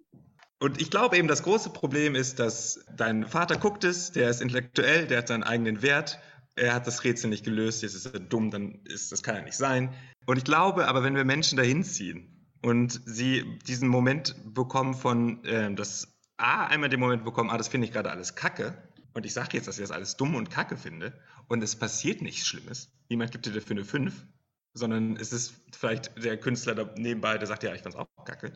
Und 0.59 0.81
ich 0.81 0.89
glaube 0.89 1.17
eben, 1.17 1.27
das 1.27 1.43
große 1.43 1.69
Problem 1.69 2.15
ist, 2.15 2.39
dass 2.39 2.85
dein 2.95 3.27
Vater 3.27 3.57
guckt 3.57 3.83
es, 3.83 4.11
der 4.11 4.29
ist 4.29 4.41
intellektuell, 4.41 5.05
der 5.05 5.19
hat 5.19 5.27
seinen 5.27 5.43
eigenen 5.43 5.81
Wert, 5.81 6.19
er 6.55 6.73
hat 6.73 6.87
das 6.87 7.03
Rätsel 7.03 7.29
nicht 7.29 7.45
gelöst, 7.45 7.83
jetzt 7.83 7.93
ist 7.93 8.07
er 8.07 8.19
dumm, 8.19 8.49
dann 8.49 8.81
ist 8.85 9.11
das 9.11 9.21
kann 9.21 9.35
ja 9.35 9.41
nicht 9.43 9.57
sein. 9.57 9.93
Und 10.25 10.37
ich 10.37 10.43
glaube 10.43 10.87
aber, 10.87 11.03
wenn 11.03 11.15
wir 11.15 11.25
Menschen 11.25 11.57
dahin 11.57 11.83
ziehen 11.83 12.47
und 12.63 13.01
sie 13.05 13.59
diesen 13.67 13.87
Moment 13.87 14.35
bekommen 14.51 14.95
von, 14.95 15.43
äh, 15.45 15.71
das 15.75 16.16
A, 16.37 16.67
einmal 16.67 16.89
den 16.89 16.99
Moment 16.99 17.25
bekommen, 17.25 17.49
ah, 17.49 17.57
das 17.57 17.67
finde 17.67 17.87
ich 17.87 17.93
gerade 17.93 18.11
alles 18.11 18.35
kacke, 18.35 18.77
und 19.13 19.25
ich 19.25 19.33
sage 19.33 19.57
jetzt, 19.57 19.67
dass 19.67 19.79
ich 19.79 19.83
das 19.83 19.91
alles 19.91 20.15
dumm 20.15 20.35
und 20.35 20.51
kacke 20.51 20.77
finde, 20.77 21.19
und 21.47 21.63
es 21.63 21.75
passiert 21.75 22.21
nichts 22.21 22.45
Schlimmes, 22.45 22.91
niemand 23.09 23.31
gibt 23.31 23.45
dir 23.47 23.51
dafür 23.51 23.77
eine 23.77 23.85
5, 23.85 24.25
sondern 24.73 25.17
es 25.17 25.33
ist 25.33 25.55
vielleicht 25.75 26.23
der 26.23 26.39
Künstler 26.39 26.75
da 26.75 26.93
nebenbei, 26.95 27.37
der 27.37 27.47
sagt, 27.47 27.63
ja, 27.63 27.73
ich 27.73 27.81
fand's 27.81 27.97
auch 27.97 28.07
kacke. 28.25 28.53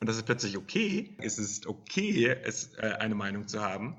Und 0.00 0.08
das 0.08 0.16
ist 0.16 0.26
plötzlich 0.26 0.58
okay. 0.58 1.16
Es 1.22 1.38
ist 1.38 1.66
okay, 1.66 2.26
es, 2.26 2.74
äh, 2.74 2.96
eine 2.98 3.14
Meinung 3.14 3.48
zu 3.48 3.62
haben. 3.62 3.96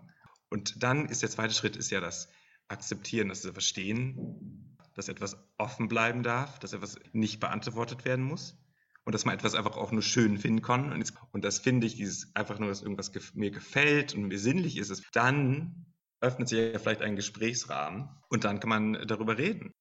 Und 0.49 0.83
dann 0.83 1.07
ist 1.07 1.23
der 1.23 1.29
zweite 1.29 1.53
Schritt, 1.53 1.75
ist 1.75 1.89
ja 1.89 1.99
das 1.99 2.29
Akzeptieren, 2.67 3.29
das 3.29 3.41
Verstehen, 3.41 4.77
dass 4.93 5.07
etwas 5.07 5.37
offen 5.57 5.87
bleiben 5.87 6.21
darf, 6.21 6.59
dass 6.59 6.73
etwas 6.73 6.99
nicht 7.13 7.39
beantwortet 7.39 8.05
werden 8.05 8.23
muss 8.23 8.57
und 9.05 9.13
dass 9.13 9.25
man 9.25 9.35
etwas 9.35 9.55
einfach 9.55 9.77
auch 9.77 9.91
nur 9.91 10.01
schön 10.01 10.37
finden 10.37 10.61
kann. 10.61 10.91
Und, 10.91 11.13
und 11.31 11.45
das 11.45 11.59
finde 11.59 11.87
ich, 11.87 11.95
dieses 11.95 12.35
einfach 12.35 12.59
nur, 12.59 12.69
dass 12.69 12.81
irgendwas 12.81 13.11
gef 13.13 13.33
mir 13.35 13.51
gefällt 13.51 14.15
und 14.15 14.27
mir 14.27 14.39
sinnlich 14.39 14.77
ist, 14.77 15.03
dann 15.13 15.85
öffnet 16.21 16.49
sich 16.49 16.73
ja 16.73 16.79
vielleicht 16.79 17.01
ein 17.01 17.15
Gesprächsrahmen 17.15 18.09
und 18.29 18.43
dann 18.43 18.59
kann 18.59 18.69
man 18.69 19.07
darüber 19.07 19.37
reden. 19.37 19.71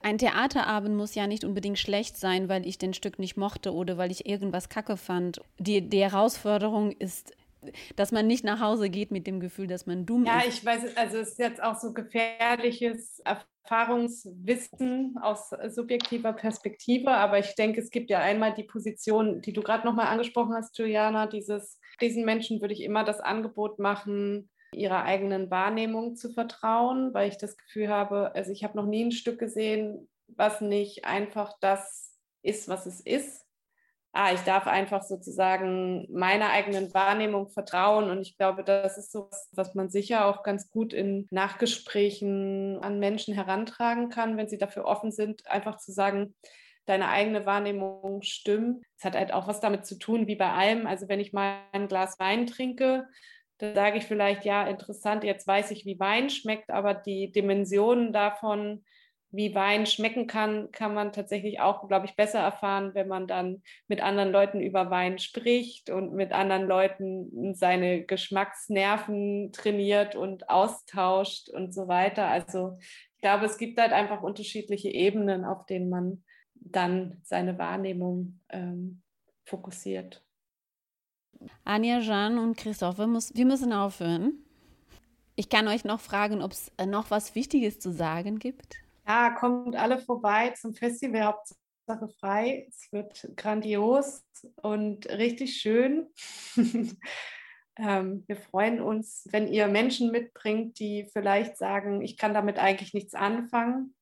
Ein 0.00 0.18
Theaterabend 0.18 0.96
muss 0.96 1.14
ja 1.14 1.28
nicht 1.28 1.44
unbedingt 1.44 1.78
schlecht 1.78 2.16
sein, 2.16 2.48
weil 2.48 2.66
ich 2.66 2.76
den 2.76 2.92
Stück 2.92 3.20
nicht 3.20 3.36
mochte 3.36 3.72
oder 3.72 3.98
weil 3.98 4.10
ich 4.10 4.26
irgendwas 4.26 4.68
kacke 4.68 4.96
fand. 4.96 5.40
Die, 5.58 5.88
die 5.88 6.00
Herausforderung 6.00 6.90
ist, 6.90 7.32
dass 7.96 8.12
man 8.12 8.26
nicht 8.26 8.44
nach 8.44 8.60
Hause 8.60 8.90
geht 8.90 9.10
mit 9.10 9.26
dem 9.26 9.40
Gefühl, 9.40 9.66
dass 9.66 9.86
man 9.86 10.06
dumm 10.06 10.24
ja, 10.24 10.38
ist. 10.38 10.44
Ja, 10.44 10.48
ich 10.48 10.64
weiß, 10.64 10.96
also 10.96 11.18
es 11.18 11.30
ist 11.30 11.38
jetzt 11.38 11.62
auch 11.62 11.76
so 11.76 11.92
gefährliches 11.92 13.20
Erfahrungswissen 13.24 15.16
aus 15.20 15.50
subjektiver 15.68 16.32
Perspektive, 16.32 17.10
aber 17.10 17.38
ich 17.38 17.54
denke, 17.54 17.80
es 17.80 17.90
gibt 17.90 18.10
ja 18.10 18.18
einmal 18.20 18.54
die 18.54 18.64
Position, 18.64 19.40
die 19.40 19.52
du 19.52 19.62
gerade 19.62 19.86
nochmal 19.86 20.08
angesprochen 20.08 20.54
hast, 20.54 20.76
Juliana, 20.78 21.26
dieses, 21.26 21.78
diesen 22.00 22.24
Menschen 22.24 22.60
würde 22.60 22.74
ich 22.74 22.82
immer 22.82 23.04
das 23.04 23.20
Angebot 23.20 23.78
machen, 23.78 24.48
ihrer 24.74 25.04
eigenen 25.04 25.50
Wahrnehmung 25.50 26.16
zu 26.16 26.32
vertrauen, 26.32 27.12
weil 27.12 27.28
ich 27.28 27.36
das 27.36 27.56
Gefühl 27.56 27.88
habe, 27.88 28.34
also 28.34 28.50
ich 28.50 28.64
habe 28.64 28.76
noch 28.76 28.86
nie 28.86 29.04
ein 29.04 29.12
Stück 29.12 29.38
gesehen, 29.38 30.08
was 30.28 30.60
nicht 30.60 31.04
einfach 31.04 31.54
das 31.60 32.18
ist, 32.42 32.68
was 32.68 32.86
es 32.86 33.00
ist. 33.00 33.41
Ah, 34.14 34.32
ich 34.34 34.40
darf 34.40 34.66
einfach 34.66 35.02
sozusagen 35.02 36.06
meiner 36.12 36.50
eigenen 36.50 36.92
Wahrnehmung 36.92 37.48
vertrauen 37.48 38.10
und 38.10 38.20
ich 38.20 38.36
glaube, 38.36 38.62
das 38.62 38.98
ist 38.98 39.10
so, 39.10 39.30
was 39.52 39.74
man 39.74 39.88
sicher 39.88 40.26
auch 40.26 40.42
ganz 40.42 40.70
gut 40.70 40.92
in 40.92 41.26
Nachgesprächen 41.30 42.78
an 42.82 42.98
Menschen 42.98 43.32
herantragen 43.34 44.10
kann, 44.10 44.36
wenn 44.36 44.48
sie 44.48 44.58
dafür 44.58 44.84
offen 44.84 45.12
sind, 45.12 45.46
einfach 45.46 45.78
zu 45.78 45.92
sagen, 45.92 46.34
deine 46.84 47.08
eigene 47.08 47.46
Wahrnehmung 47.46 48.20
stimmt. 48.20 48.84
Es 48.98 49.04
hat 49.04 49.14
halt 49.16 49.32
auch 49.32 49.46
was 49.48 49.60
damit 49.60 49.86
zu 49.86 49.98
tun, 49.98 50.26
wie 50.26 50.36
bei 50.36 50.50
allem. 50.52 50.86
Also 50.86 51.08
wenn 51.08 51.20
ich 51.20 51.32
mal 51.32 51.60
ein 51.72 51.88
Glas 51.88 52.18
Wein 52.18 52.46
trinke, 52.46 53.06
da 53.58 53.74
sage 53.74 53.96
ich 53.98 54.04
vielleicht, 54.04 54.44
ja, 54.44 54.66
interessant, 54.66 55.24
jetzt 55.24 55.46
weiß 55.46 55.70
ich, 55.70 55.86
wie 55.86 55.98
Wein 56.00 56.28
schmeckt, 56.28 56.70
aber 56.70 56.94
die 56.94 57.32
Dimensionen 57.32 58.12
davon, 58.12 58.84
wie 59.32 59.54
Wein 59.54 59.86
schmecken 59.86 60.26
kann, 60.26 60.70
kann 60.72 60.92
man 60.92 61.12
tatsächlich 61.12 61.58
auch, 61.60 61.88
glaube 61.88 62.04
ich, 62.04 62.14
besser 62.16 62.38
erfahren, 62.38 62.94
wenn 62.94 63.08
man 63.08 63.26
dann 63.26 63.62
mit 63.88 64.02
anderen 64.02 64.30
Leuten 64.30 64.60
über 64.60 64.90
Wein 64.90 65.18
spricht 65.18 65.88
und 65.88 66.12
mit 66.12 66.32
anderen 66.32 66.66
Leuten 66.66 67.54
seine 67.54 68.04
Geschmacksnerven 68.04 69.50
trainiert 69.52 70.14
und 70.14 70.50
austauscht 70.50 71.48
und 71.48 71.72
so 71.72 71.88
weiter. 71.88 72.28
Also 72.28 72.78
ich 73.14 73.22
glaube, 73.22 73.46
es 73.46 73.56
gibt 73.56 73.80
halt 73.80 73.92
einfach 73.92 74.22
unterschiedliche 74.22 74.90
Ebenen, 74.90 75.46
auf 75.46 75.64
denen 75.64 75.88
man 75.88 76.22
dann 76.54 77.18
seine 77.22 77.58
Wahrnehmung 77.58 78.40
ähm, 78.50 79.02
fokussiert. 79.44 80.22
Anja, 81.64 82.00
Jean 82.00 82.38
und 82.38 82.56
Christophe, 82.56 83.08
wir 83.08 83.44
müssen 83.46 83.72
aufhören. 83.72 84.34
Ich 85.34 85.48
kann 85.48 85.66
euch 85.68 85.84
noch 85.84 86.00
fragen, 86.00 86.42
ob 86.42 86.52
es 86.52 86.70
äh, 86.76 86.86
noch 86.86 87.10
was 87.10 87.34
Wichtiges 87.34 87.80
zu 87.80 87.90
sagen 87.92 88.38
gibt. 88.38 88.76
Ja, 89.06 89.30
kommt 89.30 89.76
alle 89.76 89.98
vorbei 89.98 90.50
zum 90.50 90.74
Festival 90.74 91.24
Hauptsache 91.24 92.08
frei. 92.20 92.66
Es 92.68 92.92
wird 92.92 93.28
grandios 93.36 94.22
und 94.56 95.08
richtig 95.08 95.56
schön. 95.56 96.08
ähm, 97.78 98.24
wir 98.26 98.36
freuen 98.36 98.80
uns, 98.80 99.26
wenn 99.30 99.48
ihr 99.48 99.68
Menschen 99.68 100.10
mitbringt, 100.10 100.78
die 100.78 101.08
vielleicht 101.12 101.56
sagen, 101.56 102.02
ich 102.02 102.16
kann 102.16 102.34
damit 102.34 102.58
eigentlich 102.58 102.94
nichts 102.94 103.14
anfangen 103.14 103.94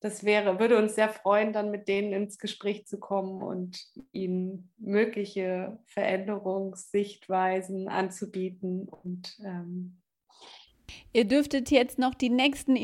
das 0.00 0.24
wäre, 0.24 0.58
würde 0.58 0.78
uns 0.78 0.94
sehr 0.94 1.10
freuen, 1.10 1.52
dann 1.52 1.70
mit 1.70 1.86
denen 1.86 2.14
ins 2.14 2.38
Gespräch 2.38 2.86
zu 2.86 2.98
kommen 2.98 3.42
und 3.42 3.86
ihnen 4.12 4.72
mögliche 4.78 5.78
Veränderungssichtweisen 5.84 7.88
anzubieten. 7.88 8.88
Und, 8.88 9.38
ähm 9.44 9.98
Ihr 11.12 11.26
dürftet 11.26 11.70
jetzt 11.70 11.98
noch 11.98 12.14
die 12.14 12.30
nächsten 12.30 12.76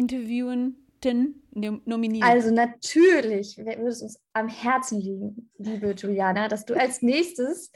Interviewenden 0.96 1.82
nominieren. 1.84 2.28
Also 2.28 2.50
natürlich 2.52 3.56
würde 3.58 3.88
es 3.88 4.02
uns 4.02 4.20
am 4.32 4.48
Herzen 4.48 5.00
liegen, 5.00 5.50
liebe 5.58 5.92
Juliana, 5.92 6.48
dass 6.48 6.64
du 6.64 6.74
als 6.74 7.02
nächstes 7.02 7.70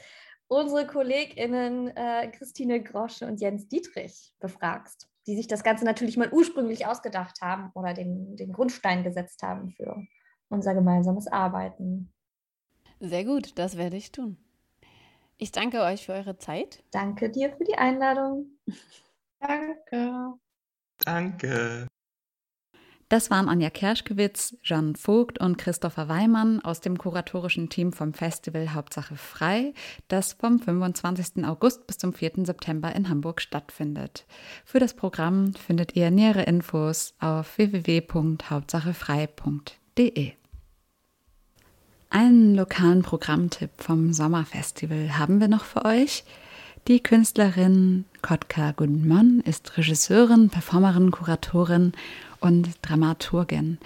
unsere 0.47 0.85
KollegInnen 0.85 1.95
äh, 1.95 2.29
Christine 2.31 2.83
Grosche 2.83 3.25
und 3.25 3.39
Jens 3.39 3.67
Dietrich 3.67 4.33
befragst, 4.39 5.07
die 5.27 5.35
sich 5.35 5.47
das 5.47 5.63
Ganze 5.63 5.85
natürlich 5.85 6.17
mal 6.17 6.31
ursprünglich 6.31 6.85
ausgedacht 6.85 7.41
haben 7.41 7.71
oder 7.73 7.93
den, 7.93 8.35
den 8.35 8.51
Grundstein 8.51 9.03
gesetzt 9.03 9.41
haben 9.43 9.71
für 9.71 10.03
unser 10.49 10.73
gemeinsames 10.73 11.27
Arbeiten. 11.27 12.11
Sehr 12.99 13.23
gut, 13.23 13.57
das 13.57 13.77
werde 13.77 13.97
ich 13.97 14.11
tun. 14.11 14.37
Ich 15.37 15.51
danke 15.51 15.81
euch 15.81 16.05
für 16.05 16.13
eure 16.13 16.37
Zeit. 16.37 16.83
Danke 16.91 17.31
dir 17.31 17.51
für 17.55 17.63
die 17.63 17.77
Einladung. 17.77 18.59
Danke. 19.39 20.33
Danke. 21.03 21.87
Das 23.11 23.29
waren 23.29 23.47
Anja 23.49 23.69
Kerschkewitz, 23.69 24.55
Jeanne 24.63 24.93
Vogt 24.95 25.37
und 25.37 25.57
Christopher 25.57 26.07
Weimann 26.07 26.61
aus 26.61 26.79
dem 26.79 26.97
kuratorischen 26.97 27.67
Team 27.67 27.91
vom 27.91 28.13
Festival 28.13 28.73
Hauptsache 28.73 29.17
Frei, 29.17 29.73
das 30.07 30.31
vom 30.31 30.59
25. 30.59 31.43
August 31.43 31.85
bis 31.87 31.97
zum 31.97 32.13
4. 32.13 32.45
September 32.45 32.95
in 32.95 33.09
Hamburg 33.09 33.41
stattfindet. 33.41 34.25
Für 34.63 34.79
das 34.79 34.93
Programm 34.93 35.53
findet 35.55 35.97
ihr 35.97 36.09
nähere 36.09 36.43
Infos 36.43 37.13
auf 37.19 37.57
www.hauptsachefrei.de. 37.57 40.31
Einen 42.09 42.55
lokalen 42.55 43.01
Programmtipp 43.01 43.71
vom 43.75 44.13
Sommerfestival 44.13 45.17
haben 45.17 45.41
wir 45.41 45.49
noch 45.49 45.65
für 45.65 45.83
euch. 45.83 46.23
Die 46.87 47.03
Künstlerin 47.03 48.05
Kotka 48.21 48.71
Gundmann 48.71 49.41
ist 49.41 49.77
Regisseurin, 49.77 50.49
Performerin, 50.49 51.11
Kuratorin 51.11 51.91
und 52.41 52.69
Dramaturgin. 52.81 53.77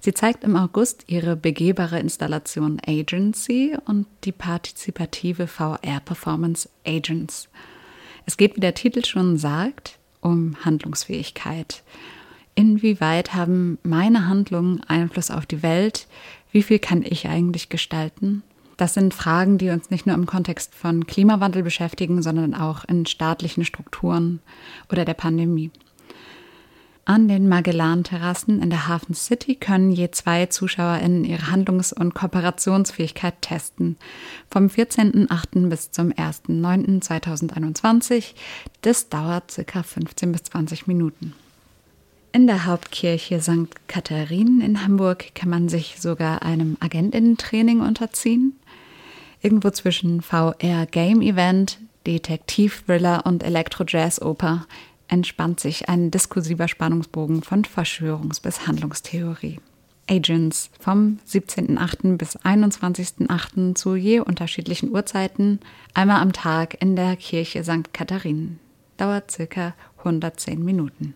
Sie 0.00 0.14
zeigt 0.14 0.44
im 0.44 0.56
August 0.56 1.04
ihre 1.08 1.36
begehbare 1.36 1.98
Installation 1.98 2.80
Agency 2.86 3.76
und 3.84 4.06
die 4.24 4.32
partizipative 4.32 5.46
VR-Performance 5.46 6.68
Agents. 6.86 7.48
Es 8.24 8.36
geht, 8.36 8.56
wie 8.56 8.60
der 8.60 8.74
Titel 8.74 9.04
schon 9.04 9.36
sagt, 9.36 9.98
um 10.20 10.56
Handlungsfähigkeit. 10.64 11.82
Inwieweit 12.54 13.34
haben 13.34 13.78
meine 13.82 14.26
Handlungen 14.26 14.82
Einfluss 14.84 15.30
auf 15.30 15.44
die 15.44 15.62
Welt? 15.62 16.06
Wie 16.52 16.62
viel 16.62 16.78
kann 16.78 17.02
ich 17.02 17.28
eigentlich 17.28 17.68
gestalten? 17.68 18.42
Das 18.76 18.94
sind 18.94 19.14
Fragen, 19.14 19.58
die 19.58 19.70
uns 19.70 19.90
nicht 19.90 20.06
nur 20.06 20.14
im 20.14 20.26
Kontext 20.26 20.74
von 20.74 21.06
Klimawandel 21.06 21.62
beschäftigen, 21.62 22.22
sondern 22.22 22.54
auch 22.54 22.84
in 22.84 23.06
staatlichen 23.06 23.64
Strukturen 23.64 24.40
oder 24.90 25.04
der 25.04 25.14
Pandemie. 25.14 25.70
An 27.08 27.28
den 27.28 27.48
Magellan-Terrassen 27.48 28.60
in 28.60 28.68
der 28.68 28.88
Hafen 28.88 29.14
City 29.14 29.54
können 29.54 29.92
je 29.92 30.10
zwei 30.10 30.46
ZuschauerInnen 30.46 31.24
ihre 31.24 31.52
Handlungs- 31.52 31.92
und 31.92 32.14
Kooperationsfähigkeit 32.14 33.40
testen. 33.42 33.96
Vom 34.50 34.66
14.08. 34.66 35.68
bis 35.68 35.92
zum 35.92 36.12
1.09.2021. 36.12 38.34
Das 38.82 39.08
dauert 39.08 39.52
circa 39.52 39.84
15 39.84 40.32
bis 40.32 40.42
20 40.42 40.88
Minuten. 40.88 41.32
In 42.32 42.48
der 42.48 42.66
Hauptkirche 42.66 43.40
St. 43.40 43.86
Katharinen 43.86 44.60
in 44.60 44.82
Hamburg 44.82 45.32
kann 45.36 45.48
man 45.48 45.68
sich 45.68 46.00
sogar 46.00 46.42
einem 46.42 46.76
Agentinnen-Training 46.80 47.82
unterziehen. 47.82 48.58
Irgendwo 49.42 49.70
zwischen 49.70 50.22
VR-Game-Event, 50.22 51.78
Detektiv-Thriller 52.04 53.26
und 53.26 53.44
Elektro-Jazz-Oper 53.44 54.66
entspannt 55.08 55.60
sich 55.60 55.88
ein 55.88 56.10
diskursiver 56.10 56.68
Spannungsbogen 56.68 57.42
von 57.42 57.64
Verschwörungs- 57.64 58.42
bis 58.42 58.66
Handlungstheorie. 58.66 59.60
Agents 60.08 60.70
vom 60.78 61.18
17.8. 61.26 62.16
bis 62.16 62.36
21.8. 62.36 63.74
zu 63.74 63.96
je 63.96 64.20
unterschiedlichen 64.20 64.90
Uhrzeiten, 64.90 65.60
einmal 65.94 66.20
am 66.20 66.32
Tag 66.32 66.80
in 66.80 66.96
der 66.96 67.16
Kirche 67.16 67.64
St. 67.64 67.92
Katharinen. 67.92 68.60
Dauert 68.96 69.30
circa 69.30 69.74
110 69.98 70.64
Minuten. 70.64 71.14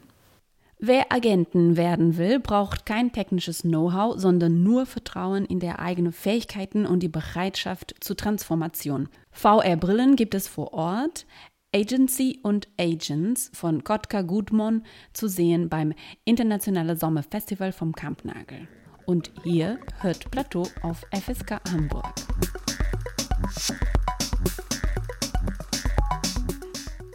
Wer 0.83 1.13
Agenten 1.13 1.77
werden 1.77 2.17
will, 2.17 2.41
braucht 2.41 2.87
kein 2.87 3.13
technisches 3.13 3.61
Know-how, 3.61 4.19
sondern 4.19 4.63
nur 4.63 4.87
Vertrauen 4.87 5.45
in 5.45 5.61
der 5.61 5.79
eigenen 5.79 6.13
Fähigkeiten 6.13 6.87
und 6.87 7.03
die 7.03 7.09
Bereitschaft 7.09 7.95
zur 8.01 8.17
Transformation. 8.17 9.11
VR-Brillen 9.31 10.17
gibt 10.17 10.35
es 10.35 10.49
vor 10.49 10.73
Ort. 10.73 11.27
Agency 11.73 12.41
und 12.43 12.67
Agents 12.81 13.49
von 13.55 13.85
Kotka 13.85 14.23
Gudmon 14.23 14.83
zu 15.13 15.29
sehen 15.29 15.69
beim 15.69 15.93
Internationale 16.25 16.97
Sommerfestival 16.97 17.71
vom 17.71 17.93
Kampnagel. 17.93 18.67
Und 19.07 19.31
ihr 19.45 19.79
hört 20.01 20.33
Plateau 20.33 20.67
auf 20.83 21.07
FSK 21.13 21.61
Hamburg. 21.71 22.13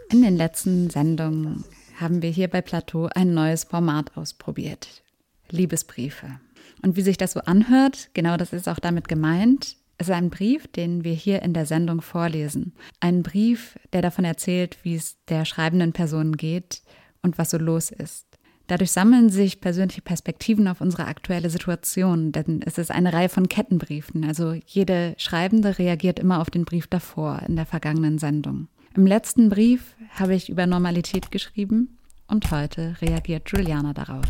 In 0.10 0.22
den 0.22 0.38
letzten 0.38 0.89
Sendungen 0.89 1.66
haben 1.99 2.22
wir 2.22 2.30
hier 2.30 2.47
bei 2.47 2.62
Plateau 2.62 3.10
ein 3.14 3.34
neues 3.34 3.66
Format 3.66 4.16
ausprobiert. 4.16 5.03
Liebesbriefe. 5.49 6.39
Und 6.82 6.95
wie 6.95 7.01
sich 7.01 7.18
das 7.18 7.34
so 7.34 7.41
anhört, 7.41 8.10
genau 8.14 8.38
das 8.38 8.53
ist 8.53 8.70
auch 8.70 8.80
damit 8.80 9.10
gemeint, 9.10 9.76
ist 9.98 10.12
ein 10.12 10.30
Brief, 10.30 10.68
den 10.68 11.04
wir 11.04 11.14
hier 11.14 11.41
in 11.41 11.54
der 11.54 11.66
Sendung 11.66 12.02
vorlesen. 12.02 12.74
Ein 13.00 13.24
Brief, 13.24 13.78
der 13.93 14.02
davon 14.02 14.26
erzählt, 14.26 14.78
wie 14.84 14.96
es 14.96 15.18
der 15.28 15.46
schreibenden 15.46 15.93
Person 15.93 16.36
geht 16.38 16.82
und 17.22 17.38
was 17.38 17.52
so 17.52 17.58
los 17.58 17.91
ist. 17.91 18.26
Dadurch 18.68 18.91
sammeln 18.91 19.30
sich 19.30 19.62
persönliche 19.62 20.02
Perspektiven 20.02 20.68
auf 20.68 20.82
unsere 20.82 21.06
aktuelle 21.06 21.52
Situation, 21.52 22.32
denn 22.32 22.62
es 22.66 22.78
ist 22.78 22.89
eine 22.89 23.14
Reihe 23.14 23.30
von 23.30 23.48
Kettenbriefen. 23.48 24.26
Also 24.26 24.54
jede 24.66 25.14
Schreibende 25.18 25.78
reagiert 25.78 26.20
immer 26.20 26.41
auf 26.41 26.50
den 26.50 26.66
Brief 26.66 26.88
davor 26.88 27.43
in 27.48 27.56
der 27.56 27.68
vergangenen 27.68 28.18
Sendung. 28.18 28.68
Im 28.96 29.06
letzten 29.06 29.50
Brief 29.50 29.96
habe 30.12 30.34
ich 30.34 30.50
über 30.50 30.66
Normalität 30.66 31.30
geschrieben 31.30 31.98
und 32.28 32.50
heute 32.50 32.96
reagiert 33.02 33.50
Juliana 33.50 33.93
darauf. 33.93 34.26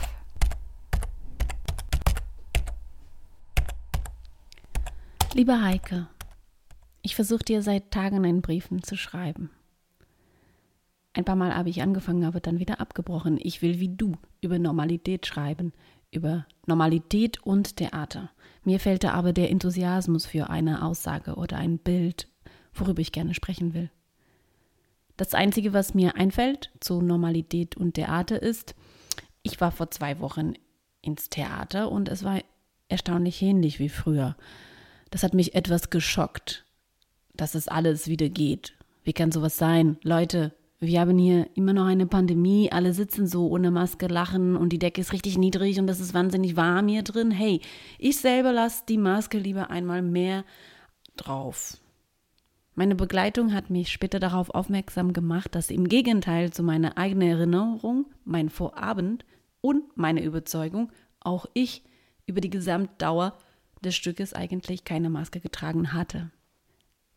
Liebe 5.36 5.62
Heike, 5.62 6.08
ich 7.02 7.14
versuche 7.14 7.44
dir 7.44 7.62
seit 7.62 7.92
Tagen 7.92 8.24
einen 8.24 8.42
Briefen 8.42 8.84
zu 8.84 8.96
schreiben. 8.96 9.50
Ein 11.12 11.26
paar 11.26 11.36
Mal 11.36 11.54
habe 11.54 11.70
ich 11.70 11.82
angefangen, 11.82 12.24
aber 12.24 12.40
dann 12.40 12.58
wieder 12.58 12.80
abgebrochen. 12.80 13.38
Ich 13.42 13.62
will 13.62 13.82
wie 13.82 13.90
du 13.90 14.14
über 14.40 14.60
Normalität 14.60 15.26
schreiben, 15.26 15.74
über 16.10 16.46
Normalität 16.68 17.44
und 17.44 17.76
Theater. 17.76 18.30
Mir 18.64 18.80
fehlt 18.80 19.04
da 19.04 19.12
aber 19.12 19.34
der 19.34 19.50
Enthusiasmus 19.50 20.26
für 20.26 20.50
eine 20.50 20.86
Aussage 20.86 21.36
oder 21.36 21.58
ein 21.58 21.80
Bild, 21.80 22.30
worüber 22.74 23.02
ich 23.02 23.12
gerne 23.12 23.34
sprechen 23.34 23.74
will. 23.74 23.92
Das 25.18 25.34
Einzige, 25.34 25.74
was 25.74 25.94
mir 25.94 26.16
einfällt 26.16 26.72
zu 26.80 27.02
Normalität 27.02 27.76
und 27.76 27.96
Theater 27.96 28.42
ist, 28.42 28.74
ich 29.44 29.60
war 29.60 29.72
vor 29.72 29.92
zwei 29.92 30.22
Wochen 30.22 30.54
ins 31.02 31.30
Theater 31.30 31.92
und 31.92 32.08
es 32.08 32.24
war 32.24 32.40
erstaunlich 32.88 33.42
ähnlich 33.42 33.80
wie 33.80 33.90
früher. 33.90 34.38
Das 35.16 35.24
hat 35.24 35.34
mich 35.34 35.56
etwas 35.56 35.92
geschockt, 35.92 36.66
dass 37.38 37.56
es 37.56 37.70
alles 37.70 38.10
wieder 38.10 38.28
geht. 38.28 38.74
Wie 39.06 39.14
kann 39.14 39.32
sowas 39.32 39.58
sein? 39.58 39.96
Leute, 40.04 40.54
wir 40.82 41.00
haben 41.00 41.18
hier 41.18 41.48
immer 41.56 41.72
noch 41.72 41.86
eine 41.86 42.06
Pandemie, 42.06 42.70
alle 42.70 42.92
sitzen 42.92 43.26
so 43.26 43.48
ohne 43.48 43.72
Maske, 43.72 44.08
lachen 44.08 44.58
und 44.58 44.74
die 44.74 44.78
Decke 44.78 45.00
ist 45.00 45.14
richtig 45.14 45.38
niedrig 45.38 45.80
und 45.80 45.90
es 45.90 46.02
ist 46.02 46.14
wahnsinnig 46.14 46.58
warm 46.58 46.90
hier 46.90 47.02
drin. 47.02 47.32
Hey, 47.32 47.62
ich 47.98 48.18
selber 48.18 48.52
lasse 48.52 48.84
die 48.90 48.98
Maske 48.98 49.38
lieber 49.38 49.70
einmal 49.70 50.02
mehr 50.02 50.44
drauf. 51.16 51.78
Meine 52.74 52.96
Begleitung 52.96 53.54
hat 53.54 53.70
mich 53.70 53.94
später 53.94 54.20
darauf 54.20 54.50
aufmerksam 54.50 55.14
gemacht, 55.14 55.56
dass 55.56 55.70
im 55.70 55.88
Gegenteil 55.88 56.52
zu 56.52 56.62
meiner 56.62 56.98
eigenen 56.98 57.30
Erinnerung, 57.30 58.08
mein 58.26 58.50
Vorabend 58.50 59.24
und 59.62 59.96
meine 59.96 60.26
Überzeugung 60.26 60.92
auch 61.22 61.46
ich 61.54 61.84
über 62.26 62.42
die 62.42 62.50
Gesamtdauer 62.50 63.38
des 63.86 63.96
Stückes 63.96 64.34
eigentlich 64.34 64.84
keine 64.84 65.10
Maske 65.10 65.40
getragen 65.40 65.94
hatte. 65.94 66.32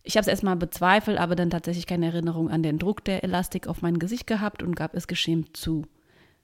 Ich 0.02 0.16
habe 0.16 0.22
es 0.22 0.28
erstmal 0.28 0.56
bezweifelt, 0.56 1.18
aber 1.18 1.36
dann 1.36 1.50
tatsächlich 1.50 1.86
keine 1.86 2.06
Erinnerung 2.06 2.50
an 2.50 2.62
den 2.62 2.78
Druck 2.78 3.04
der 3.04 3.24
Elastik 3.24 3.66
auf 3.66 3.82
mein 3.82 3.98
Gesicht 3.98 4.26
gehabt 4.26 4.62
und 4.62 4.74
gab 4.74 4.94
es 4.94 5.06
geschämt 5.06 5.56
zu. 5.56 5.84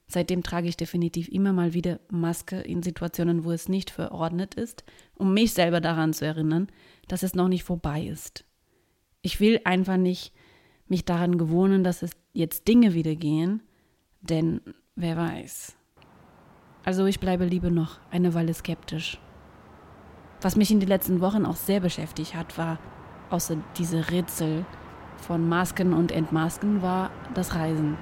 Seitdem 0.06 0.42
trage 0.42 0.68
ich 0.68 0.76
definitiv 0.76 1.28
immer 1.28 1.52
mal 1.52 1.72
wieder 1.72 1.98
Maske 2.10 2.60
in 2.60 2.82
Situationen, 2.82 3.44
wo 3.44 3.52
es 3.52 3.68
nicht 3.68 3.90
verordnet 3.90 4.54
ist, 4.54 4.84
um 5.14 5.32
mich 5.32 5.54
selber 5.54 5.80
daran 5.80 6.12
zu 6.12 6.26
erinnern, 6.26 6.68
dass 7.08 7.22
es 7.22 7.34
noch 7.34 7.48
nicht 7.48 7.64
vorbei 7.64 8.02
ist. 8.02 8.44
Ich 9.22 9.40
will 9.40 9.60
einfach 9.64 9.96
nicht 9.96 10.34
mich 10.86 11.06
daran 11.06 11.38
gewohnen, 11.38 11.84
dass 11.84 12.02
es 12.02 12.10
jetzt 12.34 12.68
Dinge 12.68 12.92
wieder 12.92 13.14
gehen, 13.14 13.62
denn 14.20 14.60
wer 14.94 15.16
weiß. 15.16 15.74
Also 16.84 17.06
ich 17.06 17.18
bleibe 17.18 17.46
lieber 17.46 17.70
noch 17.70 17.98
eine 18.10 18.34
Weile 18.34 18.52
skeptisch. 18.52 19.18
Was 20.44 20.56
mich 20.56 20.70
in 20.70 20.78
den 20.78 20.90
letzten 20.90 21.22
Wochen 21.22 21.46
auch 21.46 21.56
sehr 21.56 21.80
beschäftigt 21.80 22.34
hat, 22.34 22.58
war 22.58 22.78
außer 23.30 23.56
diese 23.78 24.10
Rätsel 24.10 24.66
von 25.16 25.48
Masken 25.48 25.94
und 25.94 26.12
Entmasken, 26.12 26.82
war 26.82 27.10
das 27.32 27.54
Reisen. 27.54 27.96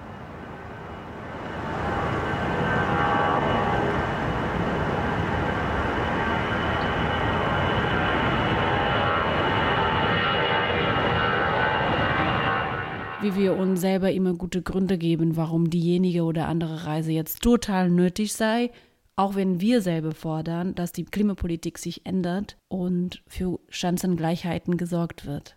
wie 13.21 13.37
wir 13.37 13.57
uns 13.57 13.81
selber 13.81 14.11
immer 14.11 14.35
gute 14.35 14.63
Gründe 14.63 14.99
geben, 14.99 15.37
warum 15.37 15.71
diejenige 15.71 16.25
oder 16.25 16.49
andere 16.49 16.87
Reise 16.87 17.13
jetzt 17.13 17.41
total 17.41 17.89
nötig 17.89 18.33
sei, 18.33 18.73
auch 19.17 19.35
wenn 19.35 19.61
wir 19.61 19.83
selber 19.83 20.13
fordern, 20.13 20.75
dass 20.75 20.93
die 20.93 21.05
Klimapolitik 21.05 21.79
sich 21.79 22.07
ändert 22.07 22.57
und 22.69 23.23
für 23.27 23.61
Chancengleichheiten 23.69 24.77
gesorgt 24.77 25.27
wird. 25.27 25.57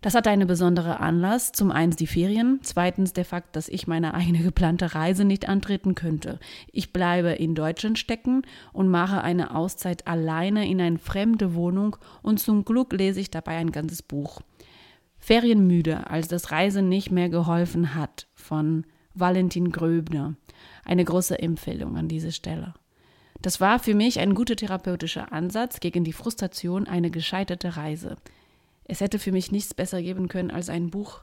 Das 0.00 0.14
hat 0.14 0.28
einen 0.28 0.46
besonderen 0.46 0.92
Anlass. 0.92 1.50
Zum 1.50 1.72
einen 1.72 1.90
die 1.90 2.06
Ferien, 2.06 2.60
zweitens 2.62 3.14
der 3.14 3.24
Fakt, 3.24 3.56
dass 3.56 3.68
ich 3.68 3.88
meine 3.88 4.14
eigene 4.14 4.38
geplante 4.44 4.94
Reise 4.94 5.24
nicht 5.24 5.48
antreten 5.48 5.96
könnte. 5.96 6.38
Ich 6.70 6.92
bleibe 6.92 7.30
in 7.30 7.56
Deutschland 7.56 7.98
stecken 7.98 8.42
und 8.72 8.88
mache 8.88 9.22
eine 9.22 9.56
Auszeit 9.56 10.06
alleine 10.06 10.68
in 10.68 10.80
eine 10.80 10.98
fremde 10.98 11.54
Wohnung 11.54 11.96
und 12.22 12.38
zum 12.38 12.64
Glück 12.64 12.92
lese 12.92 13.18
ich 13.20 13.30
dabei 13.30 13.56
ein 13.56 13.72
ganzes 13.72 14.02
Buch. 14.02 14.40
Ferienmüde, 15.18 16.08
als 16.08 16.28
das 16.28 16.52
Reisen 16.52 16.88
nicht 16.88 17.10
mehr 17.10 17.28
geholfen 17.28 17.96
hat, 17.96 18.28
von 18.34 18.86
Valentin 19.14 19.72
Gröbner. 19.72 20.36
Eine 20.84 21.04
große 21.04 21.40
Empfehlung 21.40 21.96
an 21.96 22.06
dieser 22.06 22.30
Stelle. 22.30 22.74
Das 23.40 23.60
war 23.60 23.78
für 23.78 23.94
mich 23.94 24.18
ein 24.18 24.34
guter 24.34 24.56
therapeutischer 24.56 25.32
Ansatz 25.32 25.80
gegen 25.80 26.04
die 26.04 26.12
Frustration 26.12 26.86
einer 26.86 27.10
gescheiterte 27.10 27.76
Reise. 27.76 28.16
Es 28.84 29.00
hätte 29.00 29.18
für 29.18 29.32
mich 29.32 29.52
nichts 29.52 29.74
besser 29.74 30.02
geben 30.02 30.28
können 30.28 30.50
als 30.50 30.68
ein 30.68 30.90
Buch, 30.90 31.22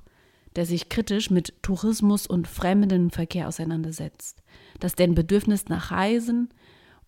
der 0.56 0.66
sich 0.66 0.88
kritisch 0.88 1.30
mit 1.30 1.54
Tourismus 1.62 2.28
und 2.28 2.48
Fremdenverkehr 2.48 3.48
auseinandersetzt, 3.48 4.44
das 4.80 4.96
den 4.96 5.16
Bedürfnis 5.16 5.68
nach 5.68 5.92
Reisen 5.92 6.50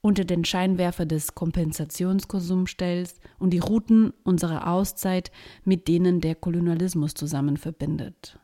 unter 0.02 0.26
den 0.26 0.46
Scheinwerfer 0.46 1.06
des 1.06 1.36
Kompensationskonsums 1.36 2.70
stellt 2.70 3.14
und 3.40 3.52
die 3.52 3.60
Routen 3.60 4.14
unserer 4.24 4.68
Auszeit 4.68 5.32
mit 5.64 5.88
denen 5.88 6.22
der 6.22 6.36
Kolonialismus 6.36 7.14
zusammen 7.14 7.58
verbindet. 7.58 8.40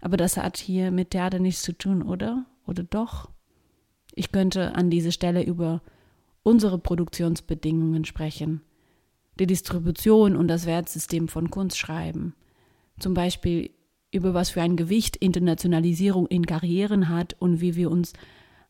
Aber 0.00 0.16
das 0.16 0.36
hat 0.36 0.56
hier 0.56 0.90
mit 0.90 1.10
Theater 1.10 1.38
nichts 1.38 1.62
zu 1.62 1.72
tun, 1.72 2.02
oder? 2.02 2.46
Oder 2.66 2.84
doch? 2.84 3.30
Ich 4.14 4.32
könnte 4.32 4.74
an 4.74 4.90
dieser 4.90 5.12
Stelle 5.12 5.42
über 5.42 5.82
unsere 6.42 6.78
Produktionsbedingungen 6.78 8.04
sprechen, 8.04 8.62
die 9.38 9.46
Distribution 9.46 10.36
und 10.36 10.48
das 10.48 10.66
Wertsystem 10.66 11.28
von 11.28 11.50
Kunst 11.50 11.78
schreiben. 11.78 12.34
Zum 12.98 13.14
Beispiel 13.14 13.70
über 14.12 14.34
was 14.34 14.50
für 14.50 14.62
ein 14.62 14.76
Gewicht 14.76 15.16
Internationalisierung 15.16 16.26
in 16.26 16.46
Karrieren 16.46 17.08
hat 17.08 17.34
und 17.38 17.60
wie 17.60 17.76
wir 17.76 17.90
uns 17.90 18.12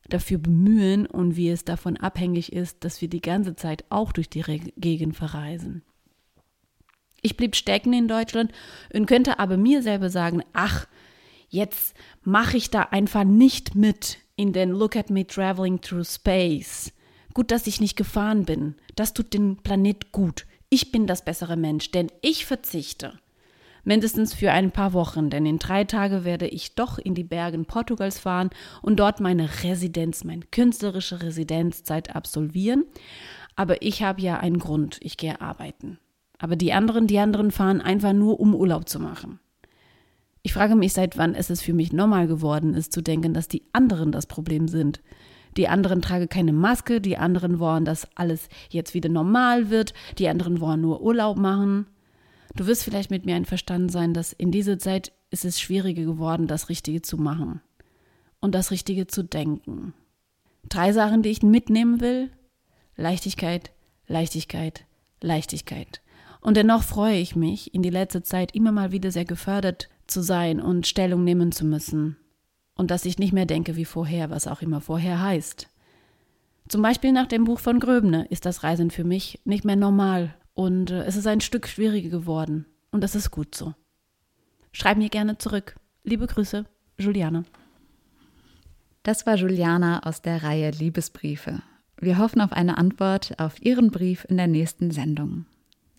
dafür 0.09 0.39
bemühen 0.39 1.07
und 1.07 1.37
wie 1.37 1.49
es 1.49 1.65
davon 1.65 1.97
abhängig 1.97 2.53
ist, 2.53 2.85
dass 2.85 3.01
wir 3.01 3.09
die 3.09 3.21
ganze 3.21 3.55
Zeit 3.55 3.85
auch 3.91 4.13
durch 4.13 4.29
die 4.29 4.43
Gegend 4.77 5.17
verreisen. 5.17 5.83
Ich 7.23 7.37
blieb 7.37 7.55
stecken 7.55 7.93
in 7.93 8.09
Deutschland 8.09 8.53
und 8.93 9.07
könnte 9.07 9.39
aber 9.39 9.57
mir 9.57 9.83
selber 9.83 10.09
sagen, 10.09 10.43
ach, 10.53 10.87
jetzt 11.49 11.95
mache 12.23 12.57
ich 12.57 12.71
da 12.71 12.83
einfach 12.83 13.25
nicht 13.25 13.75
mit 13.75 14.19
in 14.41 14.55
den 14.55 14.71
Look 14.71 14.97
at 14.97 15.11
me 15.11 15.27
traveling 15.27 15.83
through 15.83 16.07
space. 16.07 16.95
Gut, 17.35 17.51
dass 17.51 17.67
ich 17.67 17.79
nicht 17.79 17.95
gefahren 17.95 18.47
bin. 18.47 18.75
Das 18.97 19.13
tut 19.13 19.35
dem 19.35 19.59
Planet 19.59 20.13
gut. 20.13 20.47
Ich 20.71 20.91
bin 20.91 21.07
das 21.07 21.27
bessere 21.27 21.59
Mensch, 21.59 21.91
denn 21.91 22.11
ich 22.23 22.47
verzichte. 22.47 23.19
Mindestens 23.85 24.33
für 24.33 24.51
ein 24.53 24.71
paar 24.71 24.95
Wochen, 24.95 25.29
denn 25.29 25.45
in 25.45 25.59
drei 25.59 25.85
Tagen 25.85 26.25
werde 26.25 26.49
ich 26.49 26.75
doch 26.75 26.97
in 26.97 27.15
die 27.15 27.25
Bergen 27.25 27.67
Portugals 27.67 28.19
fahren 28.19 28.49
und 28.81 28.99
dort 28.99 29.21
meine 29.21 29.63
Residenz, 29.63 30.25
meine 30.25 30.47
künstlerische 30.51 31.21
Residenzzeit 31.21 32.17
absolvieren. 32.17 32.87
Aber 33.57 33.83
ich 33.83 34.03
habe 34.03 34.23
ja 34.23 34.39
einen 34.39 34.59
Grund, 34.59 34.97
ich 35.03 35.19
gehe 35.19 35.43
arbeiten. 35.43 35.99
Aber 36.39 36.57
die 36.57 36.73
anderen, 36.73 37.07
die 37.07 37.19
anderen 37.19 37.51
fahren 37.51 37.83
einfach 37.83 38.15
nur, 38.15 38.41
um 38.41 38.55
Urlaub 38.55 38.89
zu 38.89 39.01
machen. 39.01 39.39
Ich 40.43 40.53
frage 40.53 40.75
mich, 40.75 40.93
seit 40.93 41.19
wann 41.19 41.35
es 41.35 41.61
für 41.61 41.75
mich 41.75 41.93
normal 41.93 42.27
geworden 42.27 42.75
ist, 42.75 42.93
zu 42.93 43.03
denken, 43.03 43.35
dass 43.35 43.49
die 43.49 43.65
anderen 43.73 44.13
das 44.13 44.27
Problem 44.27 44.69
sind 44.69 45.01
die 45.57 45.69
anderen 45.69 46.01
tragen 46.03 46.29
keine 46.29 46.53
Maske, 46.53 47.01
die 47.01 47.17
anderen 47.17 47.59
wollen, 47.59 47.85
dass 47.85 48.09
alles 48.15 48.49
jetzt 48.71 48.95
wieder 48.95 49.09
normal 49.09 49.71
wird, 49.71 49.95
die 50.19 50.29
anderen 50.29 50.61
wollen 50.61 50.81
nur 50.81 51.03
Urlaub 51.03 51.37
machen. 51.37 51.87
Du 52.55 52.67
wirst 52.67 52.85
vielleicht 52.85 53.11
mit 53.11 53.27
mir 53.27 53.35
einverstanden 53.37 53.89
sein, 53.89 54.15
dass 54.15 54.33
in 54.33 54.51
dieser 54.51 54.79
Zeit 54.79 55.13
ist 55.31 55.45
es 55.45 55.61
schwieriger 55.61 56.05
geworden, 56.05 56.47
das 56.47 56.69
Richtige 56.69 57.03
zu 57.03 57.17
machen 57.17 57.61
und 58.41 58.55
das 58.55 58.71
Richtige 58.71 59.07
zu 59.07 59.23
denken. 59.23 59.95
Drei 60.69 60.93
Sachen, 60.93 61.23
die 61.23 61.31
ich 61.31 61.43
mitnehmen 61.43 62.01
will. 62.01 62.31
Leichtigkeit, 62.97 63.71
Leichtigkeit, 64.07 64.85
Leichtigkeit. 65.21 66.03
Und 66.41 66.57
dennoch 66.57 66.83
freue 66.83 67.19
ich 67.19 67.37
mich, 67.37 67.75
in 67.75 67.83
die 67.83 67.91
letzte 67.91 68.23
Zeit 68.23 68.55
immer 68.55 68.73
mal 68.73 68.93
wieder 68.93 69.11
sehr 69.11 69.25
gefördert 69.25 69.89
zu 70.11 70.23
sein 70.23 70.61
und 70.61 70.87
Stellung 70.87 71.25
nehmen 71.25 71.53
zu 71.53 71.65
müssen 71.65 72.17
und 72.75 72.91
dass 72.91 73.05
ich 73.05 73.19
nicht 73.19 73.33
mehr 73.33 73.47
denke 73.47 73.77
wie 73.77 73.85
vorher, 73.85 74.31
was 74.31 74.47
auch 74.47 74.63
immer 74.63 74.81
vorher 74.81 75.23
heißt. 75.23 75.69
Zum 76.69 76.83
Beispiel 76.83 77.13
nach 77.13 77.27
dem 77.27 77.45
Buch 77.45 77.61
von 77.61 77.81
Gröbne 77.81 78.27
ist 78.31 78.47
das 78.47 78.63
Reisen 78.63 78.91
für 78.91 79.05
mich 79.05 79.41
nicht 79.45 79.65
mehr 79.65 79.77
normal 79.77 80.35
und 80.55 80.91
äh, 80.91 81.05
es 81.05 81.17
ist 81.17 81.27
ein 81.27 81.41
Stück 81.41 81.67
schwieriger 81.67 82.11
geworden 82.11 82.67
und 82.91 83.03
das 83.03 83.15
ist 83.15 83.31
gut 83.31 83.55
so. 83.55 83.75
Schreib 84.73 84.99
mir 84.99 85.09
gerne 85.09 85.39
zurück. 85.39 85.77
Liebe 86.05 86.27
Grüße, 86.27 86.65
Juliane. 86.99 87.45
Das 89.03 89.27
war 89.27 89.35
Juliana 89.35 90.03
aus 90.05 90.23
der 90.23 90.43
Reihe 90.43 90.71
Liebesbriefe. 90.71 91.63
Wir 91.99 92.19
hoffen 92.19 92.41
auf 92.41 92.53
eine 92.53 92.79
Antwort 92.79 93.39
auf 93.39 93.61
Ihren 93.63 93.91
Brief 93.91 94.25
in 94.29 94.37
der 94.37 94.47
nächsten 94.47 94.91
Sendung. 94.91 95.47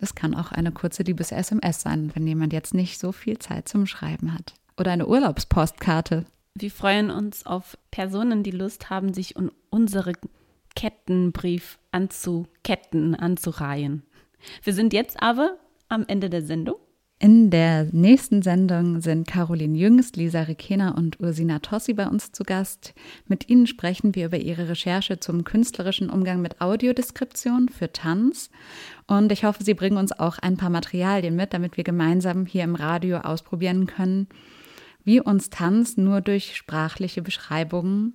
Es 0.01 0.15
kann 0.15 0.33
auch 0.33 0.51
eine 0.51 0.71
kurze 0.71 1.03
Liebes-SMS 1.03 1.81
sein, 1.81 2.11
wenn 2.15 2.25
jemand 2.25 2.53
jetzt 2.53 2.73
nicht 2.73 2.99
so 2.99 3.11
viel 3.11 3.37
Zeit 3.37 3.69
zum 3.69 3.85
Schreiben 3.85 4.33
hat. 4.33 4.55
Oder 4.77 4.91
eine 4.91 5.07
Urlaubspostkarte. 5.07 6.25
Wir 6.55 6.71
freuen 6.71 7.11
uns 7.11 7.45
auf 7.45 7.77
Personen, 7.91 8.41
die 8.41 8.51
Lust 8.51 8.89
haben, 8.89 9.13
sich 9.13 9.35
um 9.35 9.51
unsere 9.69 10.13
Kettenbrief 10.75 11.77
anzuketten, 11.91 13.13
anzureihen. 13.13 14.01
Wir 14.63 14.73
sind 14.73 14.91
jetzt 14.91 15.21
aber 15.21 15.57
am 15.87 16.05
Ende 16.07 16.31
der 16.31 16.41
Sendung. 16.41 16.77
In 17.23 17.51
der 17.51 17.83
nächsten 17.91 18.41
Sendung 18.41 18.99
sind 18.99 19.27
Caroline 19.27 19.77
Jüngst, 19.77 20.17
Lisa 20.17 20.41
Rekena 20.41 20.95
und 20.95 21.19
Ursina 21.19 21.59
Tossi 21.59 21.93
bei 21.93 22.07
uns 22.07 22.31
zu 22.31 22.43
Gast. 22.43 22.95
Mit 23.27 23.47
ihnen 23.47 23.67
sprechen 23.67 24.15
wir 24.15 24.25
über 24.25 24.39
ihre 24.39 24.69
Recherche 24.69 25.19
zum 25.19 25.43
künstlerischen 25.43 26.09
Umgang 26.09 26.41
mit 26.41 26.61
Audiodeskription 26.61 27.69
für 27.69 27.93
Tanz. 27.93 28.49
Und 29.05 29.31
ich 29.31 29.43
hoffe, 29.43 29.63
Sie 29.63 29.75
bringen 29.75 29.97
uns 29.97 30.11
auch 30.11 30.39
ein 30.39 30.57
paar 30.57 30.71
Materialien 30.71 31.35
mit, 31.35 31.53
damit 31.53 31.77
wir 31.77 31.83
gemeinsam 31.83 32.47
hier 32.47 32.63
im 32.63 32.73
Radio 32.73 33.17
ausprobieren 33.17 33.85
können, 33.85 34.25
wie 35.03 35.21
uns 35.21 35.51
Tanz 35.51 35.97
nur 35.97 36.21
durch 36.21 36.55
sprachliche 36.55 37.21
Beschreibungen 37.21 38.13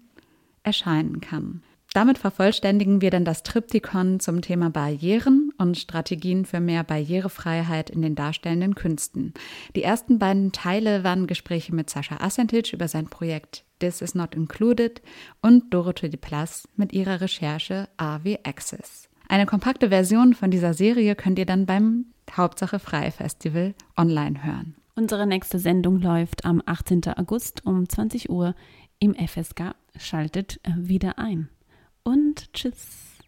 erscheinen 0.64 1.20
kann. 1.20 1.62
Damit 1.96 2.18
vervollständigen 2.18 3.00
wir 3.00 3.10
dann 3.10 3.24
das 3.24 3.42
Triptychon 3.42 4.20
zum 4.20 4.42
Thema 4.42 4.68
Barrieren 4.68 5.50
und 5.56 5.78
Strategien 5.78 6.44
für 6.44 6.60
mehr 6.60 6.84
Barrierefreiheit 6.84 7.88
in 7.88 8.02
den 8.02 8.14
darstellenden 8.14 8.74
Künsten. 8.74 9.32
Die 9.74 9.82
ersten 9.82 10.18
beiden 10.18 10.52
Teile 10.52 11.04
waren 11.04 11.26
Gespräche 11.26 11.74
mit 11.74 11.88
Sascha 11.88 12.18
Assentic 12.18 12.74
über 12.74 12.86
sein 12.86 13.06
Projekt 13.06 13.64
This 13.78 14.02
is 14.02 14.14
Not 14.14 14.34
Included 14.34 15.00
und 15.40 15.72
Dorothee 15.72 16.10
de 16.10 16.20
Plas 16.20 16.68
mit 16.76 16.92
ihrer 16.92 17.22
Recherche 17.22 17.88
AW 17.96 18.40
Access. 18.42 19.08
Eine 19.30 19.46
kompakte 19.46 19.88
Version 19.88 20.34
von 20.34 20.50
dieser 20.50 20.74
Serie 20.74 21.14
könnt 21.14 21.38
ihr 21.38 21.46
dann 21.46 21.64
beim 21.64 22.04
Hauptsache 22.30 22.78
Frei 22.78 23.10
Festival 23.10 23.74
online 23.96 24.44
hören. 24.44 24.74
Unsere 24.96 25.26
nächste 25.26 25.58
Sendung 25.58 26.02
läuft 26.02 26.44
am 26.44 26.62
18. 26.66 27.04
August 27.16 27.64
um 27.64 27.88
20 27.88 28.28
Uhr 28.28 28.54
im 28.98 29.14
FSK. 29.14 29.74
Schaltet 29.98 30.60
wieder 30.76 31.18
ein. 31.18 31.48
Und 32.06 32.52
tschüss. 32.52 33.18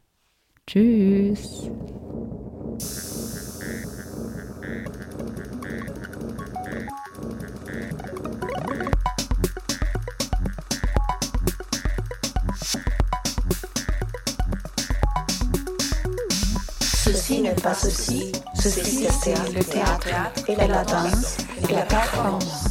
Tschüss. 0.65 1.69
Ceci 16.81 17.41
n'est 17.41 17.55
pas 17.61 17.75
ceci, 17.75 18.31
ceci 18.55 19.09
c'est 19.11 19.35
le 19.53 19.65
théâtre 19.65 20.07
et 20.47 20.55
la 20.55 20.85
danse 20.85 21.39
et 21.69 21.73
la 21.73 21.83
performance. 21.83 22.68